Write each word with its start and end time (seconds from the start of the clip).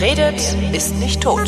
Wer 0.00 0.12
redet, 0.12 0.40
ist 0.74 0.94
nicht 0.94 1.20
tot. 1.20 1.46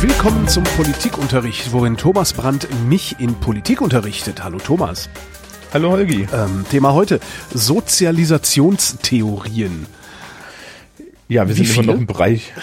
Willkommen 0.00 0.48
zum 0.48 0.64
Politikunterricht, 0.64 1.72
worin 1.72 1.98
Thomas 1.98 2.32
Brandt 2.32 2.68
mich 2.88 3.16
in 3.18 3.34
Politik 3.34 3.82
unterrichtet. 3.82 4.42
Hallo 4.42 4.56
Thomas. 4.58 5.10
Hallo 5.74 5.90
Holgi. 5.90 6.26
Ähm, 6.32 6.64
Thema 6.70 6.94
heute: 6.94 7.20
Sozialisationstheorien. 7.52 9.84
Ja, 11.28 11.46
wir 11.48 11.56
Wie 11.56 11.64
sind 11.64 11.66
immer 11.66 11.74
viele? 11.82 11.86
noch 11.92 12.00
im 12.00 12.06
Bereich 12.06 12.54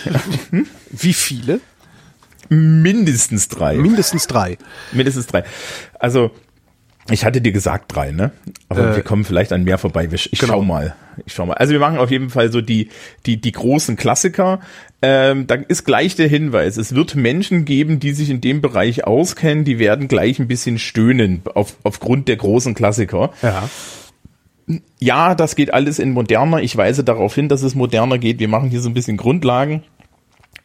Wie 0.90 1.14
viele? 1.14 1.60
mindestens 2.50 3.48
drei. 3.50 3.76
Mindestens 3.78 4.26
drei. 4.28 4.58
mindestens 4.92 5.28
drei. 5.28 5.44
Also, 6.00 6.32
ich 7.10 7.26
hatte 7.26 7.42
dir 7.42 7.52
gesagt 7.52 7.94
drei, 7.96 8.12
ne? 8.12 8.32
Aber 8.70 8.92
Äh, 8.92 8.96
wir 8.96 9.04
kommen 9.04 9.26
vielleicht 9.26 9.52
an 9.52 9.64
mehr 9.64 9.78
vorbei. 9.78 10.08
Ich 10.12 10.32
genau. 10.32 10.54
schau 10.54 10.62
mal. 10.62 10.96
Ich 11.26 11.34
schau 11.34 11.46
mal. 11.46 11.56
Also 11.56 11.74
wir 11.74 11.80
machen 11.80 11.98
auf 11.98 12.12
jeden 12.12 12.30
Fall 12.30 12.52
so 12.52 12.62
die, 12.62 12.90
die, 13.26 13.40
die 13.42 13.52
großen 13.52 13.98
Klassiker. 13.98 14.62
Ähm, 15.02 15.46
da 15.48 15.56
ist 15.56 15.84
gleich 15.84 16.16
der 16.16 16.30
Hinweis. 16.30 16.78
Es 16.78 16.96
wird 16.96 17.16
Menschen 17.16 17.66
geben, 17.66 18.00
die 18.00 18.14
sich 18.14 18.30
in 18.30 18.40
dem 18.40 18.62
Bereich 18.62 19.06
auskennen, 19.06 19.66
die 19.66 19.80
werden 19.80 20.08
gleich 20.08 20.40
ein 20.40 20.48
bisschen 20.48 20.80
stöhnen 20.80 21.42
auf, 21.54 21.76
aufgrund 21.84 22.30
der 22.30 22.38
großen 22.38 22.74
Klassiker. 22.74 23.32
Ja. 23.42 23.70
Ja, 25.00 25.36
das 25.36 25.56
geht 25.56 25.74
alles 25.74 26.00
in 26.00 26.12
moderner. 26.12 26.62
Ich 26.62 26.78
weise 26.78 27.04
darauf 27.04 27.36
hin, 27.36 27.50
dass 27.50 27.64
es 27.64 27.76
moderner 27.76 28.18
geht. 28.18 28.40
Wir 28.40 28.48
machen 28.48 28.70
hier 28.70 28.80
so 28.80 28.90
ein 28.90 28.94
bisschen 28.94 29.18
Grundlagen. 29.18 29.84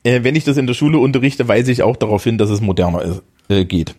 Äh, 0.04 0.22
wenn 0.22 0.36
ich 0.36 0.44
das 0.44 0.56
in 0.56 0.68
der 0.68 0.74
Schule 0.74 0.98
unterrichte, 0.98 1.48
weise 1.48 1.72
ich 1.72 1.82
auch 1.82 1.96
darauf 1.96 2.22
hin, 2.22 2.38
dass 2.38 2.48
es 2.48 2.60
moderner 2.60 3.02
ist, 3.02 3.22
äh, 3.48 3.64
geht. 3.64 3.96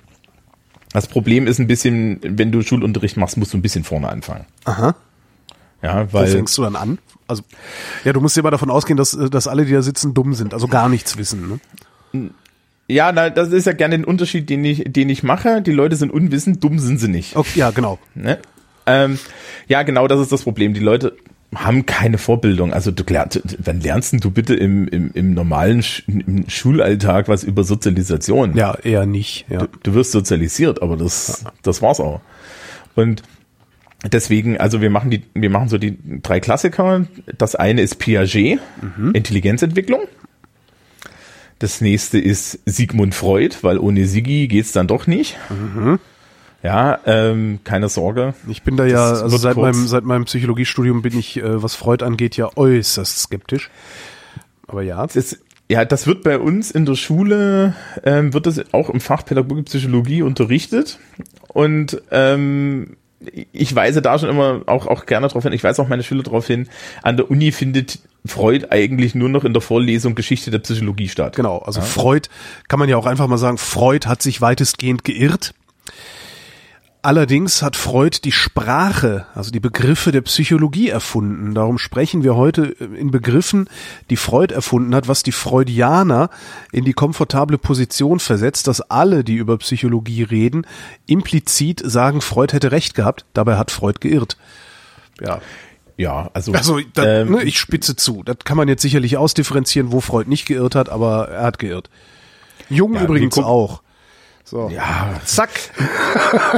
Das 0.94 1.08
Problem 1.08 1.48
ist 1.48 1.59
ein 1.59 1.68
bisschen, 1.68 2.20
wenn 2.23 2.52
du 2.52 2.62
Schulunterricht 2.62 3.18
machst, 3.18 3.38
musst 3.38 3.54
du 3.54 3.58
ein 3.58 3.62
bisschen 3.62 3.84
vorne 3.84 4.09
anfangen. 4.09 4.45
Aha. 4.66 4.95
Ja, 5.82 6.12
Wo 6.12 6.20
weil 6.20 6.28
fängst 6.28 6.58
du 6.58 6.64
dann 6.64 6.76
an? 6.76 7.00
Also, 7.28 7.44
ja, 8.04 8.12
du 8.12 8.22
musst 8.22 8.36
dir 8.36 8.44
mal 8.44 8.52
davon 8.52 8.72
ausgehen, 8.72 8.98
dass, 8.98 9.14
äh, 9.14 9.30
dass 9.30 9.48
alle, 9.48 9.66
die 9.66 9.73
da 9.73 9.82
sitzen, 9.82 10.14
dumm 10.14 10.34
sind, 10.34 10.54
also 10.54 10.67
gar 10.67 10.90
nichts 10.90 11.17
wissen. 11.17 11.60
Ne? 12.14 12.32
ja, 12.88 13.12
na, 13.12 13.30
das 13.30 13.50
ist 13.50 13.66
ja 13.66 13.73
gerne 13.73 13.95
ein 13.95 14.04
Unterschied, 14.04 14.50
den 14.50 14.66
ich, 14.66 14.84
den 14.88 15.10
ich 15.10 15.23
mache. 15.23 15.62
Die 15.62 15.72
Leute 15.72 15.95
sind 15.95 16.12
unwissend, 16.12 16.64
dumm 16.64 16.80
sind 16.80 16.98
sie 16.98 17.08
nicht. 17.08 17.36
Okay, 17.36 17.60
ja, 17.60 17.70
genau. 17.70 18.00
Ne? 18.16 18.40
Ähm, 18.88 19.20
ja, 19.67 19.84
genau, 19.84 20.08
das 20.08 20.20
ist 20.20 20.32
das 20.32 20.42
Problem. 20.42 20.73
Die 20.73 20.80
Leute 20.80 21.16
haben 21.55 21.86
keine 21.86 22.17
Vorbildung. 22.17 22.73
Also 22.73 22.92
du 22.92 23.03
lernst, 23.08 23.42
wann 23.58 23.81
lernst 23.81 24.23
du 24.23 24.31
bitte 24.31 24.53
im, 24.55 24.88
im, 24.88 25.11
im 25.14 25.33
normalen 25.33 25.81
Sch 25.81 26.03
im 26.08 26.47
Schulalltag 26.47 27.28
was 27.28 27.44
über 27.44 27.64
Sozialisation? 27.64 28.55
Ja, 28.55 28.75
eher 28.75 29.05
nicht. 29.05 29.45
Ja. 29.50 29.67
Du 29.83 29.94
wirst 29.94 30.11
sozialisiert, 30.11 30.81
aber 30.81 30.95
das, 30.95 31.44
das 31.64 31.81
war's 31.81 32.00
auch. 32.00 32.22
Und 32.95 33.23
deswegen, 34.11 34.58
also 34.58 34.81
wir 34.81 34.89
machen 34.89 35.09
die, 35.09 35.23
wir 35.33 35.50
machen 35.50 35.70
so 35.70 35.77
die 35.77 35.97
drei 36.22 36.39
Klassiker. 36.39 37.08
Das 37.38 37.55
eine 37.55 37.81
ist 37.81 37.95
Piaget, 37.95 38.59
Intelligenzentwicklung. 39.14 40.02
Das 41.58 41.81
nächste 41.81 42.20
ist 42.20 42.59
Sigmund 42.66 43.16
Freud, 43.16 43.58
weil 43.64 43.80
ohne 43.80 44.05
Sigi 44.05 44.47
geht's 44.47 44.72
dann 44.72 44.88
doch 44.88 45.08
nicht. 45.08 45.38
Ja, 46.61 46.99
ähm, 47.05 47.59
keine 47.63 47.88
Sorge. 47.88 48.33
Ich 48.47 48.63
bin 48.63 48.75
da 48.75 48.85
ja, 48.85 49.11
Das 49.11 49.23
also 49.23 49.38
seit 49.38 49.55
kurz. 49.55 49.75
meinem, 49.75 49.88
seit 49.88 50.03
meinem 50.03 50.25
Psychologiestudium 50.25 51.02
bin 51.02 51.17
ich, 51.17 51.38
äh, 51.38 51.63
was 51.63 51.75
Freud 51.75 52.03
angeht, 52.03 52.35
ja 52.35 52.49
äußerst 52.55 53.19
skeptisch. 53.19 53.69
Aber 54.67 54.81
ja. 54.81 55.07
Das, 55.07 55.37
ja, 55.69 55.85
das 55.85 56.05
wird 56.05 56.23
bei 56.23 56.37
uns 56.37 56.71
in 56.71 56.85
der 56.85 56.95
Schule, 56.95 57.75
ähm, 58.03 58.33
wird 58.33 58.45
das 58.45 58.61
auch 58.73 58.89
im 58.89 58.99
Fach 58.99 59.23
Pädagogik 59.23 59.65
Psychologie 59.65 60.21
unterrichtet. 60.21 60.99
Und 61.47 62.02
ähm, 62.11 62.97
ich 63.52 63.75
weise 63.75 64.02
da 64.02 64.17
schon 64.17 64.30
immer 64.30 64.61
auch, 64.65 64.87
auch 64.87 65.05
gerne 65.05 65.27
darauf 65.27 65.43
hin, 65.43 65.53
ich 65.53 65.64
weise 65.64 65.81
auch 65.81 65.87
meine 65.87 66.03
Schüler 66.03 66.23
darauf 66.23 66.48
hin, 66.48 66.69
an 67.03 67.17
der 67.17 67.30
Uni 67.30 67.52
findet 67.52 67.99
Freud 68.25 68.67
eigentlich 68.69 69.15
nur 69.15 69.30
noch 69.30 69.43
in 69.43 69.53
der 69.53 69.61
Vorlesung 69.61 70.15
Geschichte 70.15 70.52
der 70.52 70.59
Psychologie 70.59 71.08
statt. 71.08 71.36
Genau, 71.36 71.59
also 71.59 71.81
Freud, 71.81 72.30
kann 72.67 72.80
man 72.80 72.89
ja 72.89 72.98
auch 72.98 73.05
einfach 73.05 73.27
mal 73.27 73.37
sagen, 73.37 73.58
Freud 73.58 74.08
hat 74.08 74.21
sich 74.21 74.42
weitestgehend 74.42 75.03
geirrt. 75.03 75.53
Allerdings 77.09 77.64
hat 77.64 77.75
Freud 77.75 78.20
die 78.23 78.31
Sprache, 78.31 79.25
also 79.33 79.49
die 79.49 79.59
Begriffe 79.59 80.11
der 80.11 80.21
Psychologie 80.21 80.89
erfunden. 80.89 81.55
Darum 81.55 81.80
sprechen 81.80 82.23
wir 82.23 82.36
heute 82.36 82.65
in 82.65 83.09
Begriffen, 83.09 83.67
die 84.11 84.15
Freud 84.15 84.53
erfunden 84.53 84.93
hat, 84.93 85.08
was 85.08 85.23
die 85.23 85.31
Freudianer 85.31 86.30
in 86.71 86.86
die 86.86 86.93
komfortable 86.93 87.58
Position 87.58 88.19
versetzt, 88.19 88.67
dass 88.67 88.80
alle, 88.81 89.23
die 89.23 89.37
über 89.37 89.58
Psychologie 89.58 90.21
reden, 90.21 90.67
implizit 91.08 91.81
sagen, 91.83 92.21
Freud 92.21 92.53
hätte 92.53 92.71
recht 92.71 92.93
gehabt. 92.93 93.25
Dabei 93.33 93.58
hat 93.58 93.71
Freud 93.71 93.98
geirrt. 94.02 94.37
Ja, 95.19 95.42
Ja, 95.98 96.30
also, 96.36 96.52
also 96.52 96.80
da, 96.93 97.21
ähm, 97.21 97.31
ne, 97.31 97.42
ich 97.42 97.58
spitze 97.58 97.95
zu. 97.95 98.21
Das 98.21 98.37
kann 98.45 98.55
man 98.55 98.67
jetzt 98.67 98.83
sicherlich 98.83 99.17
ausdifferenzieren, 99.17 99.92
wo 99.92 99.99
Freud 99.99 100.30
nicht 100.30 100.45
geirrt 100.45 100.75
hat, 100.75 100.89
aber 100.89 101.30
er 101.30 101.45
hat 101.45 101.58
geirrt. 101.58 101.89
Jung 102.69 102.93
Ja, 102.93 103.02
übrigens 103.02 103.36
auch. 103.39 103.81
So. 104.49 104.67
ja, 104.70 105.21
Zack. 105.26 105.52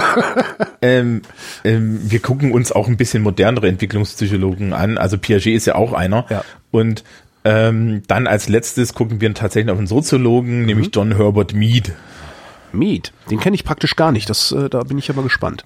ähm, 0.81 1.24
ähm, 1.66 2.00
wir 2.09 2.22
gucken 2.22 2.53
uns 2.53 2.72
auch 2.72 2.88
ein 2.88 2.96
bisschen 2.96 3.22
modernere 3.22 3.68
Entwicklungspsychologen 3.68 4.72
an. 4.72 4.97
Also 4.97 5.18
Piaget 5.18 5.56
ist 5.56 5.66
ja 5.66 5.75
auch 5.75 5.91
einer. 5.91 6.25
Ja. 6.29 6.46
Und 6.72 7.03
ähm, 7.44 8.03
dann 8.07 8.28
als 8.28 8.47
letztes 8.47 8.94
gucken 8.94 9.19
wir 9.19 9.34
tatsächlich 9.34 9.72
auf 9.72 9.78
einen 9.78 9.88
Soziologen, 9.88 10.66
nämlich 10.66 10.91
John 10.94 11.18
Herbert 11.18 11.53
Mead. 11.53 11.91
Mead. 12.72 13.12
Den 13.29 13.41
kenne 13.41 13.56
ich 13.56 13.66
praktisch 13.66 13.97
gar 13.97 14.13
nicht. 14.13 14.29
Das, 14.29 14.53
äh, 14.53 14.69
da 14.69 14.84
bin 14.84 14.97
ich 14.97 15.09
aber 15.09 15.23
gespannt. 15.23 15.66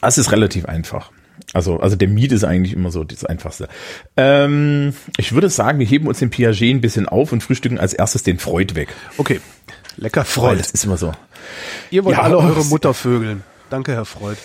Das 0.00 0.16
ist 0.16 0.32
relativ 0.32 0.64
einfach. 0.64 1.10
Also, 1.52 1.78
also 1.78 1.94
der 1.94 2.08
Mead 2.08 2.32
ist 2.32 2.44
eigentlich 2.44 2.72
immer 2.72 2.90
so 2.90 3.04
das 3.04 3.26
Einfachste. 3.26 3.68
Ähm, 4.16 4.94
ich 5.18 5.32
würde 5.32 5.50
sagen, 5.50 5.78
wir 5.78 5.86
heben 5.86 6.06
uns 6.06 6.20
den 6.20 6.30
Piaget 6.30 6.74
ein 6.74 6.80
bisschen 6.80 7.06
auf 7.06 7.32
und 7.32 7.42
frühstücken 7.42 7.78
als 7.78 7.92
erstes 7.92 8.22
den 8.22 8.38
Freud 8.38 8.74
weg. 8.74 8.88
Okay. 9.18 9.40
Lecker 9.98 10.24
Freud. 10.24 10.58
das 10.58 10.70
ist 10.70 10.84
immer 10.84 10.96
so. 10.96 11.12
Ihr 11.90 12.04
wollt 12.04 12.16
Ja, 12.16 12.22
alle 12.22 12.38
eure 12.38 12.64
Mutter 12.64 12.94
vögeln. 12.94 13.42
Danke, 13.70 13.92
Herr 13.92 14.04
Freud. 14.04 14.36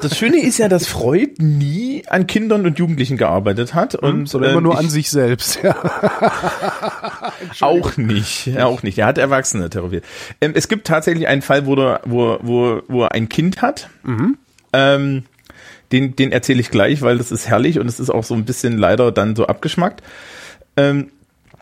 Das 0.00 0.16
Schöne 0.16 0.40
ist 0.40 0.58
ja, 0.58 0.68
dass 0.68 0.86
Freud 0.86 1.32
nie 1.38 2.04
an 2.06 2.28
Kindern 2.28 2.64
und 2.64 2.78
Jugendlichen 2.78 3.16
gearbeitet 3.16 3.74
hat 3.74 3.96
und 3.96 4.28
Sondern 4.28 4.52
immer 4.52 4.60
nur 4.60 4.74
ich- 4.74 4.78
an 4.78 4.88
sich 4.88 5.10
selbst. 5.10 5.58
Ja. 5.64 5.74
Auch 7.60 7.96
nicht, 7.96 8.46
ja, 8.46 8.66
auch 8.66 8.82
nicht. 8.82 8.98
Er 8.98 9.06
hat 9.06 9.18
Erwachsene 9.18 9.68
therapiert. 9.70 10.04
Ähm, 10.40 10.52
es 10.54 10.68
gibt 10.68 10.86
tatsächlich 10.86 11.26
einen 11.26 11.42
Fall, 11.42 11.66
wo, 11.66 11.74
der, 11.74 12.00
wo, 12.04 12.38
wo, 12.42 12.82
wo 12.88 13.02
er 13.04 13.12
ein 13.12 13.28
Kind 13.28 13.62
hat. 13.62 13.88
Ähm, 14.72 15.24
den, 15.92 16.14
den 16.14 16.30
erzähle 16.32 16.60
ich 16.60 16.70
gleich, 16.70 17.02
weil 17.02 17.18
das 17.18 17.32
ist 17.32 17.48
herrlich 17.48 17.78
und 17.80 17.88
es 17.88 17.98
ist 17.98 18.10
auch 18.10 18.22
so 18.24 18.34
ein 18.34 18.44
bisschen 18.44 18.78
leider 18.78 19.10
dann 19.10 19.34
so 19.34 19.46
abgeschmackt. 19.46 20.02
Ähm, 20.76 21.10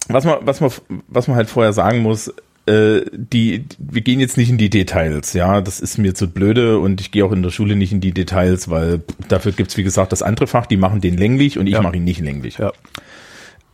was 0.08 0.24
man, 0.24 0.38
was 0.42 0.60
man, 0.60 0.70
was 1.08 1.28
man 1.28 1.36
halt 1.36 1.48
vorher 1.48 1.72
sagen 1.72 2.00
muss, 2.00 2.32
äh, 2.68 3.04
die, 3.12 3.64
wir 3.78 4.02
gehen 4.02 4.20
jetzt 4.20 4.36
nicht 4.36 4.50
in 4.50 4.58
die 4.58 4.70
Details, 4.70 5.32
ja, 5.32 5.60
das 5.60 5.80
ist 5.80 5.98
mir 5.98 6.14
zu 6.14 6.28
blöde 6.28 6.78
und 6.78 7.00
ich 7.00 7.10
gehe 7.10 7.24
auch 7.24 7.32
in 7.32 7.42
der 7.42 7.50
Schule 7.50 7.74
nicht 7.76 7.92
in 7.92 8.00
die 8.00 8.12
Details, 8.12 8.68
weil 8.70 9.00
dafür 9.28 9.52
gibt's 9.52 9.76
wie 9.76 9.82
gesagt 9.82 10.12
das 10.12 10.22
andere 10.22 10.46
Fach, 10.46 10.66
die 10.66 10.76
machen 10.76 11.00
den 11.00 11.16
länglich 11.16 11.58
und 11.58 11.66
ich 11.66 11.74
Ja. 11.74 11.82
mache 11.82 11.96
ihn 11.96 12.04
nicht 12.04 12.20
länglich. 12.20 12.58
ja. 12.58 12.72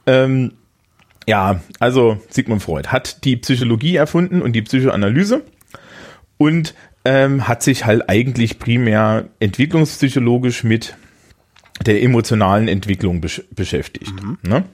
Ähm, 0.06 0.52
ja, 1.26 1.60
also 1.80 2.18
Sigmund 2.28 2.62
Freud 2.62 2.88
hat 2.88 3.24
die 3.24 3.36
Psychologie 3.36 3.96
erfunden 3.96 4.42
und 4.42 4.52
die 4.52 4.62
Psychoanalyse 4.62 5.42
und 6.36 6.74
ähm, 7.06 7.48
hat 7.48 7.62
sich 7.62 7.86
halt 7.86 8.08
eigentlich 8.08 8.58
primär 8.58 9.28
entwicklungspsychologisch 9.40 10.64
mit 10.64 10.96
der 11.86 12.02
emotionalen 12.02 12.68
Entwicklung 12.68 13.20
besch 13.20 13.42
beschäftigt. 13.54 14.12
Ne? 14.42 14.64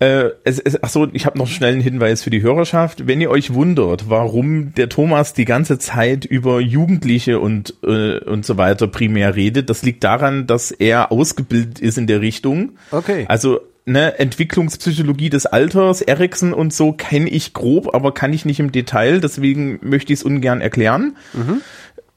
Äh, 0.00 0.30
es, 0.44 0.60
es, 0.60 0.82
ach 0.82 0.88
so, 0.88 1.08
ich 1.12 1.26
habe 1.26 1.38
noch 1.38 1.48
schnell 1.48 1.72
einen 1.72 1.80
Hinweis 1.80 2.22
für 2.22 2.30
die 2.30 2.42
Hörerschaft. 2.42 3.08
Wenn 3.08 3.20
ihr 3.20 3.30
euch 3.30 3.52
wundert, 3.52 4.08
warum 4.08 4.72
der 4.74 4.88
Thomas 4.88 5.32
die 5.34 5.44
ganze 5.44 5.78
Zeit 5.78 6.24
über 6.24 6.60
Jugendliche 6.60 7.40
und, 7.40 7.74
äh, 7.82 8.18
und 8.18 8.46
so 8.46 8.56
weiter 8.56 8.86
primär 8.86 9.34
redet, 9.34 9.70
das 9.70 9.82
liegt 9.82 10.04
daran, 10.04 10.46
dass 10.46 10.70
er 10.70 11.10
ausgebildet 11.10 11.80
ist 11.80 11.98
in 11.98 12.06
der 12.06 12.20
Richtung. 12.20 12.72
Okay. 12.92 13.26
Also 13.28 13.60
ne, 13.86 14.18
Entwicklungspsychologie 14.20 15.30
des 15.30 15.46
Alters, 15.46 16.00
Erikson 16.00 16.52
und 16.52 16.72
so 16.72 16.92
kenne 16.92 17.28
ich 17.28 17.52
grob, 17.52 17.92
aber 17.92 18.14
kann 18.14 18.32
ich 18.32 18.44
nicht 18.44 18.60
im 18.60 18.70
Detail. 18.70 19.20
Deswegen 19.20 19.80
möchte 19.82 20.12
ich 20.12 20.20
es 20.20 20.24
ungern 20.24 20.60
erklären. 20.60 21.16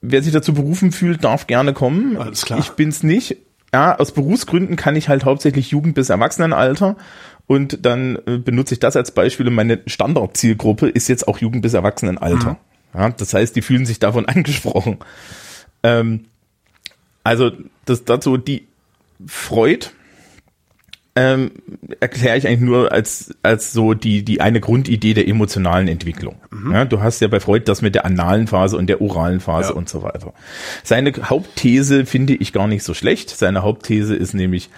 Wer 0.02 0.22
sich 0.22 0.34
dazu 0.34 0.54
berufen 0.54 0.92
fühlt, 0.92 1.24
darf 1.24 1.48
gerne 1.48 1.74
kommen. 1.74 2.18
Alles 2.18 2.46
klar. 2.46 2.60
Ich 2.60 2.72
bin's 2.72 3.02
nicht. 3.02 3.38
Ja, 3.74 3.98
aus 3.98 4.12
Berufsgründen 4.12 4.76
kann 4.76 4.98
ich 4.98 5.08
halt 5.08 5.24
hauptsächlich 5.24 5.72
Jugend- 5.72 5.96
bis 5.96 6.10
Erwachsenenalter. 6.10 6.98
Und 7.52 7.86
dann 7.86 8.18
äh, 8.28 8.38
benutze 8.38 8.76
ich 8.76 8.80
das 8.80 8.96
als 8.96 9.12
Beispiel. 9.12 9.46
Und 9.46 9.56
meine 9.56 9.82
Standardzielgruppe 9.86 10.88
ist 10.88 11.10
jetzt 11.10 11.28
auch 11.28 11.40
Jugend- 11.40 11.62
bis 11.62 11.74
Erwachsenenalter. 11.74 12.58
Ja, 12.94 13.10
das 13.10 13.34
heißt, 13.34 13.54
die 13.58 13.62
fühlen 13.62 13.86
sich 13.86 14.00
davon 14.00 14.26
angesprochen. 14.30 15.00
Ähm, 15.84 16.28
also 17.26 17.52
das 17.84 18.06
dazu 18.06 18.38
die 18.38 18.68
Freud 19.28 19.88
ähm, 21.14 21.52
erkläre 22.00 22.38
ich 22.38 22.48
eigentlich 22.48 22.62
nur 22.62 22.92
als, 22.92 23.36
als 23.44 23.74
so 23.74 23.94
die, 23.94 24.24
die 24.24 24.40
eine 24.40 24.62
Grundidee 24.62 25.14
der 25.14 25.28
emotionalen 25.28 25.90
Entwicklung. 25.90 26.38
Mhm. 26.52 26.72
Ja, 26.72 26.86
du 26.86 27.02
hast 27.02 27.20
ja 27.20 27.28
bei 27.28 27.42
Freud 27.42 27.64
das 27.66 27.82
mit 27.82 27.96
der 27.96 28.06
analen 28.06 28.48
Phase 28.48 28.78
und 28.78 28.88
der 28.88 29.02
oralen 29.02 29.42
Phase 29.42 29.70
ja. 29.70 29.76
und 29.76 29.90
so 29.90 30.04
weiter. 30.04 30.34
Seine 30.84 31.12
Hauptthese 31.12 32.06
finde 32.06 32.34
ich 32.34 32.54
gar 32.54 32.68
nicht 32.68 32.84
so 32.84 32.94
schlecht. 32.94 33.30
Seine 33.30 33.62
Hauptthese 33.62 34.16
ist 34.16 34.34
nämlich, 34.34 34.70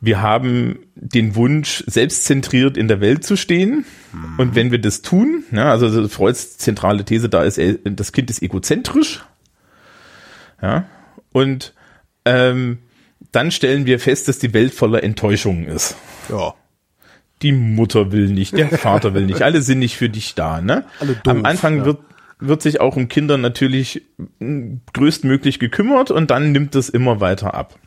wir 0.00 0.20
haben 0.20 0.80
den 0.96 1.36
Wunsch, 1.36 1.84
selbstzentriert 1.86 2.76
in 2.76 2.88
der 2.88 3.00
Welt 3.00 3.22
zu 3.22 3.36
stehen. 3.36 3.84
Mhm. 4.12 4.38
Und 4.38 4.54
wenn 4.56 4.72
wir 4.72 4.80
das 4.80 5.02
tun, 5.02 5.44
ja, 5.52 5.70
also 5.70 6.08
Freuds 6.08 6.58
zentrale 6.58 7.04
These 7.04 7.28
da 7.28 7.44
ist, 7.44 7.60
das 7.84 8.10
Kind 8.10 8.28
ist 8.28 8.42
egozentrisch. 8.42 9.24
Ja, 10.60 10.86
und 11.30 11.74
ähm, 12.24 12.78
dann 13.36 13.50
stellen 13.50 13.86
wir 13.86 14.00
fest, 14.00 14.28
dass 14.28 14.38
die 14.38 14.54
Welt 14.54 14.72
voller 14.72 15.04
Enttäuschungen 15.04 15.66
ist. 15.66 15.94
Ja. 16.30 16.54
Die 17.42 17.52
Mutter 17.52 18.10
will 18.10 18.28
nicht, 18.28 18.56
der 18.56 18.68
Vater 18.78 19.12
will 19.12 19.26
nicht, 19.26 19.42
alle 19.42 19.60
sind 19.60 19.78
nicht 19.80 19.96
für 19.96 20.08
dich 20.08 20.34
da. 20.34 20.62
Ne? 20.62 20.84
Alle 21.00 21.14
doof, 21.14 21.34
Am 21.34 21.44
Anfang 21.44 21.78
ja. 21.78 21.84
wird 21.84 21.98
wird 22.38 22.60
sich 22.60 22.80
auch 22.80 22.96
um 22.96 23.08
Kinder 23.08 23.38
natürlich 23.38 24.02
größtmöglich 24.92 25.58
gekümmert 25.58 26.10
und 26.10 26.30
dann 26.30 26.52
nimmt 26.52 26.74
es 26.74 26.90
immer 26.90 27.20
weiter 27.20 27.54
ab. 27.54 27.78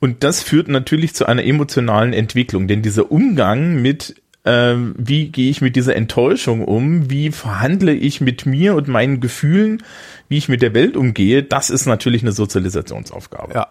Und 0.00 0.22
das 0.22 0.42
führt 0.42 0.68
natürlich 0.68 1.14
zu 1.14 1.24
einer 1.24 1.42
emotionalen 1.42 2.12
Entwicklung, 2.12 2.68
denn 2.68 2.82
dieser 2.82 3.10
Umgang 3.10 3.80
mit 3.80 4.20
ähm, 4.44 4.94
wie 4.96 5.28
gehe 5.28 5.50
ich 5.50 5.60
mit 5.60 5.76
dieser 5.76 5.96
Enttäuschung 5.96 6.64
um, 6.64 7.10
wie 7.10 7.32
verhandle 7.32 7.92
ich 7.92 8.20
mit 8.20 8.46
mir 8.46 8.76
und 8.76 8.86
meinen 8.86 9.20
Gefühlen, 9.20 9.82
wie 10.28 10.38
ich 10.38 10.48
mit 10.48 10.62
der 10.62 10.72
Welt 10.72 10.96
umgehe, 10.96 11.42
das 11.42 11.68
ist 11.68 11.86
natürlich 11.86 12.22
eine 12.22 12.32
Sozialisationsaufgabe. 12.32 13.54
Ja. 13.54 13.68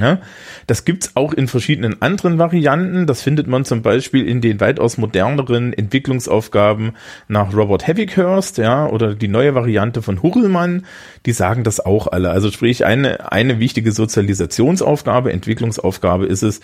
Ja, 0.00 0.18
das 0.66 0.84
gibt's 0.84 1.12
auch 1.14 1.32
in 1.32 1.46
verschiedenen 1.46 2.02
anderen 2.02 2.38
Varianten. 2.38 3.06
Das 3.06 3.22
findet 3.22 3.46
man 3.46 3.64
zum 3.64 3.82
Beispiel 3.82 4.26
in 4.26 4.40
den 4.40 4.58
weitaus 4.58 4.98
moderneren 4.98 5.72
Entwicklungsaufgaben 5.72 6.92
nach 7.28 7.54
Robert 7.54 7.86
Havikhurst, 7.86 8.58
ja, 8.58 8.88
oder 8.88 9.14
die 9.14 9.28
neue 9.28 9.54
Variante 9.54 10.02
von 10.02 10.20
Hurlmann. 10.20 10.84
Die 11.26 11.32
sagen 11.32 11.62
das 11.62 11.78
auch 11.78 12.08
alle. 12.08 12.30
Also 12.30 12.50
sprich, 12.50 12.84
eine, 12.84 13.30
eine 13.30 13.60
wichtige 13.60 13.92
Sozialisationsaufgabe, 13.92 15.32
Entwicklungsaufgabe 15.32 16.26
ist 16.26 16.42
es, 16.42 16.60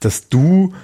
dass 0.00 0.28
du 0.28 0.74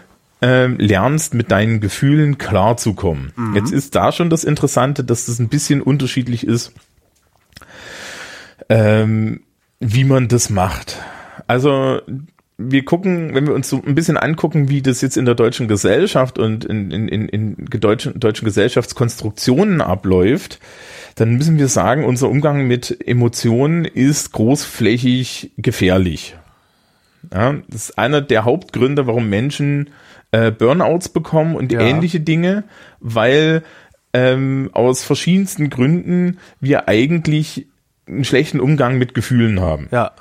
ähm, 0.43 0.79
lernst, 0.79 1.35
mit 1.35 1.51
deinen 1.51 1.81
Gefühlen 1.81 2.39
klarzukommen. 2.39 3.33
Mhm. 3.37 3.57
Jetzt 3.57 3.73
ist 3.73 3.95
da 3.95 4.11
schon 4.11 4.31
das 4.31 4.45
Interessante, 4.45 5.05
dass 5.05 5.27
das 5.27 5.39
ein 5.39 5.49
bisschen 5.49 5.83
unterschiedlich 5.83 6.47
ist, 6.47 6.73
ähm, 8.71 9.43
wie 9.81 10.05
man 10.05 10.29
das 10.29 10.49
macht. 10.49 10.99
Also 11.51 12.01
wir 12.59 12.85
gucken, 12.85 13.35
wenn 13.35 13.45
wir 13.45 13.55
uns 13.55 13.69
so 13.69 13.83
ein 13.85 13.97
bisschen 13.97 14.17
angucken, 14.17 14.69
wie 14.69 14.83
das 14.83 15.01
jetzt 15.01 15.17
in 15.17 15.25
der 15.25 15.35
deutschen 15.35 15.67
Gesellschaft 15.67 16.39
und 16.39 16.65
in, 16.65 16.93
in, 16.93 17.09
in, 17.09 17.29
in 17.29 17.57
deutschen, 17.81 18.21
deutschen 18.21 18.45
Gesellschaftskonstruktionen 18.45 19.81
abläuft, 19.81 20.61
dann 21.17 21.33
müssen 21.33 21.59
wir 21.59 21.67
sagen, 21.67 22.05
unser 22.05 22.29
Umgang 22.29 22.69
mit 22.69 23.05
Emotionen 23.05 23.85
ist 23.85 24.31
großflächig 24.31 25.51
gefährlich. 25.57 26.37
Ja, 27.35 27.57
das 27.67 27.89
ist 27.89 27.99
einer 27.99 28.21
der 28.21 28.45
Hauptgründe, 28.45 29.09
warum 29.09 29.29
Menschen 29.29 29.91
äh, 30.31 30.53
Burnouts 30.53 31.09
bekommen 31.09 31.57
und 31.57 31.73
Ja. 31.73 31.81
ähnliche 31.81 32.21
Dinge, 32.21 32.63
weil 33.01 33.65
ähm, 34.13 34.71
aus 34.73 35.03
verschiedensten 35.03 35.69
Gründen 35.69 36.39
wir 36.61 36.87
eigentlich 36.87 37.67
einen 38.07 38.25
schlechten 38.25 38.61
Umgang 38.61 38.99
mit 38.99 39.15
Gefühlen 39.15 39.59
haben. 39.59 39.89
Ja. 39.91 40.13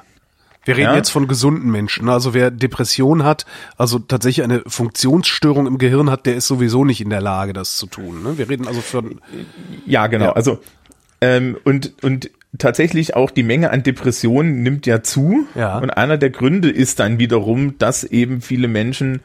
Wir 0.65 0.75
reden 0.75 0.91
Ja? 0.91 0.95
jetzt 0.95 1.09
von 1.09 1.27
gesunden 1.27 1.71
Menschen. 1.71 2.09
Also 2.09 2.33
wer 2.33 2.51
Depression 2.51 3.23
hat, 3.23 3.45
also 3.77 3.99
tatsächlich 3.99 4.43
eine 4.43 4.61
Funktionsstörung 4.67 5.67
im 5.67 5.77
Gehirn 5.77 6.09
hat, 6.09 6.25
der 6.25 6.35
ist 6.35 6.47
sowieso 6.47 6.85
nicht 6.85 7.01
in 7.01 7.09
der 7.09 7.21
Lage, 7.21 7.53
das 7.53 7.77
zu 7.77 7.87
tun. 7.87 8.23
Ne? 8.23 8.37
Wir 8.37 8.49
reden 8.49 8.67
also 8.67 8.81
von 8.81 9.21
Ja, 9.85 10.07
genau. 10.07 10.25
Ja. 10.25 10.33
Also 10.33 10.59
ähm, 11.21 11.57
und 11.63 11.93
und 12.03 12.29
tatsächlich 12.57 13.15
auch 13.15 13.31
die 13.31 13.43
Menge 13.43 13.71
an 13.71 13.83
Depressionen 13.83 14.63
nimmt 14.63 14.85
ja 14.85 15.03
zu. 15.03 15.47
Ja. 15.55 15.77
Und 15.77 15.91
einer 15.91 16.17
der 16.17 16.29
Gründe 16.29 16.69
ist 16.69 16.99
dann 16.99 17.19
wiederum, 17.19 17.77
dass 17.77 18.03
eben 18.03 18.41
viele 18.41 18.67
Menschen 18.67 19.21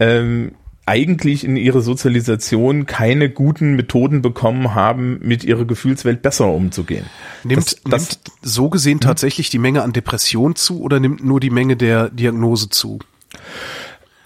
ähm, 0.00 0.52
eigentlich 0.84 1.44
in 1.44 1.56
ihrer 1.56 1.80
Sozialisation 1.80 2.86
keine 2.86 3.30
guten 3.30 3.76
Methoden 3.76 4.20
bekommen 4.20 4.74
haben, 4.74 5.18
mit 5.22 5.44
ihrer 5.44 5.64
Gefühlswelt 5.64 6.22
besser 6.22 6.48
umzugehen. 6.48 7.06
nimmt, 7.44 7.64
das, 7.64 7.76
das, 7.84 8.08
nimmt 8.10 8.18
so 8.42 8.68
gesehen 8.68 9.00
tatsächlich 9.00 9.48
die 9.50 9.58
Menge 9.58 9.82
an 9.82 9.92
Depression 9.92 10.56
zu 10.56 10.80
oder 10.80 10.98
nimmt 10.98 11.24
nur 11.24 11.38
die 11.38 11.50
Menge 11.50 11.76
der 11.76 12.10
Diagnose 12.10 12.68
zu? 12.68 12.98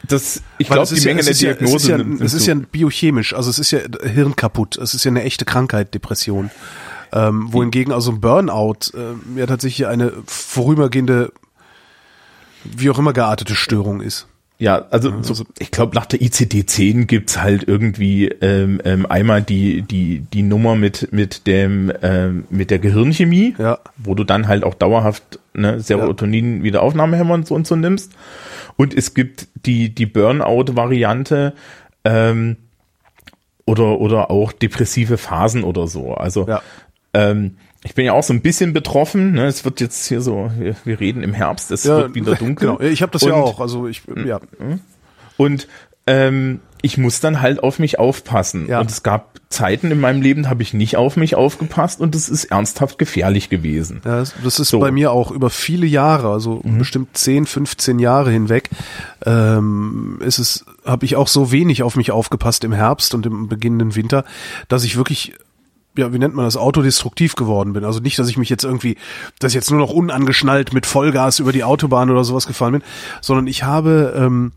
das, 0.09 0.43
ich 0.59 0.69
glaube, 0.69 0.89
die 0.89 0.95
ist 0.95 1.05
ja- 1.05 1.11
Menge 1.11 1.25
der 1.25 1.35
Diagnose 1.35 1.77
Es 1.77 1.83
ist 1.83 1.89
ja, 1.89 1.99
nimmt 1.99 2.21
es 2.21 2.35
ist 2.35 2.47
ja 2.47 2.55
biochemisch, 2.55 3.35
also 3.35 3.51
es 3.51 3.59
ist 3.59 3.71
ja 3.71 3.81
Hirn 4.03 4.37
kaputt. 4.37 4.79
Es 4.79 4.95
ist 4.95 5.05
ja 5.05 5.11
eine 5.11 5.23
echte 5.23 5.45
Krankheit, 5.45 5.95
Depression. 5.95 6.51
Ähm, 7.13 7.53
wohingegen 7.53 7.93
also 7.93 8.11
ein 8.11 8.21
Burnout 8.21 8.93
äh, 8.95 9.39
ja 9.39 9.47
tatsächlich 9.47 9.87
eine 9.87 10.13
vorübergehende, 10.27 11.33
wie 12.65 12.91
auch 12.91 12.99
immer 12.99 13.13
geartete 13.13 13.55
Störung 13.55 14.01
ist. 14.01 14.27
Ja, 14.59 14.87
also, 14.91 15.13
so, 15.23 15.45
ich 15.59 15.71
glaube, 15.71 15.95
nach 15.95 16.07
der 16.07 16.21
ICD-10 16.23 17.05
gibt's 17.05 17.41
halt 17.43 17.69
irgendwie 17.69 18.29
ähm, 18.29 18.81
ähm, 18.87 19.05
einmal 19.05 19.43
die 19.43 19.83
die 19.83 20.21
die 20.33 20.41
Nummer 20.43 20.75
mit 20.77 21.13
mit 21.13 21.47
dem 21.47 21.93
ähm, 22.03 22.45
mit 22.49 22.71
der 22.71 22.79
Gehirnchemie, 22.79 23.55
Ja. 23.59 23.79
wo 23.99 24.15
du 24.15 24.25
dann 24.25 24.49
halt 24.49 24.65
auch 24.65 24.73
dauerhaft 24.75 25.41
ne, 25.53 25.79
Serotonin 25.81 26.63
wieder 26.63 26.83
Aufnahmehämmer 26.83 27.35
und 27.35 27.47
so 27.47 27.55
und 27.55 27.67
so 27.67 27.77
nimmst. 27.77 28.13
Und 28.77 28.95
es 28.95 29.13
gibt 29.13 29.49
die 29.67 29.95
die 29.95 30.07
Burnout-Variante 30.07 31.53
ähm, 32.05 32.57
oder 33.67 33.99
oder 34.01 34.31
auch 34.31 34.53
depressive 34.53 35.19
Phasen 35.19 35.65
oder 35.65 35.87
so. 35.87 36.15
Also 36.15 36.47
Ja. 36.49 36.63
ähm, 37.13 37.57
ich 37.87 37.95
bin 37.95 38.05
ja 38.05 38.13
auch 38.13 38.23
so 38.23 38.33
ein 38.35 38.43
bisschen 38.43 38.73
betroffen. 38.73 39.33
Ne? 39.33 39.47
Es 39.47 39.65
wird 39.65 39.81
jetzt 39.81 40.07
hier 40.07 40.21
so, 40.21 40.51
wir, 40.59 40.77
wir 40.85 41.01
reden 41.01 41.23
im 41.23 41.33
Herbst, 41.33 41.71
es 41.71 41.85
wird 41.87 42.15
wieder 42.15 42.35
dunkel. 42.37 42.69
Genau. 42.77 42.81
Ich 42.81 43.01
habe 43.03 43.13
das 43.13 43.23
ja 43.23 43.35
Und- 43.35 43.43
auch. 43.43 43.61
Also 43.61 43.87
ich, 43.87 44.03
ja. 44.27 44.41
Und 45.37 45.67
ähm, 46.07 46.61
ich 46.83 46.99
muss 46.99 47.21
dann 47.21 47.41
halt 47.41 47.63
auf 47.63 47.79
mich 47.79 47.99
aufpassen. 47.99 48.69
Ja. 48.69 48.81
Und 48.81 48.91
es 48.91 49.03
gab 49.03 49.41
Zeiten 49.49 49.91
in 49.91 49.99
meinem 50.01 50.23
Leben, 50.23 50.45
da 50.45 50.51
habe 50.51 50.63
ich 50.63 50.73
nicht 50.75 50.97
auf 50.97 51.17
mich 51.17 51.35
aufgepasst 51.35 52.01
und 52.01 52.15
es 52.15 52.29
ist 52.29 52.45
ernsthaft 52.47 52.99
gefährlich 52.99 53.49
gewesen. 53.49 54.03
Ja, 54.05 54.19
das- 54.19 54.35
ist 54.45 54.57
So. 54.69 54.79
bei 54.81 54.91
mir 54.91 55.11
auch 55.13 55.31
über 55.31 55.51
viele 55.51 55.87
Jahre, 55.87 56.31
also 56.31 56.61
bestimmt 56.65 57.17
10, 57.17 57.47
15 57.47 57.99
Jahre 57.99 58.31
hinweg, 58.31 58.71
ähm, 59.25 60.19
ist 60.25 60.39
es, 60.39 60.65
habe 60.85 61.05
ich 61.07 61.17
auch 61.17 61.29
so 61.29 61.51
wenig 61.53 61.83
auf 61.83 61.97
mich 61.97 62.11
aufgepasst 62.13 62.65
im 62.65 62.73
Herbst 62.73 63.15
und 63.15 63.27
im 63.27 63.49
beginnenden 63.49 63.95
Winter, 63.97 64.25
dass 64.69 64.85
ich 64.85 64.97
wirklich 64.97 65.35
ja, 65.97 66.13
wie 66.13 66.19
nennt 66.19 66.35
man 66.35 66.45
das, 66.45 66.57
autodestruktiv 66.57 67.35
geworden 67.35 67.73
bin. 67.73 67.85
Also 67.85 68.01
nicht, 68.01 68.19
dass 68.19 68.29
ich 68.29 68.37
mich 68.37 68.49
jetzt 68.49 68.65
irgendwie, 68.65 68.97
dass 69.39 69.53
ich 69.53 69.57
jetzt 69.57 69.71
nur 69.71 69.81
noch 69.81 69.91
unangeschnallt 69.91 70.73
mit 70.73 70.87
Vollgas 70.87 71.39
über 71.39 71.53
die 71.53 71.65
Autobahn 71.65 72.11
oder 72.11 72.25
sowas 72.25 72.47
gefahren 72.47 72.73
bin, 72.73 72.83
sondern 73.21 73.47
ich 73.47 73.65
habe, 73.65 74.15
ähm, 74.17 74.53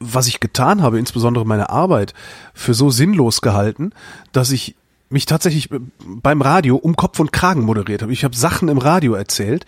was 0.00 0.26
ich 0.26 0.40
getan 0.40 0.82
habe, 0.82 0.98
insbesondere 0.98 1.44
meine 1.44 1.70
Arbeit, 1.70 2.14
für 2.52 2.74
so 2.74 2.90
sinnlos 2.90 3.40
gehalten, 3.40 3.92
dass 4.32 4.50
ich 4.50 4.76
mich 5.08 5.26
tatsächlich 5.26 5.68
beim 5.98 6.42
Radio 6.42 6.76
um 6.76 6.96
Kopf 6.96 7.20
und 7.20 7.32
Kragen 7.32 7.62
moderiert 7.62 8.02
habe. 8.02 8.12
Ich 8.12 8.24
habe 8.24 8.36
Sachen 8.36 8.68
im 8.68 8.78
Radio 8.78 9.14
erzählt, 9.14 9.64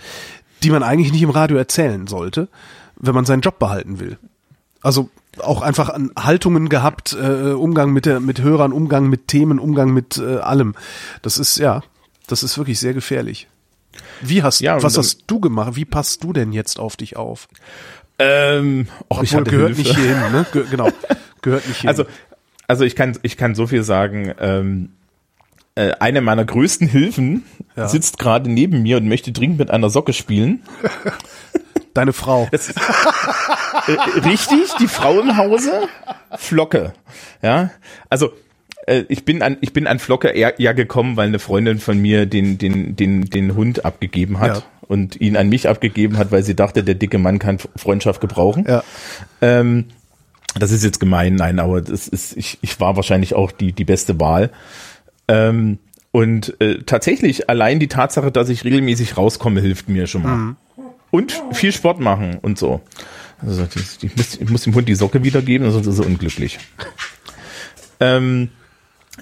die 0.63 0.71
man 0.71 0.83
eigentlich 0.83 1.13
nicht 1.13 1.23
im 1.23 1.31
Radio 1.31 1.57
erzählen 1.57 2.07
sollte, 2.07 2.49
wenn 2.97 3.15
man 3.15 3.25
seinen 3.25 3.43
Job 3.43 3.59
behalten 3.59 4.01
will. 4.01 4.19
Also 4.81 5.11
auch 5.39 5.63
einfach 5.63 5.89
an 5.91 6.11
Haltungen 6.19 6.69
gehabt, 6.69 7.13
äh, 7.21 7.53
Umgang 7.53 7.93
mit 7.93 8.07
der 8.07 8.21
mit 8.21 8.41
Hörern, 8.43 8.73
Umgang 8.73 9.09
mit 9.09 9.29
Themen, 9.29 9.59
Umgang 9.59 9.93
mit 9.93 10.19
äh, 10.19 10.37
allem. 10.39 10.75
Das 11.23 11.39
ist 11.39 11.59
ja, 11.59 11.83
das 12.27 12.43
ist 12.43 12.57
wirklich 12.59 12.79
sehr 12.81 12.95
gefährlich. 12.95 13.49
Wie 14.23 14.43
hast 14.43 14.61
Ja, 14.61 14.83
was 14.83 14.97
und- 14.97 15.05
hast 15.05 15.25
du 15.27 15.41
gemacht? 15.41 15.77
Wie 15.77 15.85
passt 15.85 16.23
du 16.25 16.33
denn 16.33 16.53
jetzt 16.53 16.79
auf 16.79 16.97
dich 16.97 17.17
auf? 17.17 17.49
Ähm, 18.19 18.89
och, 19.11 19.23
ich 19.23 19.31
Obwohl 19.35 19.41
hatte 19.41 19.51
gehört 19.51 19.75
Hilfe. 19.77 19.83
nicht 19.83 19.97
hierhin, 19.97 20.33
ne? 20.33 20.47
Ge 20.53 20.65
genau, 20.71 20.89
gehört 21.43 21.67
nicht 21.69 21.81
hierhin. 21.83 21.89
Also, 21.89 22.05
also 22.67 22.85
ich 22.85 22.97
kann, 22.97 23.19
ich 23.23 23.37
kann 23.37 23.55
so 23.55 23.67
viel 23.67 23.83
sagen. 23.83 24.33
Ähm, 24.41 24.91
äh, 25.75 25.93
eine 26.01 26.23
meiner 26.23 26.45
größten 26.47 26.89
Hilfen 26.89 27.45
Ja. 27.77 27.89
sitzt 27.89 28.19
gerade 28.19 28.51
neben 28.51 28.83
mir 28.83 28.97
und 28.97 29.07
möchte 29.09 29.33
dringend 29.33 29.59
mit 29.59 29.71
einer 29.71 29.91
Socke 29.91 30.15
spielen. 30.15 30.63
deine 31.97 32.13
Frau. 32.13 32.49
Äh, 32.53 33.93
richtig, 34.25 34.75
die 34.81 34.89
Frau 34.89 35.21
im 35.21 35.37
Hause, 35.37 35.89
Flocke. 36.37 36.93
Ja, 37.43 37.71
also 38.11 38.33
äh, 38.87 39.05
ich 39.09 39.25
bin 39.25 39.43
an 39.43 39.57
ich 39.61 39.73
bin 39.73 39.87
an 39.87 39.99
Flocke 39.99 40.29
eher, 40.29 40.55
ja 40.59 40.73
gekommen, 40.73 41.17
weil 41.17 41.29
eine 41.29 41.39
Freundin 41.39 41.79
von 41.79 41.99
mir 41.99 42.27
den 42.27 42.59
den 42.59 42.97
den 42.97 43.25
den 43.31 43.55
Hund 43.55 43.85
abgegeben 43.85 44.41
hat 44.41 44.57
Ja. 44.59 44.63
und 44.89 45.21
ihn 45.21 45.37
an 45.37 45.49
mich 45.49 45.69
abgegeben 45.69 46.19
hat, 46.19 46.33
weil 46.33 46.43
sie 46.43 46.55
dachte, 46.57 46.83
der 46.85 46.95
dicke 46.95 47.19
Mann 47.19 47.39
kann 47.39 47.59
Freundschaft 47.77 48.21
gebrauchen. 48.21 48.65
Ja. 48.69 48.83
Ähm, 49.41 49.87
das 50.59 50.71
ist 50.71 50.85
jetzt 50.85 51.01
gemein, 51.01 51.35
nein, 51.35 51.59
aber 51.59 51.81
das 51.83 52.09
ist 52.09 52.37
ich 52.37 52.59
ich 52.63 52.81
war 52.81 52.97
wahrscheinlich 52.97 53.35
auch 53.35 53.53
die 53.53 53.73
die 53.73 53.85
beste 53.85 54.19
Wahl. 54.21 54.51
Ähm, 55.29 55.79
und 56.13 56.59
äh, 56.63 56.79
tatsächlich 56.85 57.51
allein 57.51 57.79
die 57.79 57.89
Tatsache, 57.89 58.33
dass 58.33 58.49
ich 58.49 58.65
regelmäßig 58.65 59.19
rauskomme, 59.19 59.61
hilft 59.61 59.91
mir 59.91 60.07
schon 60.07 60.23
mal. 60.23 60.57
Und 61.11 61.41
viel 61.53 61.73
Sport 61.73 62.01
machen 62.01 62.39
und 62.43 62.59
so. 62.59 62.81
Also 63.45 63.67
ich, 64.03 64.17
muss, 64.17 64.35
ich 64.41 64.51
muss 64.51 64.63
dem 64.63 64.75
Hund 64.75 64.89
die 64.89 64.95
Socke 64.95 65.23
wiedergeben, 65.23 65.71
sonst 65.71 65.87
ist 65.87 65.99
er 65.99 66.07
unglücklich. 66.07 66.59
Ähm, 68.01 68.51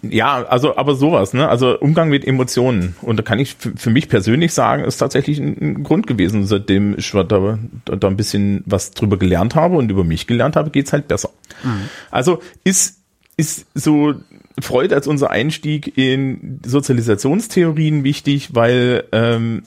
ja, 0.03 0.45
also 0.45 0.77
aber 0.77 0.95
sowas, 0.95 1.33
ne? 1.35 1.49
Also 1.49 1.79
Umgang 1.79 2.09
mit 2.09 2.27
Emotionen. 2.27 2.97
Und 3.01 3.17
da 3.19 3.23
kann 3.23 3.39
ich 3.39 3.57
für 3.77 3.91
mich 3.91 4.09
persönlich 4.09 4.53
sagen, 4.53 4.85
ist 4.85 4.99
tatsächlich 4.99 5.39
ein, 5.39 5.57
ein 5.61 5.85
Grund 5.85 6.07
gewesen, 6.07 6.47
seitdem 6.47 6.99
ich 6.99 7.11
da, 7.13 7.59
da 7.85 8.09
ein 8.09 8.17
bisschen 8.17 8.63
was 8.67 8.91
drüber 8.91 9.17
gelernt 9.17 9.55
habe 9.55 9.77
und 9.77 9.91
über 9.91 10.05
mich 10.05 10.27
gelernt 10.27 10.57
habe, 10.57 10.71
geht's 10.71 10.93
halt 10.93 11.09
besser. 11.09 11.31
Mhm. 11.63 11.89
Also 12.11 12.41
ist 12.65 13.01
ist 13.37 13.67
so 13.75 14.15
Freud 14.61 14.95
als 14.95 15.07
unser 15.07 15.31
Einstieg 15.31 15.97
in 15.99 16.61
Sozialisationstheorien 16.65 18.05
wichtig, 18.05 18.51
weil 18.55 19.05
ähm, 19.11 19.65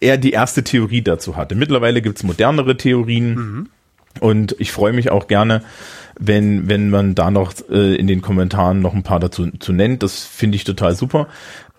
er 0.00 0.16
die 0.16 0.32
erste 0.32 0.64
Theorie 0.64 1.02
dazu 1.02 1.36
hatte. 1.36 1.54
Mittlerweile 1.54 2.02
gibt's 2.02 2.22
modernere 2.22 2.76
Theorien 2.76 3.34
mhm. 3.34 3.68
und 4.20 4.56
ich 4.58 4.72
freue 4.72 4.92
mich 4.92 5.10
auch 5.10 5.26
gerne, 5.26 5.62
wenn, 6.18 6.68
wenn 6.68 6.90
man 6.90 7.14
da 7.14 7.30
noch 7.30 7.52
äh, 7.70 7.94
in 7.96 8.06
den 8.06 8.22
Kommentaren 8.22 8.80
noch 8.80 8.94
ein 8.94 9.02
paar 9.02 9.20
dazu 9.20 9.50
zu 9.58 9.72
nennt. 9.72 10.02
Das 10.02 10.24
finde 10.24 10.56
ich 10.56 10.64
total 10.64 10.94
super. 10.94 11.28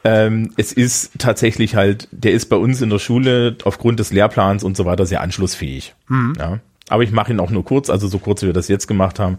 Ähm, 0.03 0.51
es 0.55 0.71
ist 0.71 1.11
tatsächlich 1.17 1.75
halt, 1.75 2.07
der 2.11 2.31
ist 2.31 2.45
bei 2.45 2.55
uns 2.55 2.81
in 2.81 2.89
der 2.89 2.99
Schule 2.99 3.57
aufgrund 3.65 3.99
des 3.99 4.11
Lehrplans 4.11 4.63
und 4.63 4.77
so 4.77 4.85
weiter 4.85 5.05
sehr 5.05 5.21
anschlussfähig. 5.21 5.93
Mhm. 6.07 6.33
Ja. 6.37 6.59
Aber 6.87 7.03
ich 7.03 7.11
mache 7.11 7.31
ihn 7.31 7.39
auch 7.39 7.51
nur 7.51 7.65
kurz, 7.65 7.89
also 7.89 8.07
so 8.07 8.17
kurz 8.17 8.41
wie 8.41 8.47
wir 8.47 8.53
das 8.53 8.67
jetzt 8.67 8.87
gemacht 8.87 9.19
haben. 9.19 9.37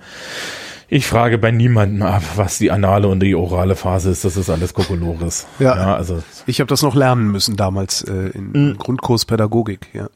Ich 0.93 1.07
frage 1.07 1.39
bei 1.39 1.53
niemandem 1.53 2.03
ab, 2.03 2.25
was 2.35 2.59
die 2.59 2.73
anale 2.73 3.07
und 3.07 3.21
die 3.21 3.37
orale 3.37 3.77
Phase 3.77 4.11
ist. 4.11 4.25
Das 4.25 4.37
ist 4.37 4.51
alles 4.51 4.75
Kokolores. 4.75 5.47
Ja, 5.61 5.77
ja 5.77 5.95
also 5.95 6.21
ich 6.47 6.59
habe 6.59 6.69
das 6.69 6.83
noch 6.83 6.97
lernen 6.97 7.31
müssen 7.31 7.57
damals 7.57 8.03
äh, 8.03 8.31
in 8.35 8.51
mhm. 8.53 8.77
Grundkurs 8.77 9.25
Pädagogik. 9.25 9.87
Ja. 9.93 10.09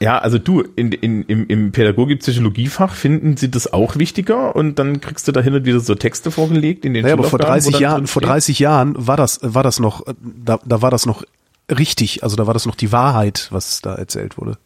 Ja, 0.00 0.18
also 0.18 0.36
du, 0.36 0.62
in, 0.74 0.92
in, 0.92 1.22
im, 1.22 1.46
im 1.46 1.72
Pädagogik-Psychologiefach 1.72 2.92
finden 2.92 3.36
sie 3.36 3.50
das 3.50 3.72
auch 3.72 3.96
wichtiger 3.96 4.54
und 4.56 4.80
dann 4.80 5.00
kriegst 5.00 5.28
du 5.28 5.32
dahinter 5.32 5.64
wieder 5.64 5.78
so 5.78 5.94
Texte 5.94 6.32
vorgelegt 6.32 6.84
in 6.84 6.92
den 6.92 7.06
Ja, 7.06 7.12
aber 7.12 7.22
vor 7.24 7.38
30 7.38 7.78
Jahren, 7.78 8.08
vor 8.08 8.20
30 8.20 8.58
Jahren 8.58 8.94
war 8.98 9.16
das, 9.16 9.38
war 9.42 9.62
das 9.62 9.78
noch, 9.78 10.04
da, 10.20 10.58
da 10.64 10.82
war 10.82 10.90
das 10.90 11.06
noch 11.06 11.22
richtig, 11.70 12.24
also 12.24 12.34
da 12.34 12.48
war 12.48 12.52
das 12.52 12.66
noch 12.66 12.74
die 12.74 12.90
Wahrheit, 12.90 13.46
was 13.52 13.80
da 13.80 13.94
erzählt 13.94 14.38
wurde. 14.38 14.58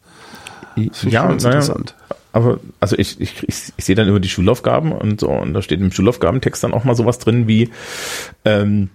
Ja, 1.03 1.29
interessant. 1.29 1.95
Aber 2.37 2.59
also 2.79 2.95
ich, 2.99 3.19
ich, 3.19 3.43
ich, 3.47 3.73
ich 3.75 3.85
sehe 3.85 3.95
dann 3.95 4.07
über 4.07 4.19
die 4.19 4.29
Schulaufgaben 4.29 4.91
und 4.91 5.21
so, 5.21 5.29
und 5.29 5.55
da 5.55 5.63
steht 5.63 5.81
im 5.81 5.91
Schulaufgabentext 5.91 6.63
dann 6.63 6.71
auch 6.71 6.83
mal 6.83 6.95
sowas 6.95 7.17
drin 7.17 7.47
wie 7.47 7.71
ähm, 8.45 8.91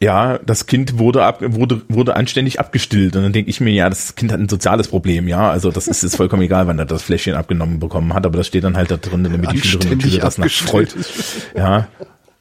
ja, 0.00 0.38
das 0.38 0.66
Kind 0.66 0.98
wurde 0.98 1.24
ab, 1.24 1.38
wurde, 1.40 1.82
wurde 1.88 2.16
anständig 2.16 2.58
abgestillt. 2.58 3.14
Und 3.14 3.22
dann 3.22 3.32
denke 3.32 3.48
ich 3.48 3.60
mir, 3.60 3.70
ja, 3.70 3.88
das 3.88 4.16
Kind 4.16 4.32
hat 4.32 4.40
ein 4.40 4.48
soziales 4.48 4.88
Problem, 4.88 5.28
ja. 5.28 5.48
Also 5.50 5.70
das 5.70 5.86
ist, 5.86 6.02
ist 6.02 6.16
vollkommen 6.16 6.42
egal, 6.42 6.66
wann 6.66 6.80
er 6.80 6.84
das 6.84 7.04
Fläschchen 7.04 7.34
abgenommen 7.34 7.78
bekommen 7.78 8.12
hat, 8.12 8.26
aber 8.26 8.38
das 8.38 8.48
steht 8.48 8.64
dann 8.64 8.76
halt 8.76 8.90
da 8.90 8.96
drin, 8.96 9.22
damit 9.22 9.52
die 9.52 9.62
Schülerinnen 9.62 9.94
und 9.94 10.02
Schüler 10.02 10.22
das 10.22 10.38
nach 10.38 10.50
Freud. 10.50 10.88
Ja. 11.56 11.86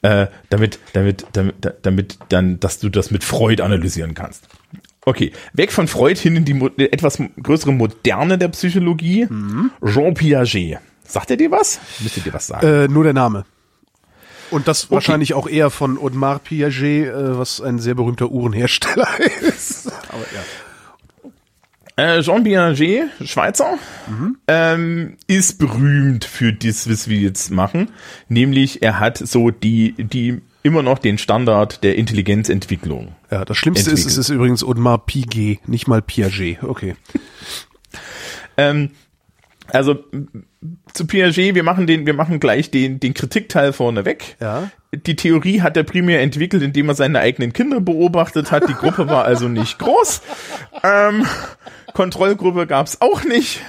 Äh, 0.01 0.27
damit, 0.49 0.79
damit, 0.93 1.27
damit, 1.33 1.55
damit 1.83 2.17
dann, 2.29 2.59
dass 2.59 2.79
du 2.79 2.89
das 2.89 3.11
mit 3.11 3.23
Freud 3.23 3.61
analysieren 3.61 4.15
kannst. 4.15 4.47
Okay, 5.05 5.31
weg 5.53 5.71
von 5.71 5.87
Freud 5.87 6.19
hin 6.19 6.35
in 6.35 6.45
die 6.45 6.59
etwas 6.91 7.19
größere 7.41 7.73
Moderne 7.73 8.37
der 8.37 8.47
Psychologie. 8.49 9.27
Mhm. 9.29 9.71
Jean 9.85 10.13
Piaget. 10.13 10.79
Sagt 11.05 11.31
er 11.31 11.37
dir 11.37 11.51
was? 11.51 11.79
Müsste 11.99 12.21
dir 12.21 12.33
was 12.33 12.47
sagen? 12.47 12.65
Äh, 12.65 12.87
nur 12.87 13.03
der 13.03 13.13
Name. 13.13 13.45
Und 14.51 14.67
das 14.67 14.85
okay. 14.85 14.95
wahrscheinlich 14.95 15.33
auch 15.33 15.47
eher 15.47 15.69
von 15.69 15.97
Audemars 15.97 16.41
Piaget, 16.43 17.07
äh, 17.07 17.37
was 17.37 17.59
ein 17.59 17.79
sehr 17.79 17.95
berühmter 17.95 18.29
Uhrenhersteller 18.31 19.07
ist. 19.41 19.91
Aber 20.09 20.25
ja. 20.33 20.41
Äh, 21.95 22.21
Jean 22.21 22.43
Piaget, 22.43 23.09
Schweizer, 23.23 23.77
mhm. 24.07 24.37
ähm, 24.47 25.17
ist 25.27 25.59
berühmt 25.59 26.25
für 26.25 26.53
das, 26.53 26.89
was 26.89 27.07
wir 27.07 27.17
jetzt 27.17 27.51
machen. 27.51 27.89
Nämlich, 28.29 28.81
er 28.81 28.99
hat 28.99 29.17
so 29.17 29.51
die, 29.51 29.93
die 29.97 30.41
immer 30.63 30.81
noch 30.81 30.97
den 30.97 31.17
Standard 31.17 31.83
der 31.83 31.95
Intelligenzentwicklung. 31.95 33.15
Ja, 33.29 33.45
das 33.45 33.57
Schlimmste 33.57 33.91
entwickelt. 33.91 34.11
ist, 34.11 34.17
es 34.17 34.29
ist 34.29 34.33
übrigens 34.33 34.63
Audemars 34.63 35.01
Piguet, 35.05 35.67
nicht 35.67 35.87
mal 35.87 36.01
Piaget. 36.01 36.63
Okay. 36.63 36.95
ähm, 38.57 38.91
also 39.67 40.03
zu 40.93 41.07
Piaget, 41.07 41.55
wir 41.55 41.63
machen 41.63 41.87
den, 41.87 42.05
wir 42.05 42.13
machen 42.13 42.39
gleich 42.39 42.71
den, 42.71 42.99
den 42.99 43.13
Kritikteil 43.13 43.73
vorne 43.73 44.05
weg. 44.05 44.37
Ja. 44.39 44.71
Die 44.93 45.15
Theorie 45.15 45.61
hat 45.61 45.75
er 45.75 45.83
primär 45.83 46.21
entwickelt, 46.21 46.63
indem 46.63 46.89
er 46.89 46.95
seine 46.95 47.19
eigenen 47.19 47.51
Kinder 47.51 47.81
beobachtet 47.81 48.51
hat. 48.51 48.69
Die 48.69 48.73
Gruppe 48.73 49.09
war 49.09 49.25
also 49.25 49.47
nicht 49.47 49.79
groß. 49.79 50.21
Ähm, 50.83 51.25
Kontrollgruppe 51.93 52.67
gab's 52.67 53.01
auch 53.01 53.23
nicht. 53.23 53.61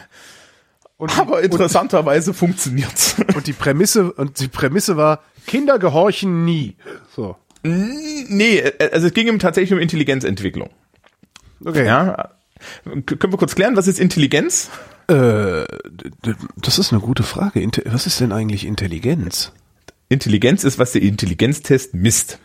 Und, 0.97 1.19
aber 1.19 1.43
interessanterweise 1.43 2.31
und, 2.31 2.37
funktioniert's. 2.37 3.17
Und 3.35 3.47
die 3.47 3.53
Prämisse, 3.53 4.13
und 4.13 4.39
die 4.39 4.49
Prämisse 4.49 4.97
war, 4.97 5.21
Kinder 5.47 5.79
gehorchen 5.79 6.45
nie. 6.45 6.77
So. 7.15 7.37
Nee, 7.63 8.63
also 8.93 9.07
es 9.07 9.15
ging 9.15 9.27
ihm 9.27 9.39
tatsächlich 9.39 9.73
um 9.73 9.79
Intelligenzentwicklung. 9.79 10.71
Okay. 11.65 11.87
Ja. 11.87 12.31
Können 12.85 13.33
wir 13.33 13.39
kurz 13.39 13.55
klären, 13.55 13.77
was 13.77 13.89
ist 13.89 13.99
Intelligenz? 13.99 14.71
Äh, 15.09 15.65
das 16.57 16.79
ist 16.79 16.93
eine 16.93 17.01
gute 17.01 17.23
Frage. 17.23 17.67
Was 17.87 18.07
ist 18.07 18.21
denn 18.21 18.33
eigentlich 18.33 18.67
Intelligenz? 18.67 19.53
Intelligenz 20.09 20.65
ist, 20.65 20.79
was 20.79 20.93
der 20.93 21.03
Intelligenztest 21.03 21.95
misst. 21.95 22.39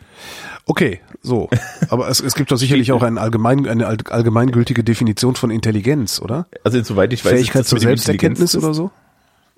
Okay, 0.66 1.00
so. 1.22 1.48
Aber 1.88 2.08
es, 2.08 2.20
es 2.20 2.34
gibt 2.34 2.50
doch 2.50 2.56
sicherlich 2.56 2.92
auch 2.92 3.02
ein 3.02 3.18
allgemein, 3.18 3.66
eine 3.66 3.86
allgemeingültige 3.86 4.84
Definition 4.84 5.36
von 5.36 5.50
Intelligenz, 5.50 6.20
oder? 6.20 6.46
Also 6.64 6.78
insoweit 6.78 7.12
ich 7.12 7.24
weiß, 7.24 7.32
Fähigkeit 7.32 7.66
zur 7.66 7.80
Selbsterkenntnis 7.80 8.56
oder 8.56 8.74
so? 8.74 8.90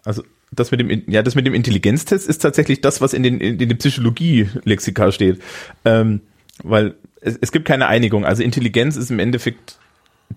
Also 0.05 0.23
das 0.53 0.71
mit 0.71 0.81
dem, 0.81 1.03
ja, 1.07 1.23
das 1.23 1.35
mit 1.35 1.47
dem 1.47 1.55
Intelligenztest 1.55 2.29
ist 2.29 2.39
tatsächlich 2.39 2.81
das, 2.81 3.01
was 3.01 3.15
in 3.15 3.23
den, 3.23 3.41
in 3.41 3.59
den 3.59 3.77
Psychologie-Lexika 3.77 5.11
steht. 5.11 5.41
Ähm, 5.85 6.21
weil 6.63 6.95
es, 7.21 7.39
es 7.41 7.53
gibt 7.53 7.67
keine 7.67 7.89
Einigung. 7.89 8.25
Also 8.25 8.43
Intelligenz 8.43 8.97
ist 8.97 9.11
im 9.11 9.19
Endeffekt 9.19 9.79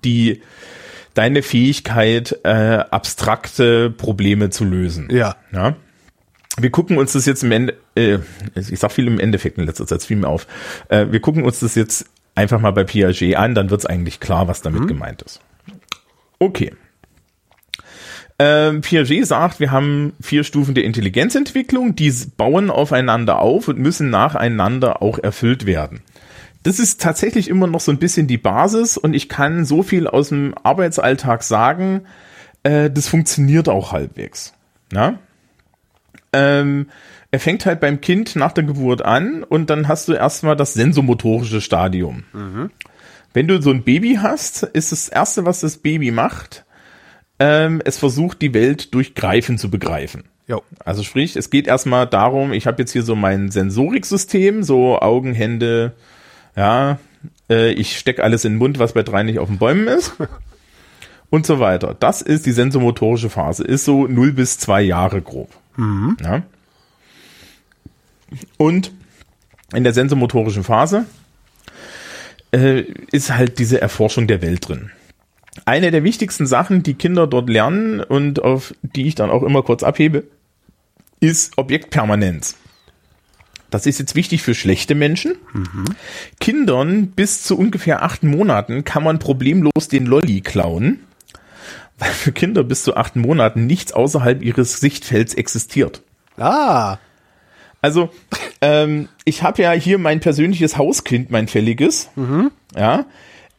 die, 0.04 0.42
deine 1.14 1.44
Fähigkeit, 1.44 2.40
äh, 2.44 2.50
abstrakte 2.90 3.92
Probleme 3.92 4.50
zu 4.50 4.64
lösen. 4.64 5.10
Ja. 5.12 5.36
ja? 5.52 5.76
Wir 6.58 6.70
gucken 6.70 6.98
uns 6.98 7.14
das 7.14 7.26
jetzt 7.26 7.44
im 7.44 7.52
Ende, 7.52 7.76
äh, 7.96 8.20
ich 8.56 8.80
sag 8.80 8.94
viel 8.94 9.08
im 9.08 9.20
Endeffekt 9.20 9.58
in 9.58 9.66
letzter 9.66 9.86
Zeit, 9.86 10.04
fiel 10.04 10.18
mir 10.18 10.30
auf. 10.30 10.48
Äh, 10.88 11.08
wir 11.12 11.20
gucken 11.20 11.44
uns 11.44 11.60
das 11.60 11.76
jetzt 11.76 12.10
einfach 12.36 12.60
mal 12.62 12.72
bei 12.72 12.86
Piaget 12.86 13.36
an, 13.36 13.56
dann 13.56 13.70
wird 13.70 13.82
es 13.82 13.86
eigentlich 13.86 14.22
klar, 14.22 14.48
was 14.48 14.62
damit 14.62 14.84
mhm. 14.84 14.88
gemeint 14.88 15.22
ist. 15.22 15.42
Okay. 16.40 16.74
Ähm, 18.38 18.82
Piaget 18.82 19.26
sagt, 19.26 19.60
wir 19.60 19.72
haben 19.72 20.14
vier 20.20 20.44
Stufen 20.44 20.76
der 20.76 20.84
Intelligenzentwicklung, 20.84 21.96
die 21.96 22.14
bauen 22.36 22.70
aufeinander 22.70 23.40
auf 23.40 23.68
und 23.68 23.80
müssen 23.80 24.10
nacheinander 24.10 25.02
auch 25.02 25.20
erfüllt 25.20 25.66
werden 25.66 26.02
das 26.66 26.80
ist 26.80 27.00
tatsächlich 27.00 27.48
immer 27.48 27.68
noch 27.68 27.80
so 27.80 27.92
ein 27.92 28.00
bisschen 28.00 28.26
die 28.26 28.40
Basis 28.40 28.98
und 28.98 29.14
ich 29.14 29.30
kann 29.30 29.66
so 29.66 29.84
viel 29.84 30.08
aus 30.08 30.30
dem 30.30 30.56
Arbeitsalltag 30.64 31.44
sagen, 31.44 32.02
äh, 32.64 32.90
das 32.90 33.08
funktioniert 33.08 33.70
auch 33.70 33.92
halbwegs. 33.92 34.52
Ja? 34.92 35.20
Ähm, 36.34 36.88
er 37.30 37.40
fängt 37.40 37.68
halt 37.68 37.82
beim 37.82 38.02
Kind 38.02 38.36
nach 38.36 38.52
der 38.52 38.64
Geburt 38.64 39.04
an 39.04 39.44
und 39.44 39.70
dann 39.70 39.88
hast 39.88 40.08
du 40.08 40.14
erstmal 40.14 40.56
das 40.56 40.74
sensomotorische 40.74 41.62
Stadium. 41.62 42.24
Mhm. 42.34 42.72
Wenn 43.32 43.48
du 43.48 43.62
so 43.62 43.70
ein 43.70 43.84
Baby 43.84 44.18
hast, 44.20 44.64
ist 44.64 44.92
das 44.92 45.08
erste, 45.08 45.46
was 45.46 45.60
das 45.60 45.78
Baby 45.78 46.10
macht, 46.10 46.65
ähm, 47.40 47.82
es 47.84 47.98
versucht 47.98 48.42
die 48.42 48.54
Welt 48.54 48.94
durch 48.94 49.16
Greifen 49.16 49.58
zu 49.58 49.70
begreifen. 49.70 50.24
Jo. 50.48 50.62
Also 50.84 51.04
sprich, 51.04 51.36
es 51.36 51.50
geht 51.50 51.68
erstmal 51.68 52.08
darum, 52.08 52.54
ich 52.54 52.68
habe 52.68 52.82
jetzt 52.82 52.92
hier 52.92 53.04
so 53.04 53.16
mein 53.16 53.52
Sensoriksystem, 53.52 54.64
so 54.64 55.00
Augen, 55.00 55.34
Hände, 55.34 55.94
ja, 56.56 57.00
äh, 57.50 57.72
ich 57.72 57.98
stecke 57.98 58.24
alles 58.24 58.46
in 58.46 58.54
den 58.54 58.60
Mund, 58.60 58.80
was 58.80 58.94
bei 58.94 59.04
drei 59.04 59.24
nicht 59.24 59.40
auf 59.40 59.50
den 59.50 59.58
Bäumen 59.58 59.88
ist. 59.88 60.14
und 61.30 61.46
so 61.46 61.60
weiter. 61.60 61.96
Das 62.00 62.22
ist 62.22 62.46
die 62.46 62.52
sensomotorische 62.52 63.30
Phase, 63.30 63.64
ist 63.64 63.86
so 63.86 64.08
0 64.08 64.34
bis 64.34 64.58
2 64.60 64.82
Jahre 64.84 65.22
grob. 65.22 65.50
Mhm. 65.76 66.18
Ja. 66.24 66.44
Und 68.58 68.92
in 69.74 69.84
der 69.84 69.94
sensomotorischen 69.94 70.64
Phase 70.64 71.06
äh, 72.52 72.82
ist 73.12 73.34
halt 73.34 73.60
diese 73.60 73.82
Erforschung 73.82 74.28
der 74.28 74.42
Welt 74.42 74.68
drin. 74.68 74.92
Eine 75.64 75.92
der 75.92 76.04
wichtigsten 76.04 76.46
Sachen, 76.46 76.84
die 76.84 76.96
Kinder 76.96 77.28
dort 77.28 77.50
lernen 77.50 78.02
und 78.02 78.44
auf 78.44 78.74
die 78.82 79.08
ich 79.08 79.16
dann 79.16 79.30
auch 79.30 79.44
immer 79.44 79.64
kurz 79.64 79.84
abhebe, 79.84 80.26
ist 81.22 81.58
Objektpermanenz. 81.58 82.58
Das 83.70 83.86
ist 83.86 84.00
jetzt 84.00 84.16
wichtig 84.16 84.42
für 84.42 84.54
schlechte 84.54 84.96
Menschen. 84.96 85.36
Mhm. 85.54 85.86
Kindern 86.40 87.08
bis 87.08 87.44
zu 87.44 87.58
ungefähr 87.58 88.04
acht 88.04 88.24
Monaten 88.24 88.84
kann 88.84 89.04
man 89.04 89.20
problemlos 89.20 89.88
den 89.90 90.06
Lolli 90.06 90.42
klauen, 90.42 91.00
weil 91.98 92.12
für 92.12 92.32
Kinder 92.32 92.64
bis 92.64 92.84
zu 92.84 92.96
acht 92.96 93.16
Monaten 93.16 93.66
nichts 93.66 93.92
außerhalb 93.92 94.42
ihres 94.44 94.80
Sichtfelds 94.80 95.34
existiert. 95.34 96.02
Ah. 96.38 96.98
Also, 97.82 98.10
ähm, 98.62 99.10
ich 99.26 99.44
habe 99.44 99.62
ja 99.62 99.72
hier 99.72 99.98
mein 99.98 100.20
persönliches 100.20 100.78
Hauskind, 100.78 101.32
mein 101.32 101.48
fälliges. 101.48 102.10
Mhm. 102.16 102.52
Ja. 102.76 103.06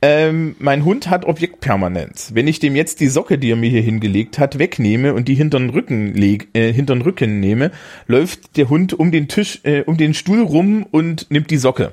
Ähm, 0.02 0.56
mein 0.58 0.84
Hund 0.84 1.08
hat 1.08 1.24
Objektpermanenz. 1.24 2.32
Wenn 2.34 2.46
ich 2.46 2.58
dem 2.58 2.76
jetzt 2.76 3.00
die 3.00 3.08
Socke, 3.08 3.38
die 3.38 3.50
er 3.50 3.56
mir 3.56 3.70
hier 3.70 3.82
hingelegt 3.82 4.38
hat, 4.38 4.58
wegnehme 4.58 5.14
und 5.14 5.26
die 5.28 5.34
hinter 5.34 5.58
den 5.58 5.70
Rücken 5.70 6.14
leg, 6.14 6.48
äh, 6.52 6.72
hinter 6.72 6.94
den 6.94 7.02
Rücken 7.02 7.40
nehme, 7.40 7.70
läuft 8.06 8.56
der 8.56 8.68
Hund 8.68 8.92
um 8.92 9.10
den 9.10 9.28
Tisch, 9.28 9.60
äh, 9.64 9.82
um 9.82 9.96
den 9.96 10.14
Stuhl 10.14 10.42
rum 10.42 10.86
und 10.90 11.30
nimmt 11.30 11.50
die 11.50 11.56
Socke. 11.56 11.92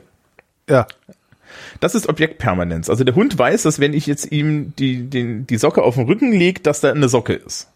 Ja. 0.70 0.88
Das 1.80 1.96
ist 1.96 2.10
Objektpermanenz. 2.10 2.90
Also 2.90 3.04
der 3.04 3.16
Hund 3.16 3.38
weiß, 3.38 3.64
dass 3.64 3.80
wenn 3.80 3.94
ich 3.94 4.06
jetzt 4.08 4.32
ihm 4.32 4.74
die, 4.78 5.10
den, 5.10 5.48
die 5.48 5.58
Socke 5.58 5.82
auf 5.82 5.96
den 5.96 6.06
Rücken 6.06 6.32
lege, 6.32 6.62
dass 6.62 6.82
da 6.82 6.92
eine 6.92 7.10
Socke 7.10 7.34
ist. 7.34 7.70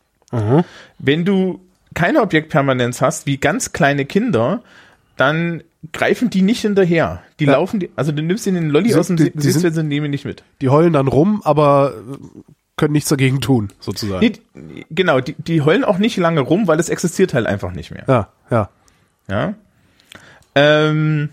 Wenn 1.00 1.26
du 1.26 1.62
keine 1.94 2.22
Objektpermanenz 2.22 3.02
hast, 3.02 3.26
wie 3.26 3.38
ganz 3.38 3.72
kleine 3.72 4.06
Kinder, 4.06 4.62
dann 5.18 5.64
greifen 5.94 6.30
die 6.30 6.42
nicht 6.42 6.62
hinterher. 6.62 7.22
Die 7.40 7.46
Ja. 7.46 7.54
laufen, 7.54 7.80
die, 7.80 7.90
also 7.96 8.12
du 8.12 8.22
nimmst 8.24 8.48
ihnen 8.48 8.56
den 8.62 8.70
Lolli 8.70 8.94
aus 8.96 9.08
dem 9.08 9.18
die- 9.18 9.32
die 9.32 9.42
Sitz, 9.52 9.62
sind- 9.62 9.74
sie 9.74 9.84
nehmen 9.84 10.06
ihn 10.06 10.12
nicht 10.12 10.26
mit. 10.26 10.44
Die 10.62 10.70
heulen 10.70 10.94
dann 10.94 11.08
rum, 11.08 11.42
aber 11.44 11.94
äh, 11.96 12.18
können 12.78 12.94
nichts 12.94 13.10
dagegen 13.10 13.42
tun, 13.42 13.70
sozusagen. 13.80 14.20
Nee, 14.54 14.86
genau, 14.92 15.20
die, 15.20 15.34
die 15.38 15.62
heulen 15.62 15.84
auch 15.84 15.98
nicht 15.98 16.18
lange 16.18 16.42
rum, 16.42 16.68
weil 16.68 16.80
es 16.80 16.90
existiert 16.90 17.34
halt 17.34 17.46
einfach 17.48 17.72
nicht 17.74 17.92
mehr. 17.92 18.04
Ja, 18.08 18.30
ja. 18.52 18.70
Ja. 19.30 19.54
Ähm, 20.56 21.30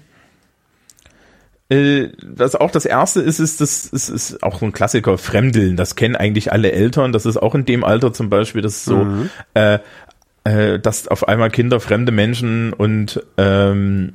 äh, 1.71 2.09
was 2.23 2.55
auch 2.57 2.71
das 2.71 2.85
erste 2.85 3.21
ist, 3.23 3.39
ist, 3.41 3.61
das 3.61 3.87
ist, 3.87 4.09
ist 4.11 4.43
auch 4.43 4.59
so 4.61 4.67
ein 4.67 4.73
Klassiker, 4.73 5.17
Fremdeln. 5.17 5.77
Das 5.77 5.97
kennen 5.97 6.15
eigentlich 6.15 6.53
alle 6.53 6.73
Eltern. 6.73 7.13
Das 7.13 7.25
ist 7.25 7.39
auch 7.39 7.55
in 7.55 7.65
dem 7.65 7.85
Alter 7.85 8.13
zum 8.13 8.29
Beispiel, 8.29 8.61
das 8.61 8.77
ist 8.77 8.85
so, 8.85 9.07
äh, 9.55 9.79
äh, 10.45 10.79
dass 10.79 11.09
auf 11.09 11.27
einmal 11.29 11.51
Kinder 11.51 11.81
fremde 11.81 12.13
Menschen 12.13 12.73
und 12.73 13.23
ähm, 13.39 14.15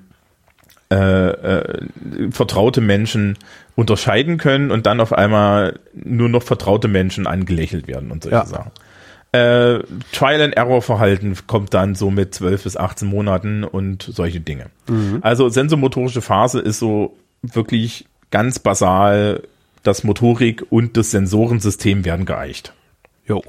äh, 0.92 0.96
äh, 0.96 1.88
vertraute 2.32 2.82
Menschen 2.82 3.38
unterscheiden 3.76 4.38
können 4.38 4.72
und 4.72 4.86
dann 4.86 5.00
auf 5.00 5.14
einmal 5.14 5.80
nur 5.94 6.30
noch 6.30 6.44
vertraute 6.44 6.88
Menschen 6.88 7.28
angelächelt 7.28 7.88
werden 7.88 8.12
und 8.12 8.24
solche 8.24 8.38
Ja. 8.38 8.46
Sachen. 8.46 8.72
Äh, 9.32 9.84
Trial-and-Error-Verhalten 10.12 11.38
kommt 11.46 11.76
dann 11.76 11.94
so 11.94 12.10
mit 12.10 12.34
12 12.34 12.64
bis 12.64 12.78
18 12.78 13.08
Monaten 13.08 13.64
und 13.64 14.02
solche 14.02 14.40
Dinge. 14.40 14.66
Also 15.22 15.50
sensomotorische 15.50 16.22
Phase 16.24 16.60
ist 16.60 16.80
so 16.80 17.16
wirklich 17.44 18.08
ganz 18.32 18.58
basal, 18.58 19.44
das 19.84 20.04
Motorik 20.04 20.66
und 20.72 20.98
das 20.98 21.12
Sensorensystem 21.12 22.06
werden 22.06 22.26
geeicht. 22.26 22.74
Jo. 23.28 23.44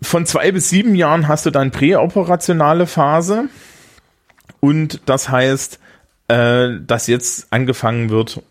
Von 0.00 0.26
zwei 0.26 0.52
bis 0.52 0.70
sieben 0.70 0.94
Jahren 0.94 1.28
hast 1.28 1.46
du 1.46 1.50
dann 1.50 1.70
präoperationale 1.70 2.86
Phase. 2.86 3.48
Und 4.60 5.00
das 5.06 5.28
heißt, 5.28 5.78
äh, 6.28 6.68
dass 6.86 7.06
jetzt 7.06 7.48
angefangen 7.50 8.10
wird, 8.10 8.42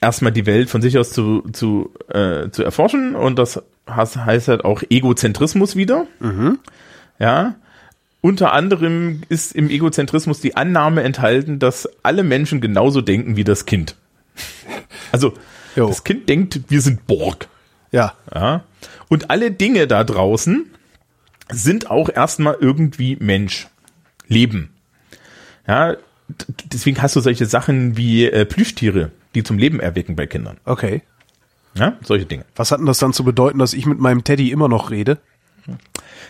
erstmal 0.00 0.32
die 0.32 0.46
Welt 0.46 0.70
von 0.70 0.82
sich 0.82 0.98
aus 0.98 1.10
zu, 1.10 1.42
zu, 1.52 1.92
äh, 2.08 2.50
zu 2.50 2.62
erforschen. 2.62 3.14
Und 3.16 3.38
das 3.38 3.62
heißt 3.88 4.48
halt 4.48 4.64
auch 4.64 4.82
Egozentrismus 4.88 5.76
wieder. 5.76 6.06
Ja. 7.18 7.54
Unter 8.20 8.52
anderem 8.52 9.22
ist 9.28 9.54
im 9.54 9.68
Egozentrismus 9.68 10.40
die 10.40 10.56
Annahme 10.56 11.02
enthalten, 11.02 11.58
dass 11.58 11.88
alle 12.02 12.22
Menschen 12.22 12.62
genauso 12.62 13.02
denken 13.02 13.36
wie 13.36 13.44
das 13.44 13.66
Kind. 13.66 13.96
Also, 15.12 15.34
Jo. 15.76 15.88
das 15.88 16.04
Kind 16.04 16.28
denkt, 16.28 16.60
wir 16.68 16.80
sind 16.80 17.06
Borg. 17.06 17.48
Ja. 17.92 18.14
Ja. 18.34 18.64
Und 19.08 19.30
alle 19.30 19.50
Dinge 19.50 19.86
da 19.86 20.02
draußen 20.04 20.70
sind 21.50 21.90
auch 21.90 22.08
erstmal 22.08 22.56
irgendwie 22.60 23.16
Mensch. 23.20 23.68
Leben. 24.26 24.70
Ja. 25.66 25.96
Deswegen 26.72 27.00
hast 27.02 27.16
du 27.16 27.20
solche 27.20 27.44
Sachen 27.46 27.96
wie 27.96 28.24
äh, 28.24 28.46
Plüschtiere, 28.46 29.10
die 29.34 29.42
zum 29.42 29.58
Leben 29.58 29.80
erwecken 29.80 30.16
bei 30.16 30.26
Kindern. 30.26 30.56
Okay. 30.64 31.02
Ja, 31.74 31.98
solche 32.02 32.24
Dinge. 32.24 32.44
Was 32.56 32.70
hat 32.70 32.78
denn 32.78 32.86
das 32.86 32.98
dann 32.98 33.12
zu 33.12 33.24
bedeuten, 33.24 33.58
dass 33.58 33.74
ich 33.74 33.84
mit 33.84 33.98
meinem 33.98 34.24
Teddy 34.24 34.50
immer 34.50 34.68
noch 34.68 34.90
rede? 34.90 35.18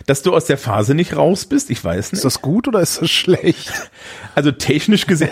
Dass 0.05 0.21
du 0.21 0.33
aus 0.33 0.45
der 0.45 0.57
Phase 0.57 0.95
nicht 0.95 1.15
raus 1.15 1.45
bist, 1.45 1.69
ich 1.69 1.83
weiß 1.83 2.07
Ist 2.07 2.13
nicht. 2.13 2.25
das 2.25 2.41
gut 2.41 2.67
oder 2.67 2.81
ist 2.81 3.01
das 3.01 3.11
schlecht? 3.11 3.71
Also 4.35 4.51
technisch 4.51 5.07
gesehen, 5.07 5.31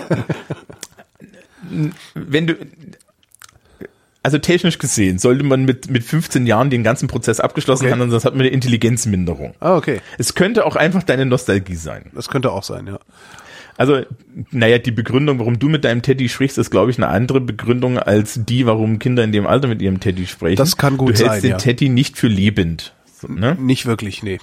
wenn 2.14 2.48
du, 2.48 2.56
also 4.24 4.38
technisch 4.38 4.80
gesehen, 4.80 5.20
sollte 5.20 5.44
man 5.44 5.66
mit, 5.66 5.90
mit 5.90 6.04
15 6.04 6.48
Jahren 6.48 6.70
den 6.70 6.82
ganzen 6.84 7.08
Prozess 7.08 7.40
abgeschlossen 7.42 7.86
Okay. 7.86 8.00
haben, 8.00 8.10
sonst 8.10 8.24
hat 8.24 8.34
man 8.34 8.42
eine 8.42 8.50
Intelligenzminderung. 8.50 9.54
Ah, 9.60 9.76
okay. 9.76 10.00
Es 10.18 10.34
könnte 10.34 10.66
auch 10.66 10.78
einfach 10.78 11.04
deine 11.04 11.26
Nostalgie 11.26 11.76
sein. 11.76 12.06
Das 12.14 12.30
könnte 12.30 12.52
auch 12.52 12.64
sein, 12.64 12.88
ja. 12.88 13.00
Also, 13.76 14.02
naja, 14.52 14.78
die 14.78 14.92
Begründung, 14.92 15.40
warum 15.40 15.60
du 15.60 15.68
mit 15.68 15.84
deinem 15.84 16.02
Teddy 16.02 16.30
sprichst, 16.30 16.58
ist, 16.58 16.70
glaube 16.70 16.92
ich, 16.92 16.98
eine 16.98 17.08
andere 17.08 17.42
Begründung 17.42 17.98
als 17.98 18.40
die, 18.46 18.66
warum 18.66 19.00
Kinder 19.00 19.24
in 19.24 19.32
dem 19.32 19.48
Alter 19.48 19.68
mit 19.68 19.82
ihrem 19.82 20.00
Teddy 20.00 20.28
sprechen. 20.28 20.58
Das 20.58 20.78
kann 20.78 20.96
gut 20.96 21.10
du 21.10 21.14
hältst 21.14 21.26
sein, 21.28 21.42
den 21.42 21.52
ja. 21.52 21.58
Teddy 21.58 21.90
nicht 21.90 22.18
für 22.18 22.28
lebend, 22.28 22.94
so, 23.20 23.28
ne? 23.28 23.58
Nicht 23.60 23.86
wirklich, 23.88 24.22
nee. 24.22 24.40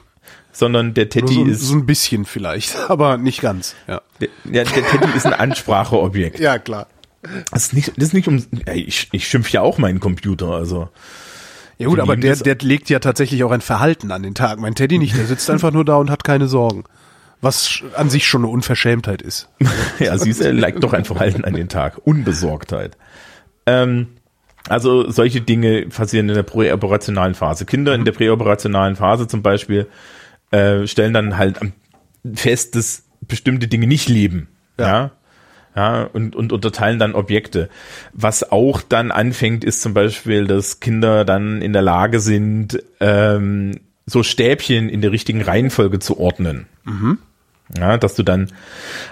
sondern 0.53 0.95
der 0.95 1.09
Teddy 1.09 1.35
so, 1.35 1.45
ist, 1.47 1.61
so 1.61 1.75
ein 1.75 1.87
bisschen 1.87 2.25
vielleicht, 2.25 2.77
aber 2.89 3.17
nicht 3.19 3.41
ganz. 3.41 3.77
Ja, 3.87 4.03
der, 4.21 4.29
ja, 4.45 4.65
der 4.65 4.85
Teddy 4.85 5.17
ist 5.17 5.27
ein 5.27 5.33
Anspracheobjekt. 5.35 6.41
ja 6.41 6.59
klar. 6.59 6.89
Das 7.23 7.65
ist 7.65 7.73
nicht, 7.75 7.93
das 7.97 8.09
ist 8.09 8.15
nicht 8.15 8.29
um, 8.29 8.45
ich, 8.73 9.09
ich 9.13 9.29
schimpf 9.29 9.51
ja 9.51 9.61
auch 9.61 9.79
meinen 9.79 10.01
Computer, 10.01 10.53
also. 10.53 10.89
Ja 11.79 11.89
gut, 11.89 12.01
aber 12.01 12.17
der, 12.17 12.37
der 12.37 12.57
legt 12.61 12.91
ja 12.91 12.99
tatsächlich 12.99 13.43
auch 13.45 13.51
ein 13.51 13.61
Verhalten 13.61 14.11
an 14.11 14.23
den 14.23 14.35
Tag. 14.35 14.59
Mein 14.59 14.75
Teddy 14.75 14.99
nicht, 14.99 15.17
der 15.17 15.27
sitzt 15.27 15.49
einfach 15.51 15.73
nur 15.73 15.85
da 15.85 15.97
und 15.97 16.11
hat 16.11 16.25
keine 16.25 16.47
Sorgen. 16.47 16.85
Was 17.43 17.83
an 17.95 18.11
sich 18.11 18.27
schon 18.27 18.43
eine 18.43 18.53
Unverschämtheit 18.53 19.23
ist. 19.23 19.49
ja, 19.99 20.17
siehst 20.19 20.43
du, 20.43 20.51
legt 20.51 20.83
doch 20.85 20.93
ein 20.93 21.07
Verhalten 21.07 21.45
an 21.45 21.55
den 21.55 21.71
Tag. 21.71 21.99
Unbesorgtheit. 22.05 22.99
Ähm, 23.65 24.09
also 24.69 25.11
solche 25.11 25.41
Dinge 25.41 25.87
passieren 25.87 26.29
in 26.29 26.35
der 26.35 26.43
präoperationalen 26.43 27.35
Phase. 27.35 27.65
Kinder 27.65 27.95
in 27.95 28.05
der 28.05 28.13
präoperationalen 28.13 28.97
Phase 28.97 29.27
zum 29.27 29.43
Beispiel 29.43 29.87
äh, 30.51 30.87
stellen 30.87 31.15
dann 31.15 31.39
halt 31.39 31.59
fest, 32.35 32.75
dass 32.75 33.05
bestimmte 33.23 33.69
Dinge 33.69 33.87
nicht 33.87 34.09
leben. 34.09 34.49
Ja. 34.79 34.87
Ja. 34.87 35.11
Ja. 35.77 36.05
und, 36.05 36.35
und 36.37 36.53
unterteilen 36.53 36.99
dann 36.99 37.15
Objekte. 37.15 37.69
Was 38.13 38.51
auch 38.51 38.83
dann 38.83 39.11
anfängt, 39.11 39.65
ist 39.65 39.83
zum 39.83 39.95
Beispiel, 39.95 40.47
dass 40.47 40.81
Kinder 40.81 41.25
dann 41.25 41.63
in 41.63 41.73
der 41.73 41.83
Lage 41.83 42.21
sind, 42.21 42.83
ähm, 43.01 43.81
so 44.07 44.23
Stäbchen 44.23 44.89
in 44.89 45.01
der 45.01 45.13
richtigen 45.13 45.43
Reihenfolge 45.43 45.99
zu 46.01 46.19
ordnen. 46.19 46.67
Ja, 47.79 47.97
dass 47.99 48.17
du 48.17 48.25
dann 48.25 48.51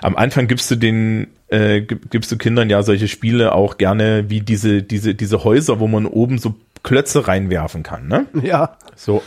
am 0.03 0.17
Anfang 0.17 0.49
gibst 0.49 0.69
du 0.71 0.77
den 0.77 1.29
äh, 1.47 1.81
gib- 1.81 2.11
gibst 2.11 2.33
du 2.33 2.37
Kindern 2.37 2.69
ja 2.69 2.83
solche 2.83 3.07
Spiele 3.07 3.53
auch 3.53 3.79
gerne 3.79 4.29
wie 4.29 4.41
diese 4.41 4.83
diese 4.83 5.15
diese 5.15 5.45
Häuser, 5.45 5.79
wo 5.79 5.87
man 5.87 6.07
oben 6.07 6.39
so 6.39 6.57
Klötze 6.83 7.29
reinwerfen 7.29 7.85
kann, 7.85 8.09
ne? 8.09 8.27
Ja. 8.43 8.77
So. 8.97 9.23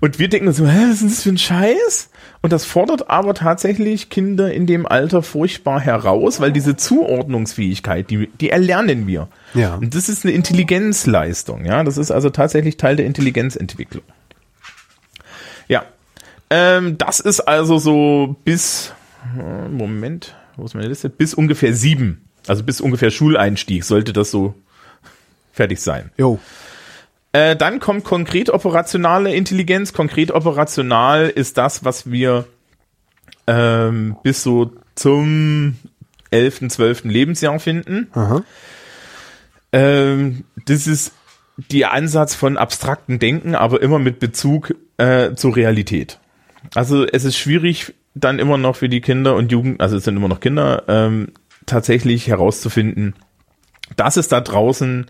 Und 0.00 0.18
wir 0.18 0.28
denken 0.28 0.52
so, 0.52 0.66
hä, 0.66 0.86
was 0.88 0.94
ist 0.94 1.00
denn 1.02 1.08
das 1.08 1.22
für 1.22 1.28
ein 1.30 1.38
Scheiß? 1.38 2.10
Und 2.42 2.52
das 2.52 2.64
fordert 2.64 3.08
aber 3.08 3.34
tatsächlich 3.34 4.10
Kinder 4.10 4.52
in 4.52 4.66
dem 4.66 4.86
Alter 4.86 5.22
furchtbar 5.22 5.80
heraus, 5.80 6.40
weil 6.40 6.52
diese 6.52 6.76
Zuordnungsfähigkeit, 6.76 8.10
die, 8.10 8.28
die 8.40 8.50
erlernen 8.50 9.06
wir. 9.06 9.28
Ja. 9.54 9.76
Und 9.76 9.94
das 9.94 10.08
ist 10.08 10.24
eine 10.24 10.34
Intelligenzleistung, 10.34 11.64
ja. 11.64 11.82
Das 11.84 11.96
ist 11.96 12.10
also 12.10 12.30
tatsächlich 12.30 12.76
Teil 12.76 12.96
der 12.96 13.06
Intelligenzentwicklung. 13.06 14.04
Ja. 15.68 15.84
Ähm, 16.50 16.98
das 16.98 17.20
ist 17.20 17.40
also 17.40 17.78
so 17.78 18.36
bis, 18.44 18.92
äh, 19.38 19.68
Moment, 19.68 20.34
wo 20.56 20.64
ist 20.64 20.74
meine 20.74 20.88
Liste? 20.88 21.08
Bis 21.08 21.34
ungefähr 21.34 21.74
sieben. 21.74 22.28
Also 22.46 22.62
bis 22.62 22.80
ungefähr 22.80 23.10
Schuleinstieg 23.10 23.84
sollte 23.84 24.12
das 24.12 24.30
so 24.30 24.54
fertig 25.52 25.80
sein. 25.80 26.10
Jo. 26.18 26.38
Äh, 27.34 27.56
dann 27.56 27.80
kommt 27.80 28.04
konkret 28.04 28.48
operationale 28.48 29.34
Intelligenz. 29.34 29.92
Konkret 29.92 30.30
operational 30.30 31.28
ist 31.28 31.58
das, 31.58 31.84
was 31.84 32.08
wir 32.08 32.46
ähm, 33.48 34.16
bis 34.22 34.44
so 34.44 34.70
zum 34.94 35.76
11., 36.30 36.68
12. 36.68 37.04
Lebensjahr 37.06 37.58
finden. 37.58 38.06
Ähm, 39.72 40.44
das 40.66 40.86
ist 40.86 41.12
der 41.56 41.92
Ansatz 41.92 42.36
von 42.36 42.56
abstrakten 42.56 43.18
Denken, 43.18 43.56
aber 43.56 43.82
immer 43.82 43.98
mit 43.98 44.20
Bezug 44.20 44.76
äh, 44.98 45.34
zur 45.34 45.56
Realität. 45.56 46.20
Also 46.76 47.04
es 47.04 47.24
ist 47.24 47.36
schwierig, 47.36 47.94
dann 48.14 48.38
immer 48.38 48.58
noch 48.58 48.76
für 48.76 48.88
die 48.88 49.00
Kinder 49.00 49.34
und 49.34 49.50
Jugend, 49.50 49.80
also 49.80 49.96
es 49.96 50.04
sind 50.04 50.16
immer 50.16 50.28
noch 50.28 50.38
Kinder, 50.38 50.84
ähm, 50.86 51.32
tatsächlich 51.66 52.28
herauszufinden, 52.28 53.16
dass 53.96 54.16
es 54.16 54.28
da 54.28 54.40
draußen 54.40 55.06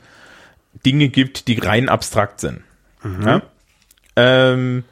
Dinge 0.84 1.08
gibt, 1.08 1.48
die 1.48 1.58
rein 1.58 1.88
abstrakt 1.88 2.40
sind. 2.40 2.60
Ja? 3.24 3.42
Ähm, 4.16 4.84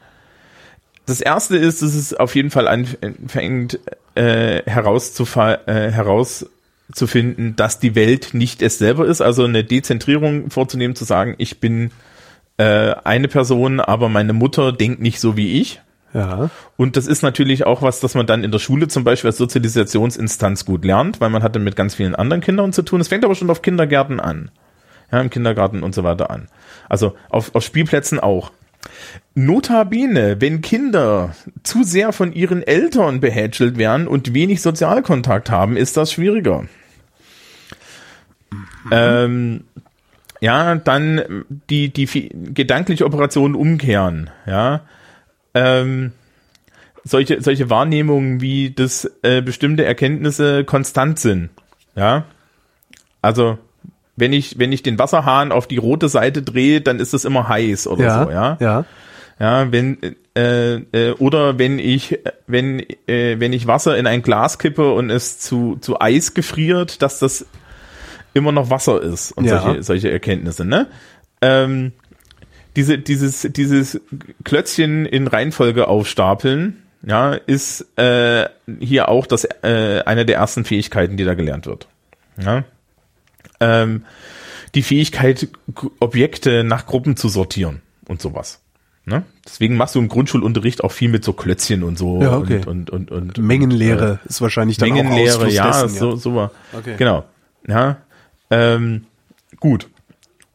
das 1.05 1.21
erste 1.21 1.57
ist, 1.57 1.81
dass 1.81 1.95
es 1.95 2.13
auf 2.13 2.35
jeden 2.35 2.51
Fall 2.51 2.67
anfängt 2.67 3.79
äh, 4.15 4.61
herauszufa- 4.69 5.67
äh, 5.67 5.91
herauszufinden, 5.91 7.55
dass 7.55 7.79
die 7.79 7.95
Welt 7.95 8.33
nicht 8.33 8.61
es 8.61 8.77
selber 8.77 9.05
ist, 9.05 9.21
also 9.21 9.43
eine 9.43 9.63
Dezentrierung 9.63 10.49
vorzunehmen, 10.49 10.95
zu 10.95 11.03
sagen, 11.03 11.35
ich 11.37 11.59
bin 11.59 11.91
äh, 12.57 12.93
eine 13.03 13.27
Person, 13.27 13.79
aber 13.79 14.09
meine 14.09 14.33
Mutter 14.33 14.71
denkt 14.71 15.01
nicht 15.01 15.19
so 15.19 15.35
wie 15.35 15.59
ich. 15.59 15.81
Ja. 16.13 16.51
Und 16.77 16.95
das 16.95 17.07
ist 17.07 17.23
natürlich 17.23 17.65
auch 17.65 17.81
was, 17.81 17.99
das 17.99 18.13
man 18.13 18.27
dann 18.27 18.43
in 18.43 18.51
der 18.51 18.59
Schule 18.59 18.87
zum 18.87 19.03
Beispiel 19.03 19.29
als 19.29 19.37
Sozialisationsinstanz 19.37 20.63
gut 20.63 20.85
lernt, 20.85 21.19
weil 21.19 21.31
man 21.31 21.41
hatte 21.41 21.57
mit 21.57 21.75
ganz 21.75 21.95
vielen 21.95 22.13
anderen 22.13 22.41
Kindern 22.41 22.71
zu 22.71 22.83
tun. 22.83 23.01
Es 23.01 23.07
fängt 23.07 23.25
aber 23.25 23.33
schon 23.33 23.49
auf 23.49 23.63
Kindergärten 23.63 24.19
an. 24.19 24.51
Ja, 25.13 25.21
im 25.21 25.29
Kindergarten 25.29 25.83
und 25.83 25.93
so 25.95 26.03
weiter 26.03 26.29
an. 26.31 26.47
Also 26.89 27.15
auf, 27.29 27.53
auf 27.55 27.63
Spielplätzen 27.63 28.19
auch. 28.19 28.51
Notabene, 29.35 30.41
wenn 30.41 30.61
Kinder 30.61 31.35
zu 31.63 31.83
sehr 31.83 32.11
von 32.11 32.33
ihren 32.33 32.63
Eltern 32.63 33.21
behätschelt 33.21 33.77
werden 33.77 34.07
und 34.07 34.33
wenig 34.33 34.61
Sozialkontakt 34.61 35.49
haben, 35.49 35.77
ist 35.77 35.95
das 35.95 36.11
schwieriger. 36.11 36.65
Mhm. 38.51 38.89
Ähm, 38.91 39.63
ja, 40.41 40.75
dann 40.75 41.45
die, 41.69 41.93
die 41.93 42.29
gedankliche 42.53 43.05
Operation 43.05 43.55
umkehren, 43.55 44.29
ja. 44.45 44.81
Ähm, 45.53 46.11
solche, 47.03 47.41
solche 47.41 47.69
Wahrnehmungen 47.69 48.41
wie, 48.41 48.71
dass 48.71 49.09
äh, 49.21 49.41
bestimmte 49.41 49.85
Erkenntnisse 49.85 50.65
konstant 50.65 51.19
sind, 51.19 51.49
ja. 51.95 52.25
Also, 53.21 53.57
wenn 54.15 54.33
ich, 54.33 54.59
wenn 54.59 54.71
ich 54.71 54.83
den 54.83 54.99
Wasserhahn 54.99 55.51
auf 55.51 55.67
die 55.67 55.77
rote 55.77 56.09
Seite 56.09 56.41
drehe, 56.41 56.81
dann 56.81 56.99
ist 56.99 57.13
es 57.13 57.25
immer 57.25 57.47
heiß 57.47 57.87
oder 57.87 58.03
ja, 58.03 58.23
so, 58.23 58.31
ja. 58.31 58.57
Ja. 58.59 58.85
Ja, 59.39 59.71
wenn 59.71 59.97
äh, 60.35 60.75
äh, 60.75 61.11
oder 61.17 61.57
wenn 61.57 61.79
ich 61.79 62.19
wenn 62.45 62.79
äh, 63.07 63.39
wenn 63.39 63.51
ich 63.51 63.65
Wasser 63.65 63.97
in 63.97 64.05
ein 64.05 64.21
Glas 64.21 64.59
kippe 64.59 64.93
und 64.93 65.09
es 65.09 65.39
zu 65.39 65.77
zu 65.81 65.99
Eis 65.99 66.35
gefriert, 66.35 67.01
dass 67.01 67.17
das 67.19 67.45
immer 68.35 68.51
noch 68.51 68.69
Wasser 68.69 69.01
ist 69.01 69.31
und 69.31 69.45
Ja. 69.45 69.59
solche 69.59 69.83
solche 69.83 70.11
Erkenntnisse, 70.11 70.65
ne? 70.65 70.87
Ähm, 71.41 71.93
diese 72.75 72.99
dieses 72.99 73.41
dieses 73.51 73.99
Klötzchen 74.43 75.07
in 75.07 75.27
Reihenfolge 75.27 75.87
aufstapeln, 75.87 76.83
ja, 77.05 77.33
ist 77.33 77.85
äh, 77.97 78.47
hier 78.79 79.09
auch 79.09 79.25
das 79.25 79.45
äh, 79.63 80.03
eine 80.05 80.25
der 80.25 80.37
ersten 80.37 80.63
Fähigkeiten, 80.63 81.17
die 81.17 81.25
da 81.25 81.33
gelernt 81.33 81.65
wird. 81.65 81.87
Ja. 82.39 82.63
Ähm, 83.63 84.03
die 84.75 84.81
Fähigkeit, 84.81 85.49
Objekte 85.99 86.63
nach 86.63 86.85
Gruppen 86.85 87.15
zu 87.15 87.29
sortieren 87.29 87.81
und 88.07 88.21
sowas. 88.21 88.61
Ne? 89.05 89.23
Deswegen 89.45 89.75
machst 89.75 89.95
du 89.95 89.99
im 89.99 90.07
Grundschulunterricht 90.07 90.83
auch 90.83 90.91
viel 90.91 91.09
mit 91.09 91.25
so 91.25 91.33
Klötzchen 91.33 91.83
und 91.83 91.97
so 91.97 92.21
Ja, 92.21 92.37
okay. 92.37 92.61
und, 92.65 92.89
und, 92.89 93.11
und, 93.11 93.37
und 93.37 93.37
Mengenlehre 93.37 94.19
ist 94.25 94.41
wahrscheinlich 94.41 94.77
dann 94.77 94.91
auch 94.91 94.95
Mengenlehre, 94.95 95.35
Ausfluss 95.35 95.53
ja, 95.53 95.83
dessen, 95.83 95.97
so, 95.97 96.15
so 96.15 96.35
war. 96.35 96.51
Okay. 96.71 96.95
Genau. 96.97 97.25
Ja. 97.67 97.97
Ähm, 98.49 99.05
gut. 99.59 99.89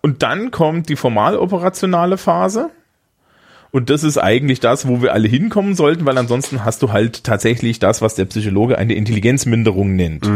Und 0.01 0.23
dann 0.23 0.51
kommt 0.51 0.89
die 0.89 0.97
formal-operationale 0.97 2.17
Phase. 2.17 2.71
Und 3.71 3.91
das 3.91 4.03
ist 4.03 4.17
eigentlich 4.17 4.61
das, 4.61 4.89
wo 4.89 5.03
wir 5.03 5.13
alle 5.13 5.29
hinkommen 5.29 5.75
sollten, 5.75 6.07
weil 6.07 6.17
ansonsten 6.17 6.65
hast 6.65 6.81
du 6.83 6.91
halt 6.91 7.25
tatsächlich 7.25 7.79
das, 7.79 8.01
was 8.01 8.15
der 8.15 8.25
Psychologe 8.25 8.79
eine 8.79 8.95
Intelligenzminderung 8.95 9.95
nennt. 9.95 10.27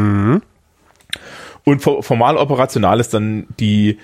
Und 1.65 1.81
for- 1.81 2.03
formal-operational 2.03 3.01
ist 3.01 3.15
dann 3.15 3.47
die, 3.61 3.99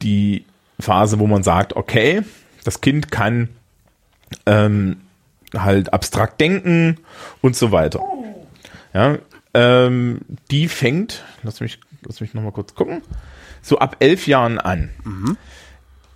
die 0.00 0.44
Phase, 0.80 1.18
wo 1.18 1.26
man 1.26 1.42
sagt, 1.42 1.76
okay, 1.76 2.22
das 2.64 2.80
Kind 2.80 3.10
kann 3.10 3.48
ähm, 4.46 4.96
halt 5.54 5.92
abstrakt 5.92 6.40
denken 6.40 6.98
und 7.40 7.56
so 7.56 7.72
weiter. 7.72 8.02
Ja, 8.94 9.18
ähm, 9.54 10.20
die 10.50 10.68
fängt, 10.68 11.24
lass 11.42 11.60
mich, 11.60 11.78
lass 12.06 12.20
mich 12.20 12.34
noch 12.34 12.42
mal 12.42 12.52
kurz 12.52 12.74
gucken, 12.74 13.02
so 13.60 13.78
ab 13.78 13.96
elf 14.00 14.26
Jahren 14.26 14.58
an. 14.58 14.90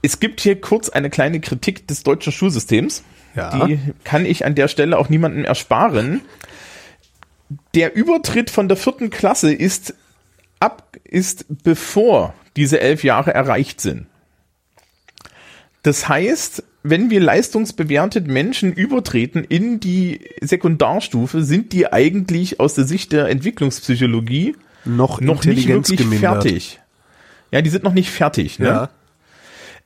Es 0.02 0.20
gibt 0.20 0.40
hier 0.40 0.61
kurz 0.61 0.88
eine 0.88 1.11
kleine 1.11 1.40
Kritik 1.40 1.87
des 1.88 2.02
deutschen 2.02 2.32
Schulsystems. 2.32 3.02
Ja. 3.35 3.66
Die 3.66 3.78
kann 4.04 4.24
ich 4.24 4.46
an 4.46 4.54
der 4.54 4.68
Stelle 4.68 4.98
auch 4.98 5.09
niemandem 5.11 5.44
ersparen. 5.44 6.22
Der 7.74 7.94
Übertritt 7.94 8.50
von 8.50 8.68
der 8.68 8.76
vierten 8.76 9.11
Klasse 9.11 9.52
ist 9.52 9.94
ab, 10.61 10.97
ist 11.05 11.47
bevor 11.62 12.35
diese 12.57 12.81
elf 12.81 13.05
Jahre 13.05 13.35
erreicht 13.35 13.81
sind. 13.81 14.07
Das 15.83 16.09
heißt, 16.09 16.64
wenn 16.83 17.11
wir 17.11 17.21
leistungsbewertet 17.21 18.27
Menschen 18.27 18.73
übertreten 18.73 19.45
in 19.45 19.81
die 19.81 20.21
Sekundarstufe, 20.40 21.42
sind 21.42 21.73
die 21.73 21.92
eigentlich 21.92 22.61
aus 22.61 22.75
der 22.75 22.85
Sicht 22.85 23.12
der 23.12 23.29
Entwicklungspsychologie 23.29 24.57
Noch, 24.85 25.21
noch 25.21 25.45
nicht 25.45 25.69
wirklich 25.69 25.99
gemindert. 25.99 26.42
fertig. 26.42 26.81
Ja, 27.53 27.62
die 27.62 27.71
sind 27.71 27.85
noch 27.85 27.95
nicht 27.95 28.11
fertig. 28.11 28.59
Ne? 28.59 28.66
Ja. 28.66 28.90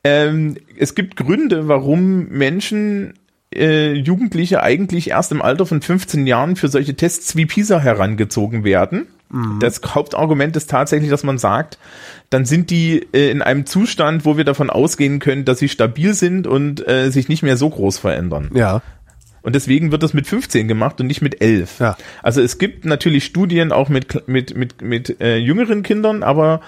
Ähm, 0.05 0.57
es 0.79 0.95
gibt 0.95 1.17
Gründe, 1.17 1.69
warum 1.69 2.29
Menschen, 2.29 3.15
äh, 3.55 3.93
Jugendliche 3.93 4.63
eigentlich 4.63 5.11
erst 5.11 5.33
im 5.33 5.43
Alter 5.43 5.67
von 5.67 5.83
15 5.83 6.27
Jahren 6.27 6.57
für 6.57 6.69
solche 6.69 6.95
Tests 6.95 7.37
wie 7.37 7.47
PISA 7.47 7.81
herangezogen 7.81 8.65
werden. 8.65 9.07
Das 9.61 9.81
Hauptargument 9.95 10.57
ist 10.57 10.69
tatsächlich, 10.69 11.09
dass 11.09 11.23
man 11.23 11.39
sagt, 11.39 11.79
dann 12.31 12.45
sind 12.45 12.71
die 12.71 13.07
äh, 13.13 13.31
in 13.31 13.43
einem 13.43 13.65
Zustand, 13.65 14.25
wo 14.25 14.37
wir 14.37 14.45
davon 14.45 14.71
ausgehen 14.71 15.21
können, 15.21 15.45
dass 15.45 15.61
sie 15.61 15.69
stabil 15.69 16.15
sind 16.15 16.47
und 16.47 16.87
äh, 16.89 17.11
sich 17.11 17.29
nicht 17.29 17.43
mehr 17.43 17.57
so 17.57 17.71
groß 17.71 17.99
verändern. 17.99 18.51
Ja. 18.55 18.83
Und 19.43 19.55
deswegen 19.55 19.93
wird 19.93 20.03
das 20.03 20.15
mit 20.15 20.27
15 20.27 20.69
gemacht 20.69 21.01
und 21.01 21.07
nicht 21.07 21.23
mit 21.23 21.41
11. 21.41 21.79
Ja. 21.79 21.97
Also 22.23 22.43
es 22.43 22.59
gibt 22.59 22.85
natürlich 22.85 23.25
Studien 23.25 23.73
auch 23.73 23.89
mit, 23.89 24.29
mit, 24.29 24.57
mit, 24.57 24.83
mit 24.83 25.21
äh, 25.21 25.37
jüngeren 25.37 25.83
Kindern, 25.83 26.23
aber 26.23 26.61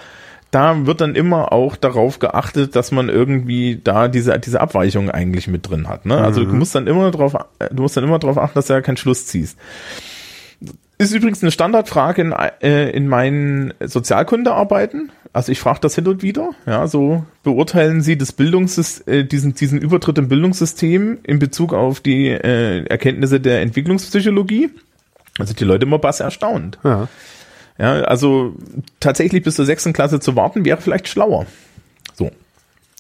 da 0.53 0.87
wird 0.87 1.01
dann 1.01 1.15
immer 1.15 1.53
auch 1.53 1.77
darauf 1.77 2.19
geachtet, 2.19 2.77
dass 2.77 2.93
man 2.93 3.09
irgendwie 3.09 3.81
da 3.83 4.09
diese, 4.09 4.39
diese 4.39 4.61
Abweichung 4.61 5.11
eigentlich 5.11 5.49
mit 5.49 5.69
drin 5.69 5.89
hat. 5.89 6.07
Ne? 6.07 6.19
Also 6.19 6.45
du 6.45 6.55
musst 6.55 6.75
dann 6.75 6.87
immer 6.87 7.11
drauf, 7.11 7.35
äh, 7.59 7.69
du 7.73 7.83
musst 7.83 7.97
dann 7.97 8.05
immer 8.05 8.19
darauf 8.19 8.39
achten, 8.39 8.55
dass 8.55 8.67
du 8.67 8.75
ja 8.75 8.83
keinen 8.83 8.99
Schluss 8.99 9.27
ziehst. 9.27 9.59
Ist 11.03 11.13
übrigens 11.13 11.43
eine 11.43 11.51
Standardfrage 11.51 12.23
in, 12.23 12.33
äh, 12.33 12.91
in 12.91 13.09
meinen 13.09 13.75
Sozialkundearbeiten. 13.81 15.11
Also 15.33 15.51
ich 15.51 15.59
frage 15.59 15.81
das 15.81 15.97
hin 15.97 16.07
und 16.07 16.23
wieder. 16.23 16.51
Ja, 16.65 16.87
so 16.87 17.27
beurteilen 17.43 18.03
Sie 18.03 18.17
das 18.17 18.31
Bildungssys 18.31 19.01
äh, 19.09 19.25
diesen 19.25 19.53
diesen 19.55 19.81
Übertritt 19.81 20.17
im 20.19 20.29
Bildungssystem 20.29 21.19
in 21.25 21.41
Bezug 21.41 21.75
auf 21.75 21.99
die 21.99 22.29
äh, 22.29 22.85
Erkenntnisse 22.85 23.41
der 23.41 23.63
Entwicklungspsychologie. 23.63 24.71
Also 25.41 25.55
die 25.55 25.65
Leute 25.65 25.87
immer 25.87 25.99
bass 25.99 26.21
erstaunt. 26.21 26.79
Ja. 26.85 27.09
Ja, 27.79 28.03
also 28.03 28.55
tatsächlich 29.01 29.43
bis 29.43 29.57
zur 29.57 29.65
sechsten 29.65 29.93
Klasse 29.93 30.21
zu 30.21 30.37
warten 30.37 30.65
wäre 30.65 30.81
vielleicht 30.81 31.09
schlauer. 31.09 31.47
So, 32.15 32.31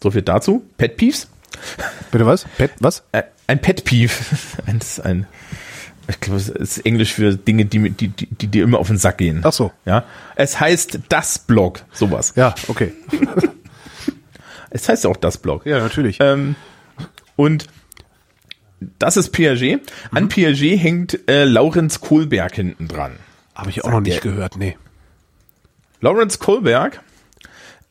so 0.02 0.10
viel 0.10 0.22
dazu. 0.22 0.64
Pet 0.76 0.96
Peeves. 0.96 1.28
Bitte 2.10 2.26
was? 2.26 2.46
Pet, 2.58 2.72
was? 2.80 3.04
Ein 3.46 3.60
Pet 3.60 3.84
Peeve. 3.84 4.12
ein, 4.66 4.80
das 4.80 4.98
ist 4.98 5.04
ein 5.06 5.28
ich 6.08 6.20
glaube, 6.20 6.38
es 6.38 6.48
ist 6.48 6.78
Englisch 6.86 7.12
für 7.14 7.34
Dinge, 7.36 7.64
die, 7.64 7.78
mir- 7.78 7.90
die, 7.90 8.08
die, 8.08 8.26
die 8.26 8.46
dir 8.48 8.64
immer 8.64 8.78
auf 8.78 8.88
den 8.88 8.98
Sack 8.98 9.18
gehen. 9.18 9.40
Ach 9.44 9.52
so. 9.52 9.72
Ja, 9.84 10.04
es 10.36 10.58
heißt 10.60 11.00
das 11.08 11.38
Blog, 11.38 11.84
sowas. 11.92 12.32
Ja, 12.36 12.54
okay. 12.68 12.92
Es 14.74 14.88
heißt 14.88 15.06
auch 15.06 15.16
das 15.18 15.36
Blog. 15.36 15.66
Ja, 15.66 15.80
natürlich. 15.80 16.16
Ähm, 16.20 16.54
und 17.36 17.66
das 18.98 19.18
ist 19.18 19.28
Piaget. 19.30 19.82
Mhm. 20.10 20.16
An 20.16 20.28
Piaget 20.28 20.80
hängt 20.80 21.28
äh, 21.28 21.44
Laurenz 21.44 22.00
Kohlberg 22.00 22.54
hinten 22.54 22.88
dran. 22.88 23.16
Habe 23.54 23.68
ich 23.68 23.84
auch 23.84 23.90
noch 23.90 24.00
nicht 24.00 24.24
der- 24.24 24.32
gehört, 24.32 24.56
nee. 24.56 24.78
Lawrence 26.00 26.38
Kohlberg 26.38 27.00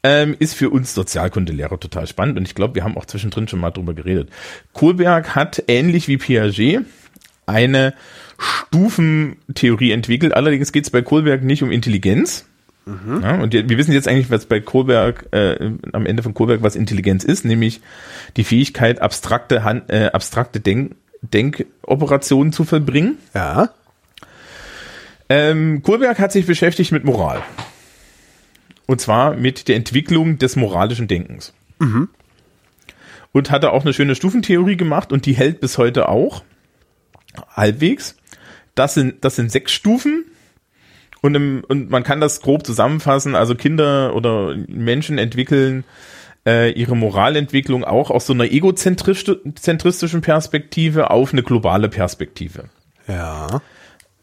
ähm, 0.04 0.36
ist 0.40 0.56
für 0.56 0.70
uns 0.72 0.94
Sozialkundelehrer 0.96 1.80
total 1.80 2.08
spannend 2.08 2.38
und 2.40 2.46
ich 2.48 2.56
glaube, 2.56 2.74
wir 2.76 2.84
haben 2.84 2.98
auch 2.98 3.06
zwischendrin 3.06 3.48
schon 3.48 3.60
mal 3.60 3.70
drüber 3.72 3.94
geredet. 3.94 4.30
Kohlberg 4.74 5.36
hat 5.36 5.64
ähnlich 5.68 6.08
wie 6.08 6.18
Piaget 6.18 6.84
eine 7.52 7.94
Stufentheorie 8.38 9.92
entwickelt. 9.92 10.34
Allerdings 10.34 10.72
geht 10.72 10.86
es 10.86 10.90
bei 10.90 11.02
Kohlberg 11.02 11.44
nicht 11.44 11.64
um 11.64 11.72
Intelligenz. 11.72 12.46
Ja, 13.22 13.40
und 13.40 13.54
wir 13.54 13.78
wissen 13.78 13.94
jetzt 13.94 14.08
eigentlich, 14.08 14.32
was 14.32 14.48
bei 14.48 14.60
Kohlberg, 14.60 15.28
äh, 15.32 15.72
am 15.94 16.08
Ende 16.08 16.24
von 16.24 16.34
Kohlberg, 16.34 16.64
was 16.64 16.76
Intelligenz 16.76 17.24
ist, 17.24 17.46
nämlich 17.46 17.80
die 18.38 18.44
Fähigkeit, 18.44 19.02
abstrakte, 19.02 19.64
Han 19.64 19.84
äh, 19.88 20.10
abstrakte 20.12 20.60
Denk 20.60 20.96
Denkoperationen 21.22 22.52
zu 22.52 22.64
vollbringen. 22.64 23.20
Ja. 23.36 23.70
Ähm, 25.30 25.84
Kohlberg 25.84 26.18
hat 26.18 26.32
sich 26.32 26.48
beschäftigt 26.48 26.92
mit 26.92 27.04
Moral. 27.04 27.44
Und 28.88 29.00
zwar 29.00 29.36
mit 29.36 29.68
der 29.68 29.76
Entwicklung 29.76 30.40
des 30.40 30.56
moralischen 30.56 31.08
Denkens. 31.08 31.54
Und 33.32 33.52
hat 33.52 33.64
da 33.64 33.70
auch 33.70 33.84
eine 33.84 33.94
schöne 33.94 34.16
Stufentheorie 34.16 34.76
gemacht 34.76 35.14
und 35.14 35.28
die 35.28 35.34
hält 35.34 35.62
bis 35.62 35.78
heute 35.78 36.10
auch. 36.10 36.44
Halbwegs. 37.56 38.16
Das 38.76 38.94
sind, 38.94 39.24
das 39.24 39.36
sind 39.36 39.52
sechs 39.52 39.72
Stufen. 39.72 40.26
Und, 41.22 41.36
im, 41.36 41.64
und 41.68 41.90
man 41.90 42.04
kann 42.04 42.20
das 42.20 42.42
grob 42.42 42.66
zusammenfassen. 42.66 43.36
Also 43.36 43.56
Kinder 43.56 44.16
oder 44.16 44.56
Menschen 44.68 45.18
entwickeln 45.18 45.84
äh, 46.46 46.72
ihre 46.72 46.96
Moralentwicklung 46.96 47.84
auch 47.84 48.10
aus 48.10 48.26
so 48.26 48.34
einer 48.34 48.46
egozentristischen 48.46 50.22
Perspektive 50.22 51.12
auf 51.12 51.34
eine 51.34 51.44
globale 51.44 51.90
Perspektive. 51.90 52.66
Ja. 53.08 53.62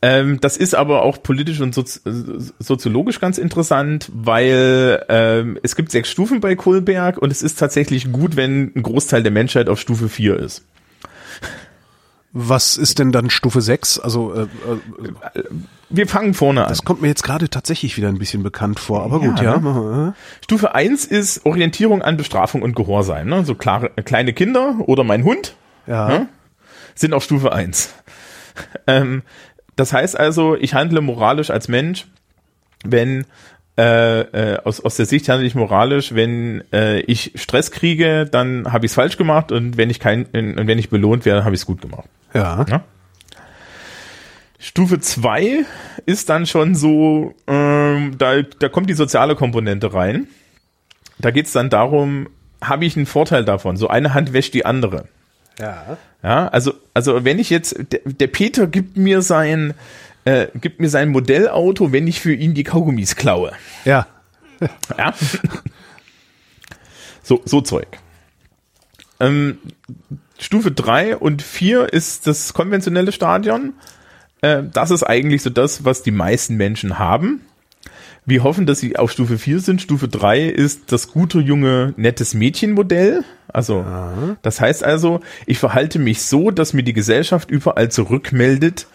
Ähm, 0.01 0.41
das 0.41 0.57
ist 0.57 0.75
aber 0.75 1.03
auch 1.03 1.23
politisch 1.23 1.61
und 1.61 1.75
sozi 1.75 2.01
soziologisch 2.59 3.19
ganz 3.21 3.37
interessant, 3.37 4.11
weil 4.15 5.05
ähm, 5.09 5.59
es 5.63 5.75
gibt 5.75 5.91
sechs 5.91 6.09
Stufen 6.09 6.41
bei 6.41 6.55
Kohlberg 6.55 7.19
und 7.19 7.33
es 7.33 7.43
ist 7.43 7.59
tatsächlich 7.59 8.13
gut, 8.13 8.37
wenn 8.37 8.73
ein 8.77 8.83
Großteil 8.83 9.23
der 9.25 9.33
Menschheit 9.33 9.69
auf 9.69 9.81
Stufe 9.81 10.09
4 10.09 10.37
ist. 10.37 10.65
Was 12.33 12.77
ist 12.77 12.99
denn 12.99 13.11
dann 13.11 13.31
Stufe 13.31 13.61
6? 13.63 13.99
Also 13.99 14.35
äh, 14.35 14.43
äh, 14.43 15.45
Wir 15.89 16.07
fangen 16.07 16.35
vorne 16.35 16.65
an. 16.65 16.69
das 16.69 16.85
kommt 16.85 17.01
mir 17.01 17.09
jetzt 17.09 17.23
gerade 17.23 17.49
tatsächlich 17.49 17.97
wieder 17.97 18.09
ein 18.09 18.19
bisschen 18.19 18.43
bekannt 18.43 18.79
vor, 18.81 19.03
aber 19.03 19.21
gut, 19.21 19.39
Ja, 19.39 19.55
ja. 19.55 19.59
ne? 19.59 20.15
Stufe 20.45 20.75
1 20.75 21.07
ist 21.07 21.47
Orientierung 21.47 22.03
an 22.03 22.17
Bestrafung 22.19 22.61
und 22.63 22.77
Gehorsam. 22.77 23.29
Ne? 23.29 23.45
So 23.45 23.55
klare, 23.55 23.91
kleine 24.05 24.33
Kinder 24.35 24.77
oder 24.87 25.05
mein 25.05 25.25
Hund 25.25 25.57
Ja. 25.87 26.11
Ja? 26.11 26.27
sind 26.95 27.15
auf 27.15 27.25
Stufe 27.25 27.53
1. 27.53 27.95
Ähm, 28.89 29.23
das 29.77 29.93
heißt 29.93 30.19
also, 30.19 30.57
ich 30.57 30.75
handle 30.75 31.01
moralisch 31.01 31.51
als 31.51 31.69
Mensch, 31.69 32.09
wenn 32.85 33.25
äh, 33.79 34.21
äh, 34.21 34.59
aus, 34.65 34.81
aus 34.81 34.97
der 34.97 35.07
Sicht 35.07 35.29
handle 35.29 35.47
ich 35.47 35.55
moralisch, 35.55 36.15
wenn 36.15 36.65
äh, 36.73 37.01
ich 37.01 37.33
Stress 37.37 37.71
kriege, 37.71 38.27
dann 38.31 38.73
habe 38.73 38.85
ich 38.85 38.91
es 38.91 38.97
falsch 38.97 39.17
gemacht 39.17 39.53
und 39.53 39.77
wenn 39.77 39.89
ich 39.89 40.01
kein 40.01 40.27
und 40.27 40.67
wenn 40.67 40.79
ich 40.79 40.91
belohnt 40.91 41.25
werde, 41.25 41.45
habe 41.45 41.55
ich 41.55 41.61
es 41.61 41.67
gut 41.67 41.81
gemacht. 41.81 42.09
ja. 42.35 42.67
Ja? 42.69 42.83
Stufe 44.59 44.99
2 44.99 45.65
ist 46.05 46.29
dann 46.29 46.45
schon 46.45 46.75
so, 46.75 47.35
ähm, 47.47 48.17
da, 48.19 48.43
da 48.43 48.69
kommt 48.69 48.91
die 48.91 48.95
soziale 48.95 49.37
Komponente 49.37 49.95
rein. 49.95 50.27
Da 51.19 51.31
geht's 51.31 51.53
dann 51.53 51.71
darum, 51.71 52.29
habe 52.61 52.85
ich 52.85 52.97
einen 52.97 53.07
Vorteil 53.07 53.45
davon? 53.45 53.77
So 53.77 53.87
eine 53.87 54.15
Hand 54.15 54.33
wäscht 54.33 54.55
die 54.55 54.67
andere. 54.67 55.05
Ja. 55.61 55.97
Ja, 56.23 56.49
also, 56.49 56.75
also 56.95 57.25
wenn 57.25 57.39
ich 57.39 57.51
jetzt, 57.51 57.77
der, 57.93 58.01
der 58.05 58.27
Peter 58.27 58.67
gibt 58.67 58.97
mir 58.97 59.23
sein, 59.23 59.75
äh, 60.29 60.49
gibt 60.61 60.79
mir 60.79 60.91
sein 60.91 61.09
Modellauto, 61.09 61.91
wenn 61.91 62.07
ich 62.07 62.21
für 62.21 62.35
ihn 62.35 62.53
die 62.53 62.65
Kaugummis 62.65 63.17
klaue. 63.17 63.53
Ja. 63.87 64.07
Ja. 64.99 65.15
so, 67.23 67.41
so 67.45 67.63
Zeug. 67.63 67.87
Ähm, 69.21 69.59
Stufe 70.39 70.71
3 70.71 71.17
und 71.17 71.41
4 71.41 71.93
ist 71.93 72.27
das 72.27 72.53
konventionelle 72.53 73.13
Stadion. 73.13 73.73
Äh, 74.43 74.65
das 74.71 74.91
ist 74.91 75.03
eigentlich 75.03 75.43
so 75.43 75.51
das, 75.51 75.85
was 75.85 76.03
die 76.03 76.11
meisten 76.11 76.57
Menschen 76.57 76.99
haben. 76.99 77.41
Wir 78.27 78.43
hoffen, 78.43 78.67
dass 78.67 78.81
sie 78.81 78.97
auf 78.99 79.11
Stufe 79.11 79.39
4 79.39 79.61
sind. 79.61 79.81
Stufe 79.81 80.09
3 80.09 80.45
ist 80.45 80.93
das 80.93 81.09
gute, 81.09 81.39
junge, 81.39 81.95
nettes 81.97 82.35
Mädchenmodell. 82.35 83.25
Also, 83.51 83.87
das 84.43 84.61
heißt 84.61 84.85
also, 84.85 85.21
ich 85.47 85.59
verhalte 85.59 85.99
mich 85.99 86.21
so, 86.21 86.51
dass 86.51 86.75
mir 86.75 86.83
die 86.83 86.93
Gesellschaft 86.93 87.51
überall 87.51 87.91
zurückmeldet, 87.91 88.87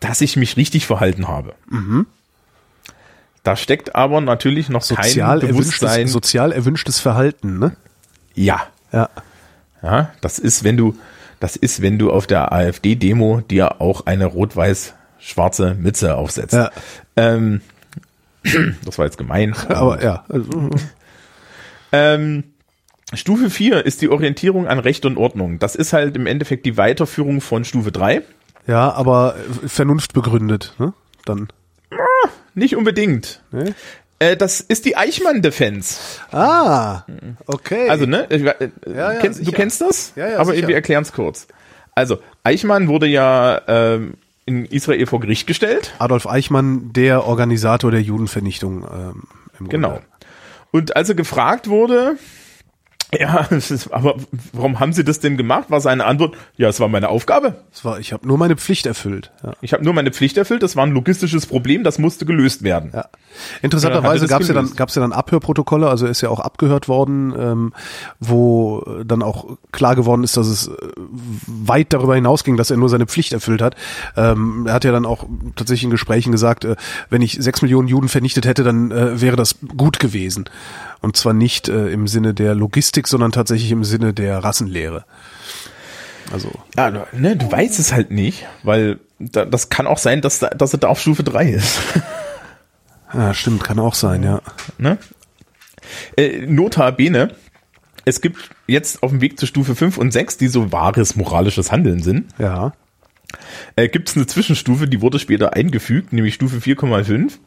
dass 0.00 0.20
ich 0.20 0.36
mich 0.36 0.56
richtig 0.56 0.86
verhalten 0.86 1.28
habe. 1.28 1.54
Da 3.42 3.56
steckt 3.56 3.94
aber 3.94 4.20
natürlich 4.20 4.68
noch 4.68 4.82
Sozial 4.82 5.40
kein 5.40 5.48
Bewusstsein. 5.48 5.88
erwünschtes, 5.90 6.12
sozial 6.12 6.52
erwünschtes 6.52 7.00
Verhalten, 7.00 7.58
ne? 7.58 7.76
ja, 8.34 8.66
Ja. 8.92 9.08
ja, 9.82 10.12
das 10.20 10.38
ist, 10.38 10.64
wenn 10.64 10.76
du, 10.76 10.96
das 11.40 11.56
ist, 11.56 11.82
wenn 11.82 11.98
du 11.98 12.10
auf 12.12 12.26
der 12.26 12.52
AfD-Demo 12.52 13.40
dir 13.40 13.80
auch 13.80 14.06
eine 14.06 14.26
rot-weiß-schwarze 14.26 15.74
Mütze 15.74 16.16
aufsetzt. 16.16 16.52
Ja. 16.54 16.70
Ähm, 17.16 17.60
das 18.84 18.98
war 18.98 19.06
jetzt 19.06 19.18
gemein. 19.18 19.54
Aber 19.68 20.02
ja. 20.02 20.24
Also, 20.28 20.70
Ähm, 21.90 22.44
Stufe 23.14 23.48
4 23.48 23.86
ist 23.86 24.02
die 24.02 24.10
Orientierung 24.10 24.68
an 24.68 24.78
Recht 24.78 25.06
und 25.06 25.16
Ordnung. 25.16 25.58
Das 25.58 25.74
ist 25.74 25.94
halt 25.94 26.14
im 26.16 26.26
Endeffekt 26.26 26.66
die 26.66 26.76
Weiterführung 26.76 27.40
von 27.40 27.64
Stufe 27.64 27.90
3. 27.90 28.22
ja, 28.68 28.92
aber 28.92 29.34
Vernunft 29.66 30.12
begründet, 30.12 30.74
ne? 30.78 30.92
Dann. 31.24 31.48
Nicht 32.54 32.76
unbedingt. 32.76 33.42
Ne? 33.50 33.74
Äh, 34.20 34.36
das 34.36 34.60
ist 34.60 34.84
die 34.84 34.96
Eichmann-Defense. 34.96 35.98
Ah, 36.32 37.02
okay. 37.46 37.88
Also, 37.88 38.06
ne? 38.06 38.26
Ich, 38.30 38.42
äh, 38.44 38.70
Ja, 38.86 39.12
ja, 39.12 39.20
kennst, 39.20 39.46
du 39.46 39.52
kennst 39.52 39.80
das? 39.80 40.12
Ja, 40.16 40.28
ja, 40.28 40.38
Aber 40.38 40.52
sicher. 40.54 40.68
wir 40.68 40.74
erklären 40.74 41.02
es 41.02 41.12
kurz. 41.12 41.46
Also, 41.94 42.18
Eichmann 42.44 42.88
wurde 42.88 43.06
ja 43.06 43.60
ähm, 43.68 44.14
in 44.44 44.64
Israel 44.64 45.06
vor 45.06 45.20
Gericht 45.20 45.46
gestellt. 45.46 45.92
Adolf 45.98 46.26
Eichmann, 46.26 46.92
der 46.92 47.24
Organisator 47.26 47.90
der 47.90 48.02
Judenvernichtung. 48.02 48.84
Ähm, 48.84 49.22
im 49.60 49.68
Genau. 49.68 49.88
Grunde. 49.90 50.04
Und 50.70 50.96
als 50.96 51.08
er 51.08 51.14
gefragt 51.14 51.68
wurde, 51.68 52.16
ja, 53.18 53.46
es 53.50 53.70
ist, 53.70 53.92
aber 53.92 54.16
warum 54.52 54.80
haben 54.80 54.92
Sie 54.92 55.02
das 55.02 55.20
denn 55.20 55.36
gemacht? 55.38 55.70
War 55.70 55.80
seine 55.80 56.04
Antwort, 56.04 56.36
ja, 56.56 56.68
es 56.68 56.78
war 56.78 56.88
meine 56.88 57.08
Aufgabe. 57.08 57.64
Das 57.70 57.84
war, 57.84 57.98
ich 57.98 58.12
habe 58.12 58.26
nur 58.26 58.36
meine 58.36 58.56
Pflicht 58.56 58.84
erfüllt. 58.84 59.30
Ja. 59.42 59.52
Ich 59.62 59.72
habe 59.72 59.82
nur 59.82 59.94
meine 59.94 60.10
Pflicht 60.10 60.36
erfüllt, 60.36 60.62
das 60.62 60.76
war 60.76 60.84
ein 60.84 60.92
logistisches 60.92 61.46
Problem, 61.46 61.84
das 61.84 61.98
musste 61.98 62.26
gelöst 62.26 62.62
werden. 62.64 62.90
Ja. 62.92 63.06
Interessanterweise 63.62 64.26
er 64.26 64.28
gab 64.28 64.42
es 64.42 64.48
ja 64.48 64.54
dann 64.54 64.74
gab's 64.74 64.94
ja 64.94 65.00
dann 65.00 65.12
Abhörprotokolle, 65.12 65.88
also 65.88 66.04
er 66.04 66.10
ist 66.10 66.20
ja 66.20 66.28
auch 66.28 66.40
abgehört 66.40 66.88
worden, 66.88 67.34
ähm, 67.38 67.72
wo 68.20 68.84
dann 69.04 69.22
auch 69.22 69.56
klar 69.72 69.94
geworden 69.96 70.22
ist, 70.22 70.36
dass 70.36 70.46
es 70.46 70.68
äh, 70.68 70.72
weit 71.46 71.92
darüber 71.92 72.14
hinausging, 72.14 72.56
dass 72.58 72.70
er 72.70 72.76
nur 72.76 72.90
seine 72.90 73.06
Pflicht 73.06 73.32
erfüllt 73.32 73.62
hat. 73.62 73.74
Ähm, 74.16 74.66
er 74.66 74.74
hat 74.74 74.84
ja 74.84 74.92
dann 74.92 75.06
auch 75.06 75.24
tatsächlich 75.56 75.84
in 75.84 75.90
Gesprächen 75.90 76.32
gesagt, 76.32 76.64
äh, 76.64 76.76
wenn 77.08 77.22
ich 77.22 77.38
sechs 77.40 77.62
Millionen 77.62 77.88
Juden 77.88 78.08
vernichtet 78.08 78.44
hätte, 78.44 78.64
dann 78.64 78.90
äh, 78.90 79.20
wäre 79.20 79.36
das 79.36 79.56
gut 79.76 79.98
gewesen. 79.98 80.44
Und 81.00 81.16
zwar 81.16 81.32
nicht 81.32 81.68
äh, 81.68 81.88
im 81.88 82.08
Sinne 82.08 82.34
der 82.34 82.54
Logistik, 82.54 83.06
sondern 83.06 83.32
tatsächlich 83.32 83.70
im 83.70 83.84
Sinne 83.84 84.12
der 84.12 84.38
Rassenlehre. 84.38 85.04
Also 86.32 86.50
Ja, 86.76 86.90
du, 86.90 87.06
ne, 87.12 87.36
du 87.36 87.50
weißt 87.50 87.78
es 87.78 87.92
halt 87.92 88.10
nicht, 88.10 88.46
weil 88.62 88.98
da, 89.18 89.44
das 89.44 89.68
kann 89.70 89.86
auch 89.86 89.98
sein, 89.98 90.20
dass, 90.20 90.40
da, 90.40 90.48
dass 90.50 90.72
er 90.72 90.78
da 90.80 90.88
auf 90.88 91.00
Stufe 91.00 91.22
3 91.22 91.48
ist. 91.50 91.78
ja, 93.14 93.32
stimmt, 93.34 93.64
kann 93.64 93.78
auch 93.78 93.94
sein, 93.94 94.22
ja. 94.22 94.42
ne? 94.76 94.98
äh, 96.16 96.44
Notabene, 96.46 97.34
es 98.04 98.20
gibt 98.20 98.50
jetzt 98.66 99.02
auf 99.02 99.10
dem 99.10 99.20
Weg 99.20 99.38
zu 99.38 99.46
Stufe 99.46 99.74
5 99.74 99.98
und 99.98 100.12
6, 100.12 100.36
die 100.36 100.48
so 100.48 100.72
wahres 100.72 101.16
moralisches 101.16 101.72
Handeln 101.72 102.02
sind, 102.02 102.32
Ja. 102.38 102.72
äh, 103.76 103.88
gibt 103.88 104.08
es 104.08 104.16
eine 104.16 104.26
Zwischenstufe, 104.26 104.88
die 104.88 105.00
wurde 105.00 105.18
später 105.18 105.54
eingefügt, 105.54 106.12
nämlich 106.12 106.34
Stufe 106.34 106.56
4,5. 106.58 107.38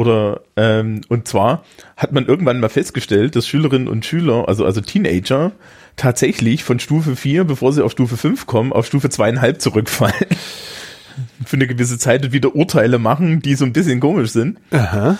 Oder 0.00 0.40
ähm, 0.56 1.02
und 1.08 1.28
zwar 1.28 1.62
hat 1.98 2.12
man 2.12 2.24
irgendwann 2.24 2.58
mal 2.58 2.70
festgestellt, 2.70 3.36
dass 3.36 3.46
Schülerinnen 3.46 3.86
und 3.86 4.06
Schüler, 4.06 4.48
also 4.48 4.64
also 4.64 4.80
Teenager, 4.80 5.52
tatsächlich 5.96 6.64
von 6.64 6.80
Stufe 6.80 7.16
4, 7.16 7.44
bevor 7.44 7.74
sie 7.74 7.84
auf 7.84 7.92
Stufe 7.92 8.16
5 8.16 8.46
kommen, 8.46 8.72
auf 8.72 8.86
Stufe 8.86 9.10
zweieinhalb 9.10 9.60
zurückfallen. 9.60 10.14
Für 11.44 11.56
eine 11.56 11.66
gewisse 11.66 11.98
Zeit 11.98 12.24
und 12.24 12.32
wieder 12.32 12.56
Urteile 12.56 12.98
machen, 12.98 13.42
die 13.42 13.54
so 13.56 13.66
ein 13.66 13.74
bisschen 13.74 14.00
komisch 14.00 14.30
sind. 14.30 14.58
Aha. 14.70 15.18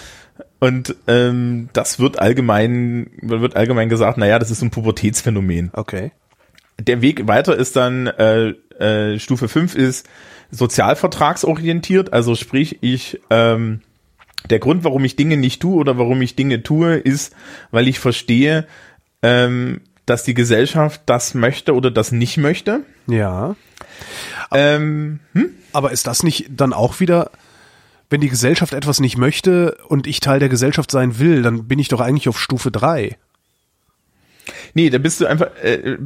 Und 0.60 0.96
ähm, 1.06 1.68
das 1.74 1.98
wird 1.98 2.18
allgemein, 2.18 3.10
wird 3.20 3.56
allgemein 3.56 3.90
gesagt, 3.90 4.16
naja, 4.16 4.38
das 4.38 4.50
ist 4.50 4.60
so 4.60 4.64
ein 4.64 4.70
Pubertätsphänomen. 4.70 5.72
Okay. 5.74 6.12
Der 6.78 7.02
Weg 7.02 7.28
weiter 7.28 7.54
ist 7.54 7.76
dann, 7.76 8.06
äh, 8.06 8.54
äh, 8.78 9.18
Stufe 9.18 9.48
5 9.48 9.74
ist 9.74 10.08
sozialvertragsorientiert, 10.50 12.14
also 12.14 12.34
sprich, 12.34 12.78
ich, 12.80 13.20
ähm, 13.28 13.82
der 14.48 14.58
Grund, 14.58 14.84
warum 14.84 15.04
ich 15.04 15.16
Dinge 15.16 15.36
nicht 15.36 15.60
tue 15.60 15.76
oder 15.76 15.98
warum 15.98 16.22
ich 16.22 16.36
Dinge 16.36 16.62
tue, 16.62 16.96
ist, 16.96 17.34
weil 17.70 17.88
ich 17.88 17.98
verstehe, 17.98 18.66
ähm, 19.22 19.80
dass 20.06 20.24
die 20.24 20.34
Gesellschaft 20.34 21.02
das 21.06 21.34
möchte 21.34 21.74
oder 21.74 21.90
das 21.90 22.10
nicht 22.10 22.36
möchte. 22.36 22.80
Ja. 23.06 23.54
Ähm, 24.50 25.20
hm? 25.34 25.50
Aber 25.72 25.92
ist 25.92 26.06
das 26.06 26.22
nicht 26.22 26.46
dann 26.50 26.72
auch 26.72 27.00
wieder, 27.00 27.30
wenn 28.08 28.20
die 28.20 28.28
Gesellschaft 28.28 28.72
etwas 28.72 28.98
nicht 28.98 29.16
möchte 29.16 29.76
und 29.86 30.06
ich 30.06 30.20
Teil 30.20 30.40
der 30.40 30.48
Gesellschaft 30.48 30.90
sein 30.90 31.18
will, 31.18 31.42
dann 31.42 31.68
bin 31.68 31.78
ich 31.78 31.88
doch 31.88 32.00
eigentlich 32.00 32.28
auf 32.28 32.40
Stufe 32.40 32.70
3. 32.70 33.16
Nee, 34.74 34.88
da 34.90 34.98
bist 34.98 35.20
du 35.20 35.26
einfach, 35.26 35.48
äh, 35.62 35.96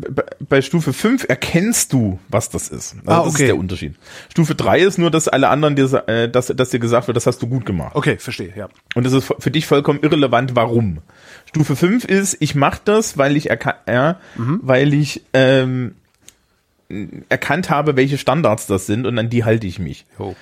bei- 0.49 0.63
Stufe 0.63 0.93
5 0.93 1.27
erkennst 1.29 1.93
du, 1.93 2.19
was 2.29 2.49
das 2.51 2.69
ist. 2.69 2.95
Also 2.95 3.11
Ah, 3.11 3.25
Das 3.25 3.35
okay. 3.35 3.43
ist 3.43 3.49
der 3.49 3.57
Unterschied. 3.59 3.95
Stufe 4.31 4.55
3 4.55 4.81
ist 4.81 4.99
nur, 4.99 5.11
dass 5.11 5.29
alle 5.29 5.49
anderen 5.49 5.77
dir, 5.77 6.05
äh, 6.09 6.29
dass, 6.31 6.47
dass 6.47 6.71
dir 6.71 6.79
gesagt 6.79 7.07
wird, 7.07 7.17
das 7.17 7.27
hast 7.27 7.43
du 7.43 7.47
gut 7.47 7.67
gemacht. 7.67 7.95
Okay, 7.95 8.17
verstehe, 8.19 8.53
ja. 8.57 8.69
Und 8.95 9.07
es 9.07 9.13
ist 9.13 9.33
für 9.39 9.51
dich 9.51 9.67
vollkommen 9.67 10.01
irrelevant, 10.03 10.57
warum. 10.57 10.99
Stufe 11.47 11.77
5 11.77 12.05
ist, 12.05 12.37
ich 12.41 12.55
mache 12.55 12.81
das, 12.85 13.19
weil 13.19 13.37
ich, 13.37 13.51
erka 13.51 13.77
ja, 13.89 14.19
weil 14.37 14.95
ich 14.95 15.23
ähm, 15.35 15.95
erkannt 17.29 17.71
habe, 17.71 17.97
welche 17.97 18.19
Standards 18.19 18.67
das 18.67 18.87
sind 18.87 19.07
und 19.07 19.19
an 19.19 19.31
die 19.31 19.45
halte 19.45 19.67
ich 19.67 19.79
mich. 19.79 20.07
Jo. 20.19 20.35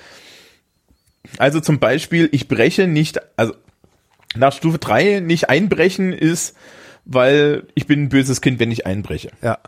Also 1.38 1.60
zum 1.60 1.78
Beispiel, 1.78 2.28
ich 2.32 2.48
breche 2.48 2.86
nicht, 2.86 3.20
also 3.36 3.54
nach 4.34 4.52
Stufe 4.52 4.78
3 4.78 5.20
nicht 5.20 5.48
einbrechen 5.50 6.12
ist, 6.12 6.56
weil 7.04 7.64
ich 7.74 7.86
bin 7.86 8.04
ein 8.04 8.08
böses 8.08 8.40
Kind, 8.40 8.60
wenn 8.60 8.70
ich 8.70 8.86
einbreche. 8.86 9.30
Ja. 9.42 9.58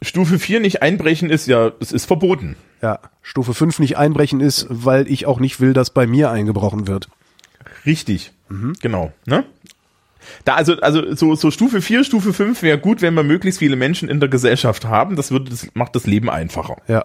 Stufe 0.00 0.38
4 0.38 0.60
nicht 0.60 0.82
einbrechen 0.82 1.30
ist 1.30 1.46
ja, 1.46 1.72
es 1.80 1.92
ist 1.92 2.06
verboten. 2.06 2.56
Ja. 2.80 2.98
Stufe 3.22 3.54
5 3.54 3.78
nicht 3.78 3.96
einbrechen 3.96 4.40
ist, 4.40 4.66
weil 4.68 5.08
ich 5.08 5.26
auch 5.26 5.38
nicht 5.38 5.60
will, 5.60 5.72
dass 5.72 5.90
bei 5.90 6.06
mir 6.06 6.30
eingebrochen 6.30 6.88
wird. 6.88 7.08
Richtig. 7.86 8.32
Genau. 8.80 9.12
Ne? 9.24 9.44
Da 10.44 10.54
also, 10.54 10.74
also 10.80 11.14
so, 11.14 11.34
so 11.34 11.50
Stufe 11.50 11.80
4, 11.80 12.04
Stufe 12.04 12.32
5 12.32 12.62
wäre 12.62 12.78
gut, 12.78 13.02
wenn 13.02 13.14
wir 13.14 13.22
möglichst 13.22 13.58
viele 13.58 13.76
Menschen 13.76 14.08
in 14.08 14.20
der 14.20 14.28
Gesellschaft 14.28 14.84
haben. 14.84 15.16
Das 15.16 15.30
würde 15.30 15.50
das 15.50 15.68
macht 15.74 15.96
das 15.96 16.06
Leben 16.06 16.30
einfacher. 16.30 16.76
Ja. 16.88 17.04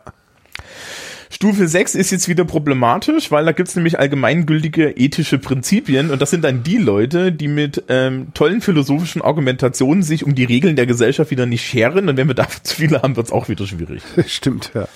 Stufe 1.29 1.67
6 1.67 1.95
ist 1.95 2.11
jetzt 2.11 2.27
wieder 2.27 2.45
problematisch, 2.45 3.31
weil 3.31 3.45
da 3.45 3.51
gibt's 3.51 3.75
nämlich 3.75 3.99
allgemeingültige 3.99 4.91
ethische 4.91 5.37
Prinzipien 5.37 6.11
und 6.11 6.21
das 6.21 6.29
sind 6.29 6.43
dann 6.43 6.63
die 6.63 6.77
Leute, 6.77 7.31
die 7.31 7.47
mit 7.47 7.83
ähm, 7.89 8.33
tollen 8.33 8.61
philosophischen 8.61 9.21
Argumentationen 9.21 10.03
sich 10.03 10.23
um 10.23 10.35
die 10.35 10.45
Regeln 10.45 10.75
der 10.75 10.85
Gesellschaft 10.85 11.31
wieder 11.31 11.45
nicht 11.45 11.65
scheren 11.65 12.09
und 12.09 12.17
wenn 12.17 12.27
wir 12.27 12.35
dafür 12.35 12.63
zu 12.63 12.75
viele 12.75 13.01
haben, 13.01 13.15
wird's 13.15 13.31
auch 13.31 13.49
wieder 13.49 13.67
schwierig. 13.67 14.01
Stimmt, 14.27 14.71
ja. 14.73 14.87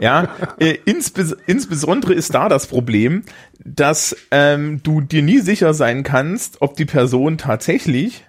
Ja, 0.00 0.28
äh, 0.58 0.76
insbes 0.84 1.36
insbesondere 1.46 2.14
ist 2.14 2.34
da 2.34 2.48
das 2.48 2.66
Problem, 2.66 3.24
dass 3.64 4.16
ähm, 4.30 4.82
du 4.82 5.00
dir 5.00 5.22
nie 5.22 5.38
sicher 5.38 5.74
sein 5.74 6.02
kannst, 6.02 6.62
ob 6.62 6.76
die 6.76 6.84
Person 6.84 7.38
tatsächlich 7.38 8.24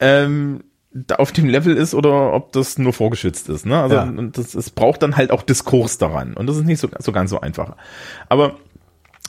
ähm, 0.00 0.60
da 0.60 0.67
auf 1.16 1.32
dem 1.32 1.48
Level 1.48 1.76
ist 1.76 1.94
oder 1.94 2.32
ob 2.32 2.52
das 2.52 2.78
nur 2.78 2.92
vorgeschützt 2.92 3.48
ist. 3.48 3.66
Ne? 3.66 3.80
Also 3.80 3.96
Ja. 3.96 4.10
das, 4.32 4.54
es 4.54 4.70
braucht 4.70 5.02
dann 5.02 5.16
halt 5.16 5.30
auch 5.30 5.42
Diskurs 5.42 5.98
daran 5.98 6.34
und 6.34 6.46
das 6.46 6.56
ist 6.56 6.64
nicht 6.64 6.80
so, 6.80 6.88
so 6.98 7.12
ganz 7.12 7.30
so 7.30 7.40
einfach. 7.40 7.76
Aber 8.28 8.56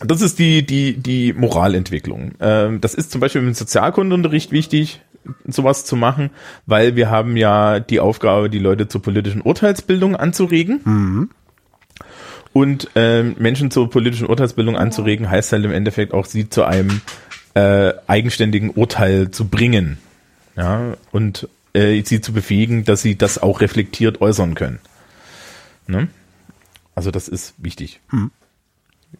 das 0.02 0.22
ist 0.22 0.40
die 0.40 0.66
die 0.66 0.96
die 0.98 1.34
Moralentwicklung. 1.34 2.32
Ähm, 2.40 2.80
das 2.80 2.94
ist 2.94 3.12
zum 3.12 3.20
Beispiel 3.20 3.42
im 3.42 3.54
Sozialkundeunterricht 3.54 4.52
wichtig, 4.52 5.02
sowas 5.46 5.84
zu 5.84 5.98
machen, 5.98 6.30
weil 6.66 6.96
wir 6.96 7.10
haben 7.12 7.36
ja 7.36 7.82
die 7.82 8.00
Aufgabe, 8.00 8.50
die 8.50 8.60
Leute 8.60 8.88
zur 8.88 9.02
politischen 9.02 9.42
Urteilsbildung 9.42 10.16
anzuregen. 10.16 11.30
Und 12.52 12.90
ähm, 12.96 13.36
Menschen 13.38 13.70
zur 13.70 13.90
politischen 13.90 14.26
Urteilsbildung 14.28 14.76
anzuregen, 14.76 15.30
heißt 15.30 15.52
halt 15.52 15.66
im 15.66 15.72
Endeffekt 15.72 16.14
auch, 16.14 16.26
sie 16.26 16.50
zu 16.50 16.64
einem 16.64 17.02
äh, 17.54 17.94
eigenständigen 18.08 18.72
Urteil 18.72 19.30
zu 19.30 19.48
bringen. 19.50 19.98
Ja, 20.60 20.98
und 21.12 21.48
äh, 21.74 22.04
sie 22.04 22.20
zu 22.20 22.34
befähigen, 22.34 22.84
dass 22.84 23.02
sie 23.02 23.16
das 23.18 23.38
auch 23.38 23.62
reflektiert 23.62 24.20
äußern 24.20 24.56
können. 24.56 24.80
Ne? 25.88 26.10
Also 26.96 27.12
das 27.12 27.30
ist 27.30 27.54
wichtig. 27.58 28.02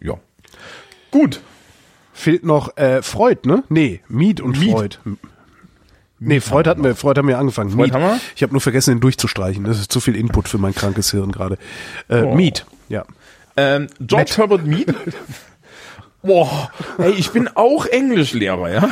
Ja. 0.00 0.14
Gut. 1.10 1.40
Fehlt 2.12 2.44
noch 2.44 2.76
äh, 2.76 3.00
Freud, 3.02 3.48
ne? 3.48 3.64
Nee, 3.70 4.02
Miet 4.08 4.42
und 4.42 4.58
Miet. 4.60 4.70
Freud. 4.72 4.98
Nee, 6.18 6.40
Freud 6.40 6.68
hatten 6.68 6.84
wir, 6.84 6.94
Freud 6.94 7.18
haben 7.18 7.28
wir 7.28 7.38
angefangen. 7.38 7.70
Freud 7.70 7.84
Miet. 7.84 7.94
haben 7.94 8.02
wir? 8.02 8.20
Ich 8.36 8.42
habe 8.42 8.52
nur 8.52 8.60
vergessen, 8.60 8.90
den 8.96 9.00
durchzustreichen. 9.00 9.64
Das 9.64 9.78
ist 9.80 9.90
zu 9.90 10.00
viel 10.00 10.14
Input 10.16 10.48
für 10.48 10.58
mein 10.58 10.74
krankes 10.74 11.10
Hirn 11.12 11.32
gerade. 11.32 11.56
Äh, 12.08 12.22
Oh. 12.24 12.34
Miet, 12.34 12.66
ja. 12.90 13.06
Ähm, 13.56 13.86
George 14.00 14.32
Herbert 14.36 14.66
Mead. 14.66 14.94
Boah, 16.22 16.70
ey, 16.98 17.12
ich 17.12 17.30
bin 17.30 17.48
auch 17.48 17.86
Englischlehrer, 17.86 18.70
ja. 18.70 18.88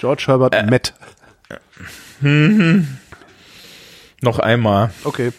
George 0.00 0.24
Herbert 0.28 0.54
Äh. 0.54 0.64
Met. 0.64 0.94
Noch 4.22 4.38
einmal. 4.38 4.90
Okay. 5.04 5.32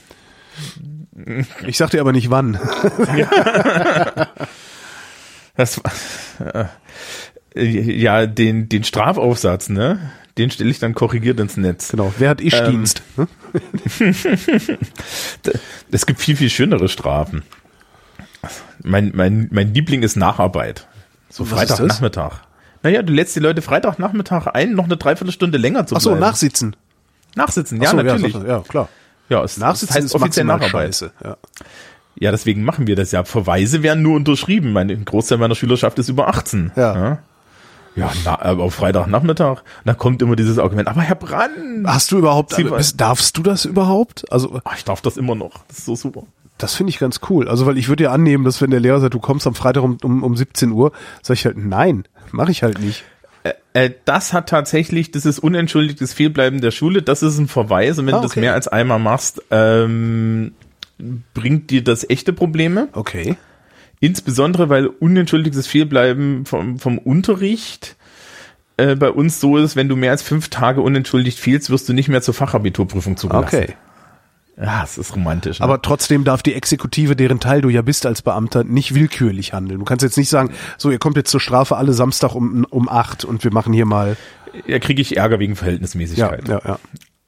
Ich 1.65 1.77
sag 1.77 1.89
dir 1.89 2.01
aber 2.01 2.11
nicht 2.11 2.29
wann. 2.29 2.59
Das, 5.57 5.81
äh, 6.39 6.65
ja, 7.61 8.25
den, 8.25 8.69
den 8.69 8.85
Strafaufsatz, 8.85 9.67
ne? 9.67 10.11
Den 10.37 10.49
stelle 10.49 10.69
ich 10.69 10.79
dann 10.79 10.95
korrigiert 10.95 11.41
ins 11.41 11.57
Netz. 11.57 11.89
Genau. 11.89 12.13
Wer 12.17 12.29
hat 12.29 12.39
Ich-Dienst? 12.39 13.03
Ähm. 13.17 13.27
Hm? 13.97 14.15
Es 15.91 16.05
gibt 16.05 16.21
viel, 16.21 16.37
viel 16.37 16.49
schönere 16.49 16.87
Strafen. 16.87 17.43
Mein, 18.81 19.11
mein, 19.13 19.49
mein 19.51 19.73
Liebling 19.73 20.03
ist 20.03 20.15
Nacharbeit. 20.15 20.87
So? 21.29 21.43
Freitagnachmittag. 21.43 22.39
Naja, 22.83 23.01
du 23.03 23.13
lädst 23.13 23.35
die 23.35 23.39
Leute 23.39 23.61
Freitagnachmittag 23.61 24.47
ein, 24.47 24.73
noch 24.73 24.85
eine 24.85 24.97
Dreiviertelstunde 24.97 25.57
länger 25.57 25.85
zu 25.85 25.95
Ach 25.95 26.01
so, 26.01 26.09
bleiben. 26.11 26.21
nachsitzen. 26.21 26.75
Nachsitzen, 27.35 27.77
Ach 27.79 27.83
ja, 27.83 27.89
so, 27.91 27.97
natürlich. 27.97 28.33
Ja, 28.33 28.45
ja, 28.45 28.59
klar. 28.67 28.89
Ja, 29.29 29.43
es 29.43 29.57
Nachsitzen 29.57 29.95
heißt 29.95 30.05
ist 30.07 30.15
offiziell 30.15 30.45
Nacharbeit. 30.45 30.69
scheiße. 30.71 31.11
Ja. 31.23 31.37
Ja, 32.19 32.31
deswegen 32.31 32.63
machen 32.65 32.87
wir 32.87 32.95
das 32.97 33.11
ja. 33.11 33.23
Verweise 33.23 33.83
werden 33.83 34.03
nur 34.03 34.15
unterschrieben. 34.17 34.73
Mein 34.73 34.89
ein 34.89 35.05
Großteil 35.05 35.37
meiner 35.37 35.55
Schülerschaft 35.55 35.97
ist 35.99 36.09
über 36.09 36.27
18. 36.27 36.71
Ja. 36.75 36.93
Ja, 36.93 37.17
ja 37.95 38.11
na, 38.25 38.41
aber 38.41 38.63
auf 38.63 38.73
Freitagnachmittag, 38.73 39.61
da 39.85 39.93
kommt 39.93 40.21
immer 40.21 40.35
dieses 40.35 40.59
Argument, 40.59 40.89
aber 40.89 41.01
Herr 41.01 41.15
Brand, 41.15 41.85
Hast 41.87 42.11
du 42.11 42.17
überhaupt, 42.17 42.53
Sie- 42.55 42.63
bist, 42.65 42.99
darfst 42.99 43.37
du 43.37 43.43
das 43.43 43.63
überhaupt? 43.63 44.29
Also, 44.31 44.59
ach, 44.65 44.75
ich 44.75 44.83
darf 44.83 45.01
das 45.01 45.15
immer 45.15 45.35
noch. 45.35 45.51
Das 45.69 45.79
ist 45.79 45.85
so 45.85 45.95
super. 45.95 46.23
Das 46.61 46.75
finde 46.75 46.91
ich 46.91 46.99
ganz 46.99 47.19
cool. 47.29 47.47
Also, 47.47 47.65
weil 47.65 47.77
ich 47.77 47.89
würde 47.89 48.05
ja 48.05 48.11
annehmen, 48.11 48.43
dass 48.43 48.61
wenn 48.61 48.71
der 48.71 48.79
Lehrer 48.79 48.99
sagt, 48.99 49.13
du 49.13 49.19
kommst 49.19 49.47
am 49.47 49.55
Freitag 49.55 49.83
um, 49.83 49.97
um, 50.03 50.23
um 50.23 50.35
17 50.35 50.71
Uhr, 50.71 50.91
sage 51.21 51.37
ich 51.39 51.45
halt, 51.45 51.57
nein, 51.57 52.05
mache 52.31 52.51
ich 52.51 52.63
halt 52.63 52.79
nicht. 52.79 53.03
Äh, 53.73 53.91
das 54.05 54.33
hat 54.33 54.49
tatsächlich, 54.49 55.11
das 55.11 55.25
ist 55.25 55.39
unentschuldigtes 55.39 56.13
Fehlbleiben 56.13 56.61
der 56.61 56.71
Schule. 56.71 57.01
Das 57.01 57.23
ist 57.23 57.37
ein 57.37 57.47
Verweis. 57.47 57.97
Und 57.97 58.07
wenn 58.07 58.13
Ah, 58.15 58.17
du 58.17 58.23
das 58.23 58.31
okay. 58.31 58.41
mehr 58.41 58.53
als 58.53 58.67
einmal 58.67 58.99
machst, 58.99 59.41
ähm, 59.49 60.53
bringt 61.33 61.69
dir 61.69 61.83
das 61.83 62.07
echte 62.09 62.33
Probleme. 62.33 62.89
Okay. 62.93 63.35
Insbesondere, 63.99 64.69
weil 64.69 64.87
unentschuldigtes 64.87 65.67
Fehlbleiben 65.67 66.45
vom, 66.45 66.79
vom 66.79 66.97
Unterricht 66.97 67.95
äh, 68.77 68.95
bei 68.95 69.09
uns 69.09 69.39
so 69.39 69.57
ist, 69.57 69.75
wenn 69.75 69.89
du 69.89 69.95
mehr 69.95 70.11
als 70.11 70.21
fünf 70.21 70.49
Tage 70.49 70.81
unentschuldigt 70.81 71.39
fehlst, 71.39 71.69
wirst 71.69 71.87
du 71.87 71.93
nicht 71.93 72.09
mehr 72.09 72.21
zur 72.21 72.33
Fachabiturprüfung 72.33 73.15
zugelassen. 73.17 73.55
Okay. 73.55 73.73
Ja, 74.57 74.83
es 74.83 74.97
ist 74.97 75.15
romantisch. 75.15 75.59
Ne? 75.59 75.63
Aber 75.63 75.81
trotzdem 75.81 76.23
darf 76.23 76.43
die 76.43 76.53
Exekutive, 76.53 77.15
deren 77.15 77.39
Teil 77.39 77.61
du 77.61 77.69
ja 77.69 77.81
bist 77.81 78.05
als 78.05 78.21
Beamter, 78.21 78.63
nicht 78.63 78.93
willkürlich 78.93 79.53
handeln. 79.53 79.79
Du 79.79 79.85
kannst 79.85 80.03
jetzt 80.03 80.17
nicht 80.17 80.29
sagen, 80.29 80.53
so, 80.77 80.91
ihr 80.91 80.99
kommt 80.99 81.17
jetzt 81.17 81.31
zur 81.31 81.39
Strafe 81.39 81.77
alle 81.77 81.93
Samstag 81.93 82.35
um, 82.35 82.65
um 82.69 82.89
acht 82.89 83.25
und 83.25 83.43
wir 83.43 83.51
machen 83.51 83.73
hier 83.73 83.85
mal, 83.85 84.17
ja, 84.67 84.79
kriege 84.79 85.01
ich 85.01 85.17
Ärger 85.17 85.39
wegen 85.39 85.53
ja, 85.53 85.57
Verhältnismäßigkeit. 85.57 86.47
ja, 86.47 86.61
ja. 86.65 86.79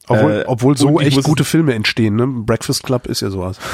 Obwohl, 0.07 0.31
Äh, 0.31 0.43
obwohl 0.47 0.77
so 0.77 0.99
echt 0.99 1.23
gute 1.23 1.45
Filme 1.45 1.73
entstehen, 1.73 2.15
ne? 2.17 2.27
Breakfast 2.27 2.83
Club 2.83 3.07
ist 3.07 3.21
ja 3.21 3.29
sowas. 3.29 3.57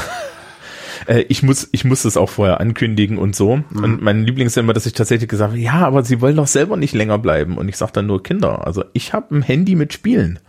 Äh, 1.08 1.22
ich 1.30 1.44
muss, 1.44 1.70
ich 1.72 1.86
muss 1.86 2.02
das 2.02 2.18
auch 2.18 2.30
vorher 2.30 2.60
ankündigen 2.60 3.18
und 3.18 3.34
so. 3.34 3.56
Mhm. 3.70 3.84
Und 3.84 4.02
mein 4.02 4.26
Liebling 4.26 4.48
ist 4.48 4.58
ja 4.58 4.62
immer, 4.62 4.74
dass 4.74 4.86
ich 4.86 4.92
tatsächlich 4.92 5.30
gesagt 5.30 5.52
habe, 5.52 5.62
ja, 5.62 5.76
aber 5.76 6.04
sie 6.04 6.20
wollen 6.20 6.36
doch 6.36 6.46
selber 6.46 6.76
nicht 6.76 6.94
länger 6.94 7.18
bleiben. 7.18 7.58
Und 7.58 7.70
ich 7.70 7.78
sage 7.78 7.94
dann 7.94 8.06
nur 8.06 8.22
Kinder. 8.22 8.68
Also 8.68 8.84
ich 8.92 9.14
habe 9.14 9.34
ein 9.34 9.42
Handy 9.42 9.76
mit 9.76 9.94
Spielen. 9.94 10.40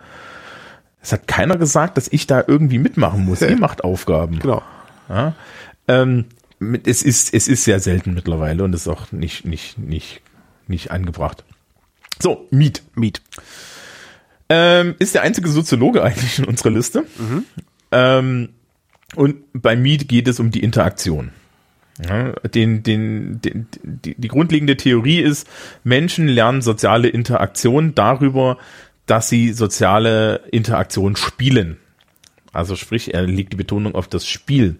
Es 1.03 1.13
hat 1.13 1.27
keiner 1.27 1.57
gesagt, 1.57 1.97
dass 1.97 2.09
ich 2.09 2.27
da 2.27 2.45
irgendwie 2.47 2.79
mitmachen 2.79 3.25
muss. 3.25 3.41
Ihr 3.41 3.57
macht 3.59 3.85
Aufgaben. 3.85 4.39
Genau. 4.39 4.63
Ja? 5.09 5.35
Ähm, 5.89 6.27
es 6.85 7.03
ist, 7.03 7.33
es 7.33 7.49
ist 7.49 7.65
sehr 7.65 7.81
selten 7.81 8.15
mittlerweile 8.15 8.65
und 8.65 8.75
ist 8.75 8.87
auch 8.87 9.13
nicht, 9.13 9.45
nicht, 9.45 9.79
nicht, 9.79 10.21
nicht 10.67 10.91
angebracht. 10.91 11.45
So, 12.19 12.47
Miet. 12.51 12.83
Miet. 12.95 13.23
Ähm, 14.51 14.95
ist 14.99 15.15
der 15.15 15.23
einzige 15.23 15.49
Soziologe 15.49 16.03
eigentlich 16.05 16.39
in 16.39 16.45
unserer 16.45 16.71
Liste. 16.71 17.05
Ähm, 17.93 18.51
und 19.17 19.37
bei 19.53 19.77
Mead 19.77 20.09
geht 20.09 20.29
es 20.29 20.39
um 20.39 20.51
die 20.51 20.63
Interaktion. 20.63 21.33
Ja, 22.09 22.33
den, 22.33 22.83
den, 22.83 23.43
den, 23.43 23.67
die, 23.83 24.15
die 24.17 24.29
grundlegende 24.29 24.77
Theorie 24.77 25.21
ist, 25.21 25.47
Menschen 25.85 26.29
lernen 26.29 26.63
soziale 26.63 27.09
Interaktion 27.09 27.95
darüber, 27.95 28.57
dass 29.11 29.29
sie 29.29 29.53
soziale 29.53 30.45
Interaktion 30.53 31.17
spielen. 31.17 31.79
Also 32.53 32.77
sprich, 32.77 33.13
er 33.13 33.23
legt 33.23 33.53
die 33.53 33.57
Betonung 33.57 33.97
auf 33.97 34.07
das 34.07 34.25
Spiel. 34.25 34.77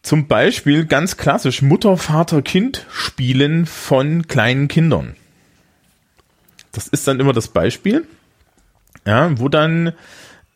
Zum 0.00 0.26
Beispiel 0.26 0.86
ganz 0.86 1.18
klassisch 1.18 1.60
Mutter, 1.60 1.98
Vater, 1.98 2.40
Kind 2.40 2.86
spielen 2.90 3.66
von 3.66 4.26
kleinen 4.26 4.68
Kindern. 4.68 5.16
Das 6.72 6.88
ist 6.88 7.06
dann 7.06 7.20
immer 7.20 7.34
das 7.34 7.48
Beispiel, 7.48 8.06
ja, 9.06 9.38
wo 9.38 9.50
dann 9.50 9.92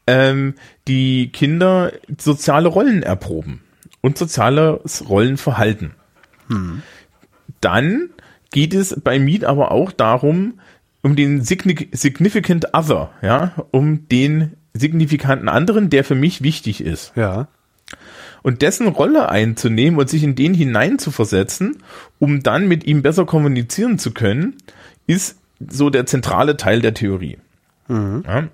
ähm, 0.07 0.55
die 0.89 1.29
Kinder 1.33 1.93
soziale 2.17 2.69
Rollen 2.69 3.03
erproben 3.03 3.61
und 4.01 4.17
soziales 4.17 5.07
Rollenverhalten. 5.07 5.91
Dann 7.61 8.09
geht 8.53 8.73
es 8.73 8.99
bei 9.03 9.19
Mead 9.19 9.45
aber 9.45 9.71
auch 9.71 9.93
darum, 9.93 10.61
um 11.05 11.15
den 11.17 11.43
signi- 11.43 11.95
significant 11.95 12.75
other, 12.75 13.11
ja, 13.23 13.53
um 13.71 14.09
den 14.09 14.55
signifikanten 14.73 15.49
anderen, 15.49 15.91
der 15.91 16.03
für 16.03 16.15
mich 16.15 16.43
wichtig 16.43 16.81
ist. 16.81 17.13
Ja. 17.15 17.47
Und 18.43 18.63
dessen 18.63 18.89
Rolle 18.89 19.29
einzunehmen 19.29 20.01
und 20.01 20.09
sich 20.09 20.25
in 20.25 20.35
den 20.35 20.55
hineinzuversetzen, 20.55 21.77
um 22.19 22.43
dann 22.43 22.67
mit 22.69 22.85
ihm 22.85 23.03
besser 23.03 23.27
kommunizieren 23.27 23.99
zu 23.99 24.13
können, 24.13 24.57
ist 25.07 25.39
so 25.61 25.91
der 25.91 26.07
zentrale 26.07 26.57
Teil 26.57 26.81
der 26.81 26.95
Theorie. 26.95 27.39
Ja? 27.89 28.49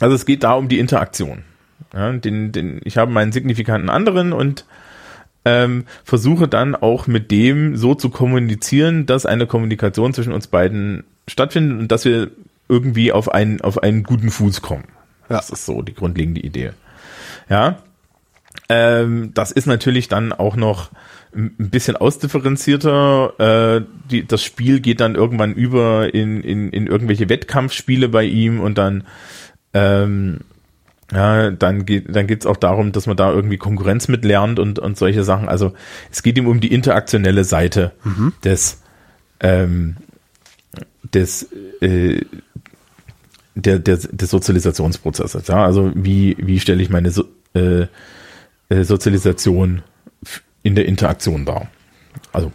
Also 0.00 0.14
es 0.14 0.26
geht 0.26 0.44
da 0.44 0.52
um 0.52 0.68
die 0.68 0.78
Interaktion. 0.78 1.44
Ja, 1.94 2.12
den, 2.12 2.52
den, 2.52 2.80
ich 2.84 2.98
habe 2.98 3.10
meinen 3.10 3.32
signifikanten 3.32 3.88
anderen 3.88 4.32
und 4.32 4.66
ähm, 5.44 5.84
versuche 6.04 6.48
dann 6.48 6.74
auch 6.74 7.06
mit 7.06 7.30
dem 7.30 7.76
so 7.76 7.94
zu 7.94 8.10
kommunizieren, 8.10 9.06
dass 9.06 9.26
eine 9.26 9.46
Kommunikation 9.46 10.12
zwischen 10.12 10.32
uns 10.32 10.46
beiden 10.46 11.04
stattfindet 11.28 11.78
und 11.78 11.92
dass 11.92 12.04
wir 12.04 12.30
irgendwie 12.68 13.12
auf 13.12 13.30
einen, 13.32 13.60
auf 13.60 13.82
einen 13.82 14.02
guten 14.02 14.30
Fuß 14.30 14.62
kommen. 14.62 14.84
Ja. 15.28 15.36
Das 15.36 15.50
ist 15.50 15.66
so 15.66 15.82
die 15.82 15.94
grundlegende 15.94 16.40
Idee. 16.40 16.70
Ja. 17.48 17.78
Ähm, 18.68 19.32
das 19.34 19.50
ist 19.52 19.66
natürlich 19.66 20.08
dann 20.08 20.32
auch 20.32 20.56
noch 20.56 20.90
ein 21.34 21.54
bisschen 21.58 21.96
ausdifferenzierter. 21.96 23.78
Äh, 23.78 23.84
die, 24.10 24.26
das 24.26 24.42
Spiel 24.42 24.80
geht 24.80 25.00
dann 25.00 25.14
irgendwann 25.14 25.54
über 25.54 26.12
in, 26.12 26.42
in, 26.42 26.70
in 26.70 26.86
irgendwelche 26.86 27.28
Wettkampfspiele 27.28 28.08
bei 28.08 28.24
ihm 28.24 28.60
und 28.60 28.78
dann 28.78 29.04
ähm, 29.72 30.40
Ja, 31.12 31.50
dann 31.50 31.86
geht 31.86 32.14
dann 32.14 32.26
geht's 32.26 32.46
auch 32.46 32.56
darum, 32.56 32.92
dass 32.92 33.06
man 33.06 33.16
da 33.16 33.32
irgendwie 33.32 33.56
Konkurrenz 33.56 34.06
mitlernt 34.06 34.58
und 34.58 34.78
und 34.78 34.96
solche 34.96 35.24
Sachen. 35.24 35.48
Also 35.48 35.72
es 36.10 36.22
geht 36.22 36.38
ihm 36.38 36.46
um 36.46 36.60
die 36.60 36.72
interaktionelle 36.72 37.44
Seite 37.44 37.92
des 38.44 38.80
ähm, 39.40 39.96
des 41.12 41.48
äh, 41.80 42.20
der, 43.56 43.80
der, 43.80 43.96
des 43.96 44.30
Sozialisationsprozesses. 44.30 45.48
Ja, 45.48 45.64
also 45.64 45.90
wie 45.94 46.36
wie 46.38 46.60
stelle 46.60 46.82
ich 46.82 46.90
meine 46.90 47.10
so, 47.10 47.24
äh, 47.54 47.86
äh, 48.68 48.84
Sozialisation 48.84 49.82
in 50.62 50.76
der 50.76 50.86
Interaktion 50.86 51.44
dar? 51.44 51.68
Also 52.32 52.52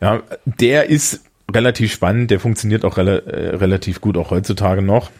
ja, 0.00 0.22
der 0.44 0.88
ist 0.88 1.24
relativ 1.50 1.92
spannend, 1.92 2.30
der 2.30 2.40
funktioniert 2.40 2.84
auch 2.84 2.96
rela 2.96 3.18
äh, 3.18 3.56
relativ 3.56 4.00
gut 4.00 4.16
auch 4.16 4.30
heutzutage 4.30 4.82
noch. 4.82 5.10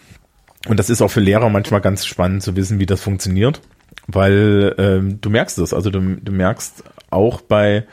Und 0.67 0.79
das 0.79 0.91
ist 0.91 1.03
auch 1.03 1.11
für 1.11 1.21
Lehrer 1.21 1.49
manchmal 1.51 1.81
ganz 1.81 2.05
spannend 2.05 2.43
zu 2.43 2.57
wissen, 2.57 2.81
wie 2.81 2.87
das 2.87 3.01
funktioniert, 3.01 3.61
weil 4.07 4.75
ähm, 4.79 5.21
du 5.21 5.31
merkst 5.31 5.59
es, 5.59 5.73
also 5.73 5.91
du, 5.91 6.01
du 6.01 6.33
merkst 6.33 6.83
auch 7.11 7.41
bei 7.41 7.87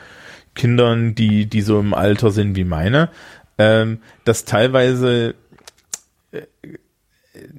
Kindern, 0.54 1.14
die, 1.14 1.46
die 1.46 1.62
so 1.62 1.78
im 1.78 1.94
Alter 1.94 2.30
sind 2.30 2.56
wie 2.56 2.64
meine, 2.64 3.10
ähm, 3.58 3.98
dass 4.24 4.44
teilweise 4.44 5.34
äh, 6.32 6.42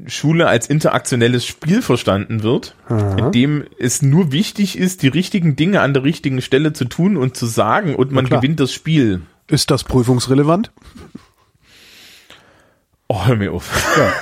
Schule 0.08 0.48
als 0.48 0.68
interaktionelles 0.68 1.46
Spiel 1.46 1.82
verstanden 1.82 2.42
wird, 2.42 2.76
in 2.90 3.32
dem 3.32 3.64
es 3.78 4.02
nur 4.02 4.32
wichtig 4.32 4.78
ist, 4.78 5.04
die 5.04 5.08
richtigen 5.08 5.56
Dinge 5.56 5.82
an 5.82 5.94
der 5.94 6.04
richtigen 6.04 6.42
Stelle 6.42 6.74
zu 6.74 6.86
tun 6.86 7.16
und 7.16 7.38
zu 7.38 7.46
sagen 7.46 7.96
und 7.96 8.12
man 8.12 8.28
gewinnt 8.28 8.60
das 8.60 8.74
Spiel. 8.74 9.22
Ist 9.48 9.70
das 9.70 9.84
prüfungsrelevant? 9.84 10.72
Oh, 13.08 13.26
hör 13.26 13.36
mir 13.36 13.52
auf. 13.54 13.70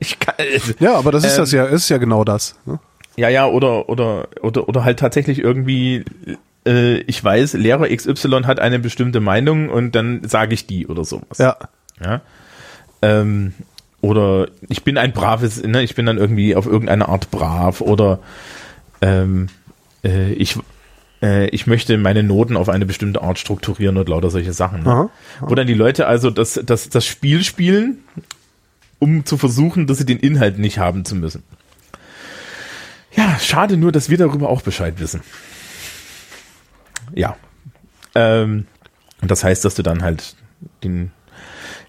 Ich 0.00 0.18
kann, 0.18 0.34
also, 0.38 0.72
Ja, 0.80 0.96
aber 0.96 1.12
das 1.12 1.24
ist 1.24 1.32
Ähm, 1.34 1.38
das 1.38 1.52
ja, 1.52 1.64
ist 1.64 1.88
ja 1.88 1.96
genau 1.98 2.24
das. 2.24 2.56
ne? 2.66 2.78
Ja, 3.16 3.28
ja, 3.30 3.46
oder, 3.46 3.88
oder, 3.88 4.28
oder, 4.42 4.68
oder 4.68 4.84
halt 4.84 4.98
tatsächlich 4.98 5.38
irgendwie, 5.38 6.04
äh, 6.66 6.98
ich 7.02 7.22
weiß, 7.22 7.54
Lehrer 7.54 7.88
XY 7.88 8.42
hat 8.44 8.58
eine 8.60 8.78
bestimmte 8.80 9.20
Meinung 9.20 9.70
und 9.70 9.94
dann 9.94 10.28
sage 10.28 10.52
ich 10.54 10.66
die 10.66 10.86
oder 10.88 11.04
sowas. 11.04 11.38
Ja. 11.38 11.56
Ja. 12.04 12.20
Ähm, 13.00 13.54
oder 14.02 14.48
ich 14.68 14.82
bin 14.84 14.98
ein 14.98 15.12
braves, 15.12 15.62
ne, 15.62 15.82
ich 15.82 15.94
bin 15.94 16.04
dann 16.06 16.18
irgendwie 16.18 16.54
auf 16.56 16.66
irgendeine 16.66 17.08
Art 17.08 17.30
brav 17.30 17.80
oder 17.80 18.18
ähm, 19.00 19.48
äh, 20.04 20.32
ich, 20.32 20.58
äh, 21.22 21.48
ich 21.48 21.66
möchte 21.66 21.96
meine 21.98 22.22
Noten 22.22 22.56
auf 22.56 22.68
eine 22.68 22.86
bestimmte 22.86 23.22
Art 23.22 23.38
strukturieren 23.38 23.96
und 23.96 24.08
lauter 24.08 24.30
solche 24.30 24.52
Sachen. 24.52 24.82
Ne? 24.82 24.90
Aha, 24.90 25.10
Wo 25.40 25.54
dann 25.54 25.66
die 25.66 25.74
Leute 25.74 26.06
also 26.06 26.30
das, 26.30 26.60
das, 26.64 26.88
das 26.88 27.06
Spiel 27.06 27.42
spielen, 27.44 27.98
um 28.98 29.24
zu 29.24 29.36
versuchen, 29.38 29.86
dass 29.86 29.98
sie 29.98 30.06
den 30.06 30.18
Inhalt 30.18 30.58
nicht 30.58 30.78
haben 30.78 31.04
zu 31.04 31.14
müssen. 31.14 31.42
Ja, 33.14 33.38
schade 33.38 33.76
nur, 33.76 33.92
dass 33.92 34.10
wir 34.10 34.18
darüber 34.18 34.48
auch 34.48 34.62
Bescheid 34.62 34.94
wissen. 34.98 35.20
Ja. 37.14 37.36
Ähm, 38.14 38.66
und 39.20 39.30
das 39.30 39.44
heißt, 39.44 39.64
dass 39.64 39.74
du 39.74 39.82
dann 39.82 40.02
halt 40.02 40.34
den 40.82 41.12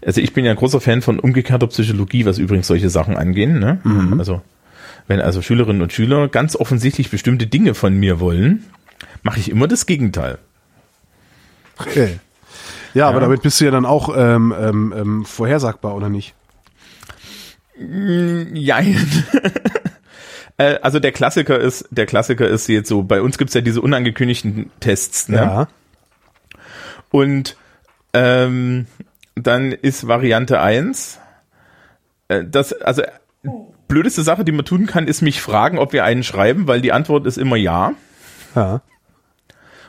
also 0.05 0.19
ich 0.19 0.33
bin 0.33 0.43
ja 0.43 0.51
ein 0.51 0.57
großer 0.57 0.81
Fan 0.81 1.01
von 1.01 1.19
umgekehrter 1.19 1.67
Psychologie, 1.67 2.25
was 2.25 2.37
übrigens 2.37 2.67
solche 2.67 2.89
Sachen 2.89 3.15
angehen. 3.15 3.59
Ne? 3.59 3.79
Also 4.17 4.41
wenn 5.07 5.21
also 5.21 5.41
Schülerinnen 5.41 5.81
und 5.81 5.93
Schüler 5.93 6.27
ganz 6.27 6.55
offensichtlich 6.55 7.09
bestimmte 7.09 7.47
Dinge 7.47 7.73
von 7.73 7.97
mir 7.97 8.19
wollen, 8.19 8.65
mache 9.23 9.39
ich 9.39 9.49
immer 9.49 9.67
das 9.67 9.85
Gegenteil. 9.85 10.37
Okay. 11.77 12.19
Ja, 12.93 13.09
aber 13.09 13.19
damit 13.19 13.41
bist 13.41 13.59
du 13.59 13.65
ja 13.65 13.71
dann 13.71 13.85
auch 13.85 14.15
ähm, 14.15 14.53
ähm, 14.57 14.93
ähm, 14.95 15.25
vorhersagbar, 15.25 15.95
oder 15.95 16.09
nicht? 16.09 16.35
Jein. 17.77 19.07
Äh, 20.57 20.77
also 20.83 20.99
der 20.99 21.11
Klassiker 21.11 21.59
ist, 21.59 21.87
der 21.89 22.05
Klassiker 22.05 22.47
ist 22.47 22.67
jetzt 22.67 22.87
so, 22.87 23.01
bei 23.01 23.23
uns 23.23 23.39
gibt's 23.39 23.55
ja 23.55 23.61
diese 23.61 23.81
unangekündigten 23.81 24.69
Tests, 24.79 25.27
ne? 25.27 25.37
Ja. 25.37 25.67
Und 27.09 27.57
ähm, 28.13 28.85
dann 29.33 29.71
ist 29.71 30.07
Variante 30.07 30.61
1, 30.61 31.19
äh, 32.27 32.43
das, 32.47 32.73
also 32.73 33.01
blödeste 33.87 34.21
Sache, 34.21 34.45
die 34.45 34.51
man 34.51 34.65
tun 34.65 34.85
kann, 34.85 35.07
ist 35.07 35.21
mich 35.21 35.41
fragen, 35.41 35.79
ob 35.79 35.91
wir 35.93 36.03
einen 36.03 36.23
schreiben, 36.23 36.67
weil 36.67 36.81
die 36.81 36.91
Antwort 36.91 37.25
ist 37.25 37.37
immer 37.37 37.55
ja. 37.55 37.93
Ja. 38.55 38.81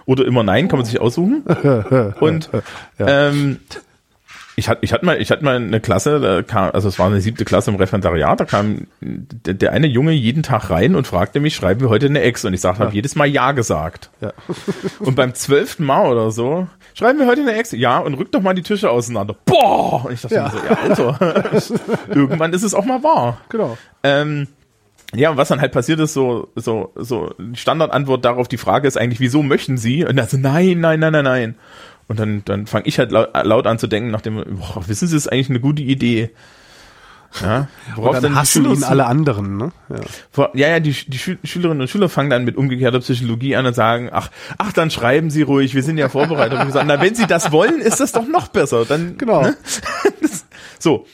Oder 0.07 0.25
immer 0.25 0.43
nein, 0.43 0.69
kann 0.69 0.79
man 0.79 0.87
sich 0.87 1.01
aussuchen. 1.01 1.43
Und 2.21 2.51
ähm, 2.99 3.61
ich 4.57 4.69
hatte, 4.69 4.85
ich 4.85 4.93
hatte 4.93 5.05
mal, 5.05 5.21
ich 5.21 5.33
hatte 5.33 5.45
mal 5.45 5.57
eine 5.57 5.81
Klasse, 5.81 6.21
da 6.21 6.43
kam, 6.43 6.71
also 6.73 6.89
es 6.89 6.99
war 7.01 7.07
eine 7.09 7.21
siebte 7.21 7.45
Klasse 7.45 7.71
im 7.73 7.77
Referendariat, 7.77 8.39
da 8.39 8.45
kam 8.45 8.87
der, 9.01 9.55
der 9.55 9.73
eine 9.73 9.89
Junge 9.89 10.13
jeden 10.13 10.45
Tag 10.45 10.71
rein 10.71 10.95
und 10.95 11.09
fragte 11.09 11.41
mich, 11.41 11.57
schreiben 11.57 11.81
wir 11.81 11.89
heute 11.89 12.07
eine 12.07 12.21
Ex? 12.21 12.45
Und 12.45 12.55
ich 12.55 12.61
sagte, 12.61 12.85
habe 12.85 12.95
jedes 12.95 13.17
Mal 13.17 13.27
ja 13.27 13.51
gesagt. 13.51 14.11
Ja. 14.21 14.33
Und 15.01 15.17
beim 15.17 15.35
zwölften 15.35 15.85
Mal 15.85 16.07
oder 16.11 16.31
so, 16.31 16.69
schreiben 16.95 17.19
wir 17.19 17.27
heute 17.27 17.41
eine 17.41 17.55
Ex? 17.57 17.73
Ja, 17.73 17.99
und 17.99 18.15
rückt 18.15 18.33
doch 18.35 18.43
mal 18.43 18.55
die 18.55 18.63
Tische 18.63 18.91
auseinander. 18.91 19.35
Boah! 19.45 20.05
Und 20.05 20.13
ich 20.13 20.21
dachte 20.21 20.35
Ja. 20.37 20.53
mir 20.89 20.95
so, 20.95 21.03
ja, 21.03 21.17
Alter, 21.17 21.75
irgendwann 22.15 22.53
ist 22.53 22.63
es 22.63 22.75
auch 22.75 22.85
mal 22.85 23.03
wahr. 23.03 23.39
Genau. 23.49 23.77
Ähm, 24.05 24.47
ja, 25.15 25.31
und 25.31 25.37
was 25.37 25.49
dann 25.49 25.61
halt 25.61 25.73
passiert 25.73 26.01
ist, 26.01 26.15
so, 26.15 26.49
so, 26.55 26.93
so, 26.97 27.35
die 27.39 27.59
Standardantwort 27.59 28.25
darauf, 28.25 28.49
die 28.49 28.57
Frage 28.57 28.89
ist 28.89 28.97
eigentlich, 28.97 29.21
wieso 29.21 29.43
möchten 29.43 29.77
Sie? 29.77 30.05
Und 30.05 30.17
dann 30.17 30.29
so, 30.29 30.37
nein, 30.37 30.81
nein, 30.81 31.01
nein, 31.01 31.13
nein, 31.13 31.25
nein. 31.25 31.55
Und 32.09 32.19
dann, 32.19 32.43
dann 32.45 32.67
fange 32.67 32.87
ich 32.87 32.99
halt 32.99 33.13
laut, 33.13 33.31
laut 33.45 33.67
an 33.67 33.79
zu 33.79 33.87
denken, 33.87 34.11
nachdem, 34.11 34.37
boah, 34.37 34.83
wissen 34.87 35.09
Sie, 35.09 35.17
ist 35.17 35.31
eigentlich 35.31 35.51
eine 35.51 35.61
gute 35.61 35.83
Idee. 35.83 36.31
Ja, 37.43 37.67
worauf 37.97 38.15
Und 38.17 38.23
dann 38.23 38.35
hassen 38.37 38.65
ihn 38.65 38.85
alle 38.85 39.07
anderen, 39.07 39.57
ne? 39.57 39.73
Ja. 39.89 40.47
Ja, 40.55 40.69
ja, 40.69 40.81
die, 40.81 40.93
die 40.93 41.19
Schü- 41.19 41.39
Schülerinnen 41.43 41.81
und 41.81 41.89
Schüler 41.89 42.09
fangen 42.09 42.31
dann 42.31 42.45
mit 42.45 42.57
umgekehrter 42.57 43.01
Psychologie 43.01 43.57
an 43.57 43.67
und 43.67 43.75
sagen, 43.75 44.09
ach, 44.13 44.31
ach, 44.59 44.73
dann 44.73 44.91
schreiben 44.91 45.31
Sie 45.31 45.43
ruhig, 45.43 45.75
wir 45.75 45.83
sind 45.83 45.99
ja 45.99 46.09
vorbereitet. 46.09 46.61
Und 46.61 46.69
ich 46.69 46.75
sage, 46.75 46.87
na, 46.87 47.01
wenn 47.01 47.17
Sie 47.17 47.27
das 47.27 47.51
wollen, 47.51 47.81
ist 47.81 47.99
das 47.99 48.13
doch 48.13 48.27
noch 48.29 48.47
besser. 48.49 48.85
Dann, 48.85 49.19
Genau. 49.19 49.43
Ne? 49.43 49.57
so. 50.79 51.07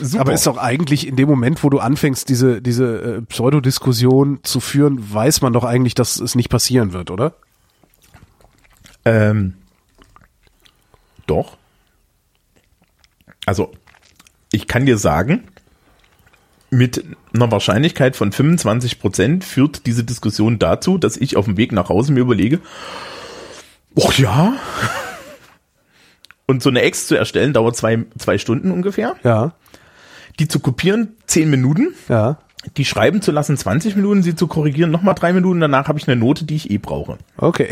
Super. 0.00 0.20
Aber 0.20 0.32
ist 0.32 0.46
doch 0.46 0.56
eigentlich 0.56 1.06
in 1.06 1.16
dem 1.16 1.28
Moment, 1.28 1.62
wo 1.62 1.70
du 1.70 1.78
anfängst, 1.78 2.28
diese, 2.28 2.62
diese 2.62 3.16
äh, 3.18 3.22
Pseudodiskussion 3.22 4.40
zu 4.42 4.60
führen, 4.60 5.12
weiß 5.12 5.42
man 5.42 5.52
doch 5.52 5.64
eigentlich, 5.64 5.94
dass 5.94 6.20
es 6.20 6.34
nicht 6.34 6.48
passieren 6.48 6.92
wird, 6.92 7.10
oder? 7.10 7.34
Ähm, 9.04 9.54
doch. 11.26 11.56
Also, 13.46 13.72
ich 14.52 14.66
kann 14.66 14.86
dir 14.86 14.98
sagen, 14.98 15.48
mit 16.70 17.04
einer 17.34 17.50
Wahrscheinlichkeit 17.50 18.16
von 18.16 18.32
25 18.32 19.00
Prozent 19.00 19.44
führt 19.44 19.86
diese 19.86 20.04
Diskussion 20.04 20.58
dazu, 20.58 20.98
dass 20.98 21.16
ich 21.16 21.36
auf 21.36 21.46
dem 21.46 21.56
Weg 21.56 21.72
nach 21.72 21.88
Hause 21.88 22.12
mir 22.12 22.20
überlege, 22.20 22.60
ach 23.98 24.12
ja. 24.18 24.54
Und 26.48 26.62
so 26.62 26.70
eine 26.70 26.80
Ex 26.82 27.06
zu 27.06 27.14
erstellen 27.14 27.52
dauert 27.52 27.76
zwei, 27.76 28.06
zwei 28.18 28.38
Stunden 28.38 28.72
ungefähr. 28.72 29.14
Ja, 29.22 29.52
Die 30.40 30.48
zu 30.48 30.58
kopieren, 30.60 31.16
zehn 31.26 31.50
Minuten. 31.50 31.94
ja. 32.08 32.38
Die 32.76 32.84
schreiben 32.84 33.22
zu 33.22 33.30
lassen, 33.30 33.56
20 33.56 33.94
Minuten. 33.94 34.22
Sie 34.24 34.34
zu 34.34 34.48
korrigieren, 34.48 34.90
nochmal 34.90 35.14
drei 35.14 35.32
Minuten. 35.32 35.60
Danach 35.60 35.86
habe 35.86 35.98
ich 35.98 36.08
eine 36.08 36.20
Note, 36.20 36.44
die 36.44 36.56
ich 36.56 36.70
eh 36.70 36.78
brauche. 36.78 37.16
Okay. 37.36 37.68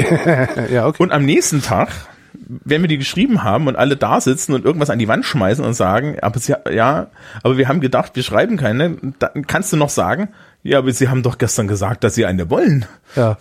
ja, 0.72 0.86
okay. 0.86 1.02
Und 1.02 1.10
am 1.10 1.24
nächsten 1.24 1.60
Tag, 1.60 1.90
wenn 2.34 2.82
wir 2.82 2.88
die 2.88 2.96
geschrieben 2.96 3.42
haben 3.42 3.66
und 3.66 3.74
alle 3.76 3.96
da 3.96 4.20
sitzen 4.20 4.54
und 4.54 4.64
irgendwas 4.64 4.88
an 4.88 5.00
die 5.00 5.08
Wand 5.08 5.24
schmeißen 5.26 5.64
und 5.64 5.74
sagen, 5.74 6.18
aber 6.22 6.38
sie, 6.38 6.54
ja, 6.70 7.08
aber 7.42 7.58
wir 7.58 7.66
haben 7.66 7.80
gedacht, 7.80 8.12
wir 8.14 8.22
schreiben 8.22 8.56
keine, 8.56 8.96
dann 9.18 9.46
kannst 9.48 9.72
du 9.72 9.76
noch 9.76 9.90
sagen, 9.90 10.28
ja, 10.62 10.78
aber 10.78 10.92
sie 10.92 11.08
haben 11.08 11.24
doch 11.24 11.36
gestern 11.38 11.66
gesagt, 11.66 12.04
dass 12.04 12.14
sie 12.14 12.24
eine 12.24 12.48
wollen. 12.48 12.86
Ja. 13.16 13.38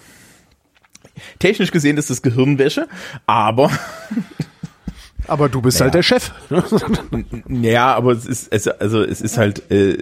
Technisch 1.38 1.72
gesehen 1.72 1.98
ist 1.98 2.10
das 2.10 2.24
Gehirnwäsche, 2.24 2.88
aber 3.28 3.70
Aber 5.28 5.50
du 5.50 5.62
bist 5.62 5.82
halt 5.82 5.94
der 5.94 6.04
Chef. 6.04 6.32
ja, 7.50 7.94
aber 7.96 8.12
es 8.12 8.26
ist 8.26 8.52
es, 8.52 8.68
also 8.68 9.04
es 9.04 9.22
ist 9.22 9.38
halt 9.38 9.72
äh, 9.72 9.98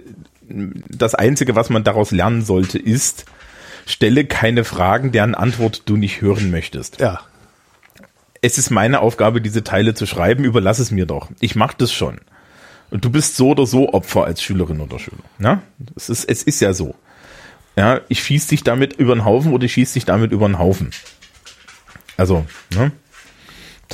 das 0.48 1.14
einzige, 1.14 1.54
was 1.54 1.70
man 1.70 1.84
daraus 1.84 2.10
lernen 2.10 2.44
sollte, 2.44 2.78
ist 2.78 3.24
stelle 3.86 4.24
keine 4.24 4.64
Fragen, 4.64 5.12
deren 5.12 5.34
Antwort 5.34 5.82
du 5.86 5.96
nicht 5.96 6.20
hören 6.20 6.50
möchtest. 6.50 7.00
ja. 7.00 7.20
es 8.40 8.58
ist 8.58 8.70
meine 8.70 9.00
Aufgabe, 9.00 9.40
diese 9.40 9.64
Teile 9.64 9.94
zu 9.94 10.06
schreiben, 10.06 10.44
überlass 10.44 10.78
es 10.78 10.90
mir 10.90 11.06
doch. 11.06 11.30
Ich 11.40 11.54
mache 11.54 11.76
das 11.78 11.92
schon. 11.92 12.18
Und 12.90 13.04
du 13.04 13.10
bist 13.10 13.36
so 13.36 13.50
oder 13.50 13.66
so 13.66 13.92
Opfer 13.92 14.24
als 14.24 14.42
Schülerin 14.42 14.80
oder 14.80 14.98
Schüler. 14.98 15.24
Ja? 15.38 15.62
Es 15.96 16.08
ist, 16.08 16.24
es 16.26 16.42
ist 16.42 16.60
ja 16.60 16.72
so. 16.72 16.94
Ja, 17.76 18.00
ich 18.08 18.22
schieß 18.22 18.46
dich 18.46 18.62
damit 18.62 18.94
über 18.94 19.14
den 19.14 19.24
Haufen 19.24 19.52
oder 19.52 19.64
ich 19.64 19.72
schieß 19.72 19.94
dich 19.94 20.04
damit 20.04 20.30
über 20.30 20.46
den 20.46 20.58
Haufen. 20.58 20.90
Also, 22.16 22.46
ne? 22.74 22.92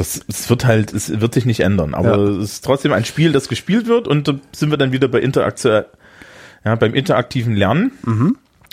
Das, 0.01 0.19
es 0.29 0.49
wird 0.49 0.65
halt, 0.65 0.95
es 0.95 1.21
wird 1.21 1.35
sich 1.35 1.45
nicht 1.45 1.61
ändern. 1.61 1.93
Aber 1.93 2.17
Ja. 2.17 2.29
es 2.39 2.53
ist 2.55 2.65
trotzdem 2.65 2.93
ein 2.95 3.05
Spiel, 3.05 3.33
das 3.33 3.49
gespielt 3.49 3.87
wird 3.87 4.09
und 4.09 4.27
da 4.29 4.35
sind 4.53 4.71
wir 4.71 4.79
dann 4.79 4.93
wieder 4.93 5.09
bei 5.09 5.21
Interaktion, 5.21 5.85
ja, 6.65 6.75
beim 6.75 6.95
interaktiven 6.95 7.55
Lernen. 7.55 7.93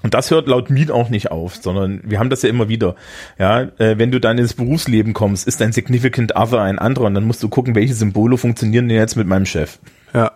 Und 0.04 0.14
das 0.14 0.32
hört 0.32 0.48
laut 0.48 0.70
Miet 0.70 0.90
auch 0.90 1.10
nicht 1.10 1.30
auf, 1.32 1.56
sondern 1.56 2.00
wir 2.06 2.20
haben 2.20 2.30
das 2.30 2.44
ja 2.44 2.50
immer 2.50 2.70
wieder. 2.70 2.96
Ja, 3.38 3.62
äh, 3.78 3.98
wenn 3.98 4.10
du 4.12 4.20
dann 4.22 4.38
ins 4.38 4.54
Berufsleben 4.54 5.14
kommst, 5.14 5.48
ist 5.48 5.60
dein 5.60 5.74
Significant 5.74 6.36
Other 6.36 6.62
ein 6.62 6.80
anderer 6.80 7.08
und 7.08 7.14
dann 7.16 7.26
musst 7.26 7.44
du 7.44 7.50
gucken, 7.50 7.76
welche 7.76 7.94
Symbole 7.94 8.38
funktionieren 8.38 8.88
denn 8.88 8.98
jetzt 8.98 9.16
mit 9.18 9.28
meinem 9.28 9.46
Chef. 9.46 9.80
Ja. 10.14 10.32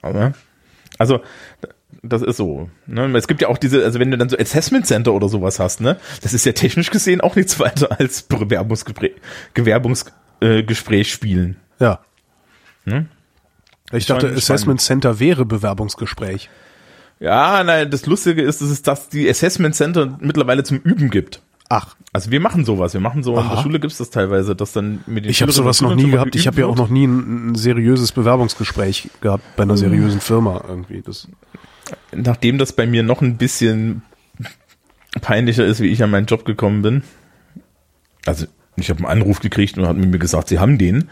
Aber, 0.00 0.32
also 0.98 1.20
Das 2.02 2.20
ist 2.20 2.36
so. 2.36 2.68
Ne? 2.86 3.16
Es 3.16 3.28
gibt 3.28 3.42
ja 3.42 3.48
auch 3.48 3.58
diese, 3.58 3.84
also 3.84 4.00
wenn 4.00 4.10
du 4.10 4.18
dann 4.18 4.28
so 4.28 4.36
Assessment 4.36 4.86
Center 4.86 5.12
oder 5.12 5.28
sowas 5.28 5.60
hast, 5.60 5.80
ne, 5.80 5.98
das 6.20 6.34
ist 6.34 6.44
ja 6.44 6.52
technisch 6.52 6.90
gesehen 6.90 7.20
auch 7.20 7.36
nichts 7.36 7.58
weiter 7.60 7.98
als 7.98 8.22
Bewerbungsgespräch, 8.22 9.12
Gewerbungsgespräch 9.54 11.12
spielen. 11.12 11.56
Ja. 11.78 12.00
Hm? 12.84 13.06
Ich 13.92 14.06
dachte, 14.06 14.28
Schon 14.28 14.36
Assessment 14.36 14.80
Center 14.80 15.20
wäre 15.20 15.44
Bewerbungsgespräch. 15.44 16.50
Ja, 17.20 17.62
nein, 17.62 17.88
das 17.90 18.04
Lustige 18.06 18.42
ist, 18.42 18.60
dass 18.62 18.70
es 18.70 18.82
das 18.82 19.08
die 19.08 19.28
Assessment 19.30 19.76
Center 19.76 20.18
mittlerweile 20.20 20.64
zum 20.64 20.78
Üben 20.78 21.08
gibt. 21.08 21.40
Ach, 21.68 21.94
Also 22.12 22.30
wir 22.30 22.40
machen 22.40 22.64
sowas, 22.64 22.92
wir 22.94 23.00
machen 23.00 23.22
so, 23.22 23.36
in 23.36 23.44
der 23.44 23.52
Aha. 23.52 23.62
Schule 23.62 23.80
gibt's 23.80 23.96
das 23.98 24.10
teilweise, 24.10 24.56
dass 24.56 24.72
dann 24.72 25.04
mit 25.06 25.24
den 25.24 25.30
ich 25.30 25.40
habe 25.40 25.52
sowas 25.52 25.80
noch 25.80 25.94
nie 25.94 26.10
gehabt. 26.10 26.34
Ich 26.34 26.46
habe 26.46 26.60
ja 26.60 26.66
auch 26.66 26.76
noch 26.76 26.88
nie 26.90 27.06
ein, 27.06 27.52
ein 27.52 27.54
seriöses 27.54 28.12
Bewerbungsgespräch 28.12 29.08
gehabt 29.20 29.44
bei 29.56 29.62
einer 29.62 29.76
seriösen 29.76 30.20
Firma 30.20 30.64
irgendwie. 30.68 31.00
Das. 31.00 31.28
Nachdem 32.12 32.58
das 32.58 32.72
bei 32.72 32.86
mir 32.86 33.02
noch 33.02 33.22
ein 33.22 33.36
bisschen 33.36 34.02
peinlicher 35.20 35.64
ist, 35.64 35.80
wie 35.80 35.88
ich 35.88 36.02
an 36.02 36.10
meinen 36.10 36.26
Job 36.26 36.44
gekommen 36.44 36.82
bin. 36.82 37.02
Also 38.26 38.46
ich 38.76 38.90
habe 38.90 39.00
einen 39.00 39.22
Anruf 39.22 39.40
gekriegt 39.40 39.76
und 39.78 39.86
hat 39.86 39.96
mir 39.96 40.18
gesagt, 40.18 40.48
sie 40.48 40.58
haben 40.58 40.78
den. 40.78 41.10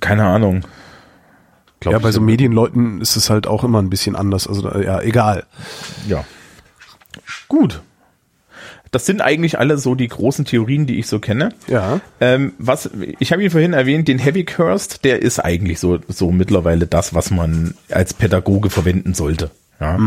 Keine 0.00 0.24
Ahnung. 0.24 0.66
Glaub, 1.80 1.92
ja, 1.92 1.98
bei 1.98 2.12
so 2.12 2.20
Medienleuten 2.20 3.00
ist 3.00 3.16
es 3.16 3.28
halt 3.28 3.46
auch 3.46 3.64
immer 3.64 3.82
ein 3.82 3.90
bisschen 3.90 4.16
anders. 4.16 4.48
Also 4.48 4.68
ja, 4.80 5.00
egal. 5.02 5.44
Ja. 6.08 6.24
Gut. 7.48 7.82
Das 8.90 9.06
sind 9.06 9.20
eigentlich 9.20 9.58
alle 9.58 9.78
so 9.78 9.94
die 9.94 10.08
großen 10.08 10.44
Theorien, 10.44 10.86
die 10.86 10.98
ich 10.98 11.08
so 11.08 11.18
kenne. 11.18 11.50
Ja. 11.66 12.00
Ähm, 12.20 12.52
was 12.58 12.90
ich 13.18 13.32
habe 13.32 13.42
ihn 13.42 13.50
vorhin 13.50 13.72
erwähnt, 13.72 14.08
den 14.08 14.18
Heavy 14.18 14.44
Cursed, 14.44 15.04
der 15.04 15.22
ist 15.22 15.40
eigentlich 15.40 15.80
so 15.80 15.98
so 16.08 16.30
mittlerweile 16.30 16.86
das, 16.86 17.14
was 17.14 17.30
man 17.30 17.74
als 17.90 18.14
Pädagoge 18.14 18.70
verwenden 18.70 19.14
sollte. 19.14 19.50
Ja. 19.80 19.98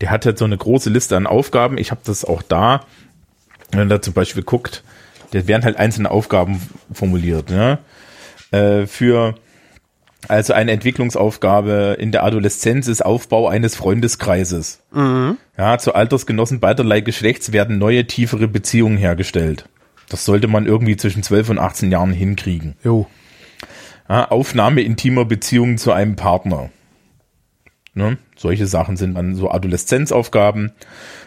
Der 0.00 0.10
hat 0.10 0.26
halt 0.26 0.38
so 0.38 0.44
eine 0.44 0.56
große 0.56 0.90
Liste 0.90 1.16
an 1.16 1.26
Aufgaben. 1.26 1.78
Ich 1.78 1.90
habe 1.90 2.00
das 2.04 2.24
auch 2.24 2.42
da, 2.42 2.84
wenn 3.70 3.88
da 3.88 4.02
zum 4.02 4.12
Beispiel 4.12 4.42
guckt, 4.42 4.82
da 5.30 5.46
werden 5.46 5.64
halt 5.64 5.76
einzelne 5.76 6.10
Aufgaben 6.10 6.60
formuliert. 6.92 7.50
Ja. 7.50 7.78
Äh, 8.50 8.86
für 8.86 9.34
also 10.28 10.52
eine 10.52 10.72
Entwicklungsaufgabe 10.72 11.96
in 11.98 12.12
der 12.12 12.24
Adoleszenz 12.24 12.88
ist 12.88 13.04
Aufbau 13.04 13.48
eines 13.48 13.74
Freundeskreises. 13.74 14.80
Ja, 15.56 15.78
zu 15.78 15.94
Altersgenossen 15.94 16.60
beiderlei 16.60 17.00
Geschlechts 17.00 17.52
werden 17.52 17.78
neue, 17.78 18.06
tiefere 18.06 18.48
Beziehungen 18.48 18.96
hergestellt. 18.96 19.68
Das 20.08 20.24
sollte 20.24 20.48
man 20.48 20.66
irgendwie 20.66 20.96
zwischen 20.96 21.22
12 21.22 21.50
und 21.50 21.58
18 21.58 21.90
Jahren 21.90 22.12
hinkriegen. 22.12 22.76
Jo. 22.84 23.06
Ja, 24.08 24.28
Aufnahme 24.30 24.82
intimer 24.82 25.24
Beziehungen 25.24 25.78
zu 25.78 25.92
einem 25.92 26.16
Partner. 26.16 26.70
Ne? 27.94 28.18
Solche 28.36 28.66
Sachen 28.66 28.96
sind 28.96 29.14
dann 29.14 29.36
so 29.36 29.50
Adoleszenzaufgaben. 29.50 30.72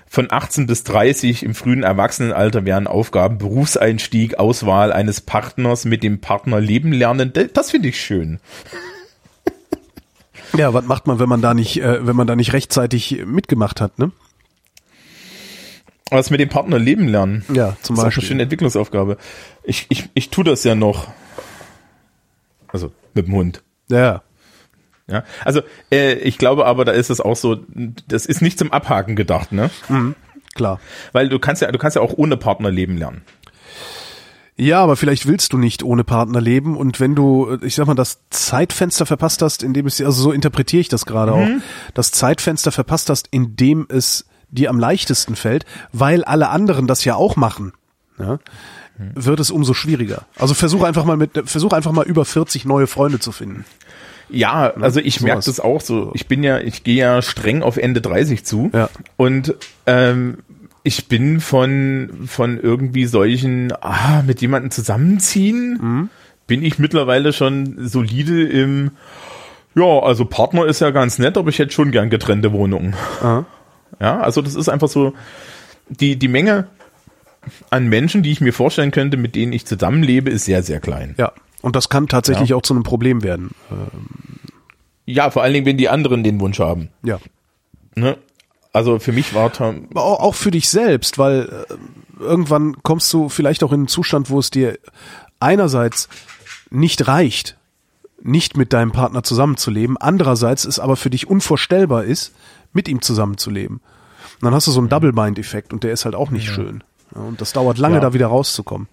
Von 0.09 0.28
18 0.32 0.68
bis 0.68 0.84
30 0.84 1.43
im 1.43 1.53
frühen 1.55 1.84
Erwachsenenalter 1.84 2.65
wären 2.65 2.88
Aufgaben 2.88 3.38
Berufseinstieg, 3.38 4.38
Auswahl 4.39 4.93
eines 4.93 5.22
Partners 5.22 5.86
mit 5.86 6.03
dem 6.03 6.20
Partner 6.22 6.59
leben 6.59 6.91
lernen. 6.91 7.34
Das 7.53 7.72
finde 7.72 7.89
ich 7.89 7.99
schön. 7.99 8.39
Ja, 10.55 10.74
was 10.74 10.86
macht 10.86 11.07
man, 11.07 11.20
wenn 11.20 11.28
man 11.30 11.41
da 11.41 11.53
nicht, 11.53 11.82
äh, 11.82 12.05
wenn 12.05 12.15
man 12.15 12.28
da 12.28 12.36
nicht 12.36 12.53
rechtzeitig 12.53 13.26
mitgemacht 13.26 13.82
hat, 13.82 13.99
ne? 13.99 14.11
Was 16.09 16.30
mit 16.30 16.39
dem 16.39 16.47
Partner 16.47 16.80
leben 16.80 17.07
lernen. 17.09 17.43
Ja, 17.53 17.53
zum 17.53 17.76
das 17.76 17.82
ist 17.84 17.89
auch 17.89 17.95
eine 17.95 18.03
Beispiel. 18.05 18.24
schöne 18.24 18.43
Entwicklungsaufgabe. 18.43 19.18
Ich, 19.63 19.88
ich, 19.89 20.09
ich 20.13 20.30
tu 20.30 20.43
das 20.43 20.63
ja 20.63 20.74
noch. 20.74 21.09
Also 22.70 22.93
mit 23.13 23.28
dem 23.28 23.34
Hund. 23.34 23.61
Ja. 23.89 24.24
Ja, 25.10 25.24
also 25.45 25.62
äh, 25.91 26.16
ich 26.16 26.38
glaube 26.38 26.66
aber, 26.66 26.84
da 26.84 26.91
ist 26.91 27.10
es 27.10 27.22
auch 27.22 27.38
so, 27.38 27.58
das 28.08 28.26
ist 28.26 28.41
nicht 28.41 28.60
zum 28.60 28.74
Abhaken 28.74 29.16
gedacht, 29.16 29.51
ne? 29.51 29.70
Klar. 30.53 30.80
Weil 31.14 31.30
du 31.30 31.39
kannst 31.39 31.62
ja, 31.62 31.72
du 31.72 31.78
kannst 31.78 31.95
ja 31.95 32.01
auch 32.01 32.14
ohne 32.18 32.36
Partner 32.36 32.70
leben 32.72 32.97
lernen. 32.97 33.22
Ja, 34.60 34.82
aber 34.82 34.95
vielleicht 34.95 35.28
willst 35.28 35.53
du 35.53 35.58
nicht 35.60 35.84
ohne 35.84 36.03
Partner 36.03 36.41
leben 36.41 36.76
und 36.76 36.99
wenn 36.99 37.14
du, 37.14 37.58
ich 37.62 37.76
sag 37.76 37.86
mal, 37.86 37.93
das 37.93 38.22
Zeitfenster 38.32 39.05
verpasst 39.05 39.43
hast, 39.43 39.62
in 39.62 39.74
dem 39.74 39.86
es, 39.86 40.01
also 40.01 40.24
so 40.24 40.32
interpretiere 40.32 40.82
ich 40.82 40.89
das 40.89 41.05
gerade 41.05 41.32
auch, 41.32 41.47
das 41.93 42.10
Zeitfenster 42.12 42.72
verpasst 42.72 43.12
hast, 43.12 43.28
in 43.30 43.55
dem 43.55 43.86
es 43.88 44.26
dir 44.49 44.72
am 44.72 44.80
leichtesten 44.80 45.36
fällt, 45.36 45.66
weil 45.93 46.24
alle 46.24 46.49
anderen 46.49 46.88
das 46.88 47.05
ja 47.05 47.14
auch 47.14 47.36
machen, 47.36 47.74
ja, 48.18 48.39
wird 49.14 49.39
es 49.39 49.51
umso 49.51 49.76
schwieriger. 49.76 50.26
Also 50.39 50.55
versuch 50.55 50.84
einfach 50.84 51.05
mal 51.05 51.18
mit, 51.18 51.39
versuch 51.45 51.72
einfach 51.72 51.91
mal 51.91 52.05
über 52.08 52.26
40 52.26 52.66
neue 52.66 52.88
Freunde 52.88 53.20
zu 53.20 53.32
finden. 53.32 53.64
Ja, 54.30 54.73
also 54.82 54.99
ich 54.99 55.21
merke 55.21 55.43
das 55.45 55.59
auch 55.59 55.82
so. 55.82 56.11
Ich 56.13 56.28
bin 56.28 56.43
ja, 56.43 56.59
ich 56.59 56.84
gehe 56.84 56.95
ja 56.97 57.21
streng 57.21 57.63
auf 57.63 57.78
Ende 57.78 58.01
30 58.01 58.43
zu. 58.45 58.69
Ja. 58.73 58.89
Und 59.15 59.55
ähm, 59.86 60.39
ich 60.84 61.07
bin 61.07 61.39
von, 61.39 62.09
von 62.28 62.59
irgendwie 62.59 63.05
solchen, 63.05 63.71
ah, 63.82 64.23
mit 64.25 64.41
jemandem 64.41 64.71
zusammenziehen, 64.71 65.78
Mhm. 65.82 66.09
bin 66.45 66.63
ich 66.63 66.80
mittlerweile 66.80 67.34
schon 67.34 67.75
solide 67.88 68.43
im, 68.43 68.91
ja, 69.75 69.99
also 69.99 70.25
Partner 70.25 70.65
ist 70.65 70.80
ja 70.82 70.89
ganz 70.91 71.19
nett, 71.19 71.38
aber 71.38 71.49
ich 71.49 71.59
hätte 71.59 71.71
schon 71.73 71.91
gern 71.91 72.09
getrennte 72.09 72.51
Wohnungen. 72.51 72.95
Aha. 73.21 73.45
Ja, 73.99 74.19
also 74.19 74.41
das 74.41 74.55
ist 74.55 74.69
einfach 74.69 74.88
so, 74.89 75.13
die, 75.89 76.17
die 76.17 76.28
Menge 76.28 76.67
an 77.69 77.88
Menschen, 77.88 78.23
die 78.23 78.32
ich 78.32 78.41
mir 78.41 78.51
vorstellen 78.53 78.91
könnte, 78.91 79.15
mit 79.17 79.36
denen 79.36 79.53
ich 79.53 79.65
zusammenlebe, 79.65 80.30
ist 80.30 80.45
sehr, 80.45 80.63
sehr 80.63 80.80
klein. 80.82 81.15
Ja. 81.17 81.32
Und 81.62 81.76
das 81.76 81.89
kann 81.89 82.08
tatsächlich 82.08 82.53
auch 82.53 82.62
zu 82.62 82.74
einem 82.74 82.84
Problem 82.84 83.24
werden. 83.24 83.51
Ja, 85.05 85.32
vor 85.32 85.43
allen 85.43 85.53
Dingen, 85.53 85.66
wenn 85.66 85.78
die 85.78 85.89
anderen 85.89 86.24
den 86.24 86.39
Wunsch 86.39 86.60
haben. 86.60 86.89
Ja. 87.03 87.20
Ne? 87.95 88.18
Also 88.74 88.99
für 88.99 89.12
mich 89.12 89.34
war 89.34 89.51
Tom, 89.51 89.88
auch 89.95 90.36
für 90.36 90.51
dich 90.51 90.70
selbst, 90.70 91.18
weil 91.18 91.66
äh, 92.20 92.22
irgendwann 92.24 92.76
kommst 92.84 93.12
du 93.12 93.28
vielleicht 93.30 93.64
auch 93.64 93.72
in 93.72 93.82
einen 93.82 93.88
Zustand, 93.88 94.30
wo 94.30 94.38
es 94.38 94.51
dir 94.51 94.78
einerseits 95.39 96.10
nicht 96.70 97.08
reicht, 97.08 97.58
nicht 98.22 98.55
mit 98.58 98.74
deinem 98.74 98.91
Partner 98.91 99.24
zusammenzuleben, 99.24 99.97
andererseits 99.97 100.66
es 100.66 100.78
aber 100.80 100.95
für 100.95 101.10
dich 101.10 101.28
unvorstellbar 101.28 102.03
ist, 102.03 102.34
mit 102.74 102.88
ihm 102.88 103.01
zusammenzuleben. 103.01 103.78
Und 103.78 104.43
dann 104.43 104.53
hast 104.53 104.68
du 104.68 104.72
so 104.72 104.80
einen 104.80 104.89
Double-Mind-Effekt 104.89 105.74
und 105.74 105.84
der 105.84 105.93
ist 105.93 106.05
halt 106.05 106.14
auch 106.14 106.30
nicht 106.30 106.47
schön. 106.47 106.84
Ja, 107.16 107.22
und 107.22 107.41
das 107.41 107.53
dauert 107.53 107.78
lange, 107.80 107.95
Ja. 107.95 108.01
da 108.01 108.14
wieder 108.14 108.28
rauszukommen. 108.28 108.88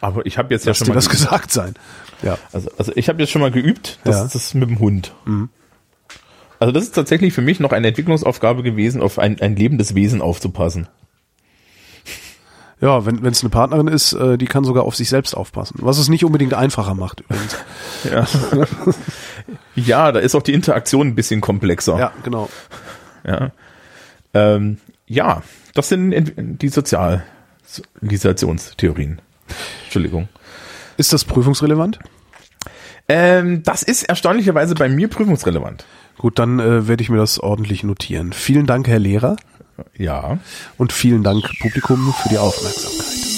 Aber 0.00 0.24
ich 0.26 0.38
habe 0.38 0.52
jetzt 0.54 0.64
ja 0.64 0.70
Lass 0.70 0.78
schon 0.78 0.86
dir 0.86 0.92
mal 0.92 0.96
das 0.96 1.08
geübt. 1.08 1.22
gesagt 1.22 1.52
sein. 1.52 1.74
Ja. 2.22 2.38
Also, 2.52 2.70
also 2.78 2.92
ich 2.94 3.08
habe 3.08 3.20
jetzt 3.20 3.30
schon 3.30 3.42
mal 3.42 3.50
geübt, 3.50 3.98
das, 4.04 4.16
Ja. 4.16 4.24
Mhm. 4.24 4.28
das 4.32 4.54
mit 4.54 4.68
dem 4.70 4.78
Hund. 4.78 5.12
Also 6.58 6.72
das 6.72 6.84
ist 6.84 6.94
tatsächlich 6.94 7.32
für 7.32 7.42
mich 7.42 7.60
noch 7.60 7.72
eine 7.72 7.88
Entwicklungsaufgabe 7.88 8.62
gewesen, 8.62 9.02
auf 9.02 9.18
ein, 9.18 9.40
ein 9.40 9.56
lebendes 9.56 9.94
Wesen 9.94 10.22
aufzupassen. 10.22 10.88
Ja, 12.82 13.04
wenn 13.04 13.22
es 13.26 13.42
eine 13.42 13.50
Partnerin 13.50 13.88
ist, 13.88 14.14
äh, 14.14 14.38
die 14.38 14.46
kann 14.46 14.64
sogar 14.64 14.84
auf 14.84 14.96
sich 14.96 15.10
selbst 15.10 15.34
aufpassen. 15.34 15.80
Was 15.82 15.98
es 15.98 16.08
nicht 16.08 16.24
unbedingt 16.24 16.54
einfacher 16.54 16.94
macht 16.94 17.20
übrigens. 17.20 17.54
Ja. 18.10 18.26
ja, 19.76 20.12
da 20.12 20.18
ist 20.20 20.34
auch 20.34 20.40
die 20.42 20.54
Interaktion 20.54 21.08
ein 21.08 21.14
bisschen 21.14 21.42
komplexer. 21.42 21.98
Ja, 21.98 22.10
genau. 22.22 22.48
Ja, 23.26 23.50
ähm, 24.32 24.78
ja 25.06 25.42
das 25.74 25.90
sind 25.90 26.32
die 26.36 26.68
Sozialisationstheorien. 26.70 29.20
Entschuldigung. 29.84 30.28
Ist 30.96 31.12
das 31.12 31.24
prüfungsrelevant? 31.24 31.98
Ähm, 33.08 33.62
das 33.64 33.82
ist 33.82 34.04
erstaunlicherweise 34.04 34.74
bei 34.74 34.88
mir 34.88 35.08
prüfungsrelevant. 35.08 35.84
Gut, 36.18 36.38
dann 36.38 36.60
äh, 36.60 36.86
werde 36.86 37.02
ich 37.02 37.08
mir 37.10 37.16
das 37.16 37.38
ordentlich 37.40 37.82
notieren. 37.82 38.32
Vielen 38.32 38.66
Dank, 38.66 38.86
Herr 38.86 38.98
Lehrer, 38.98 39.36
Ja. 39.96 40.38
und 40.76 40.92
vielen 40.92 41.22
Dank, 41.24 41.44
Publikum, 41.60 42.14
für 42.22 42.28
die 42.28 42.38
Aufmerksamkeit. 42.38 43.29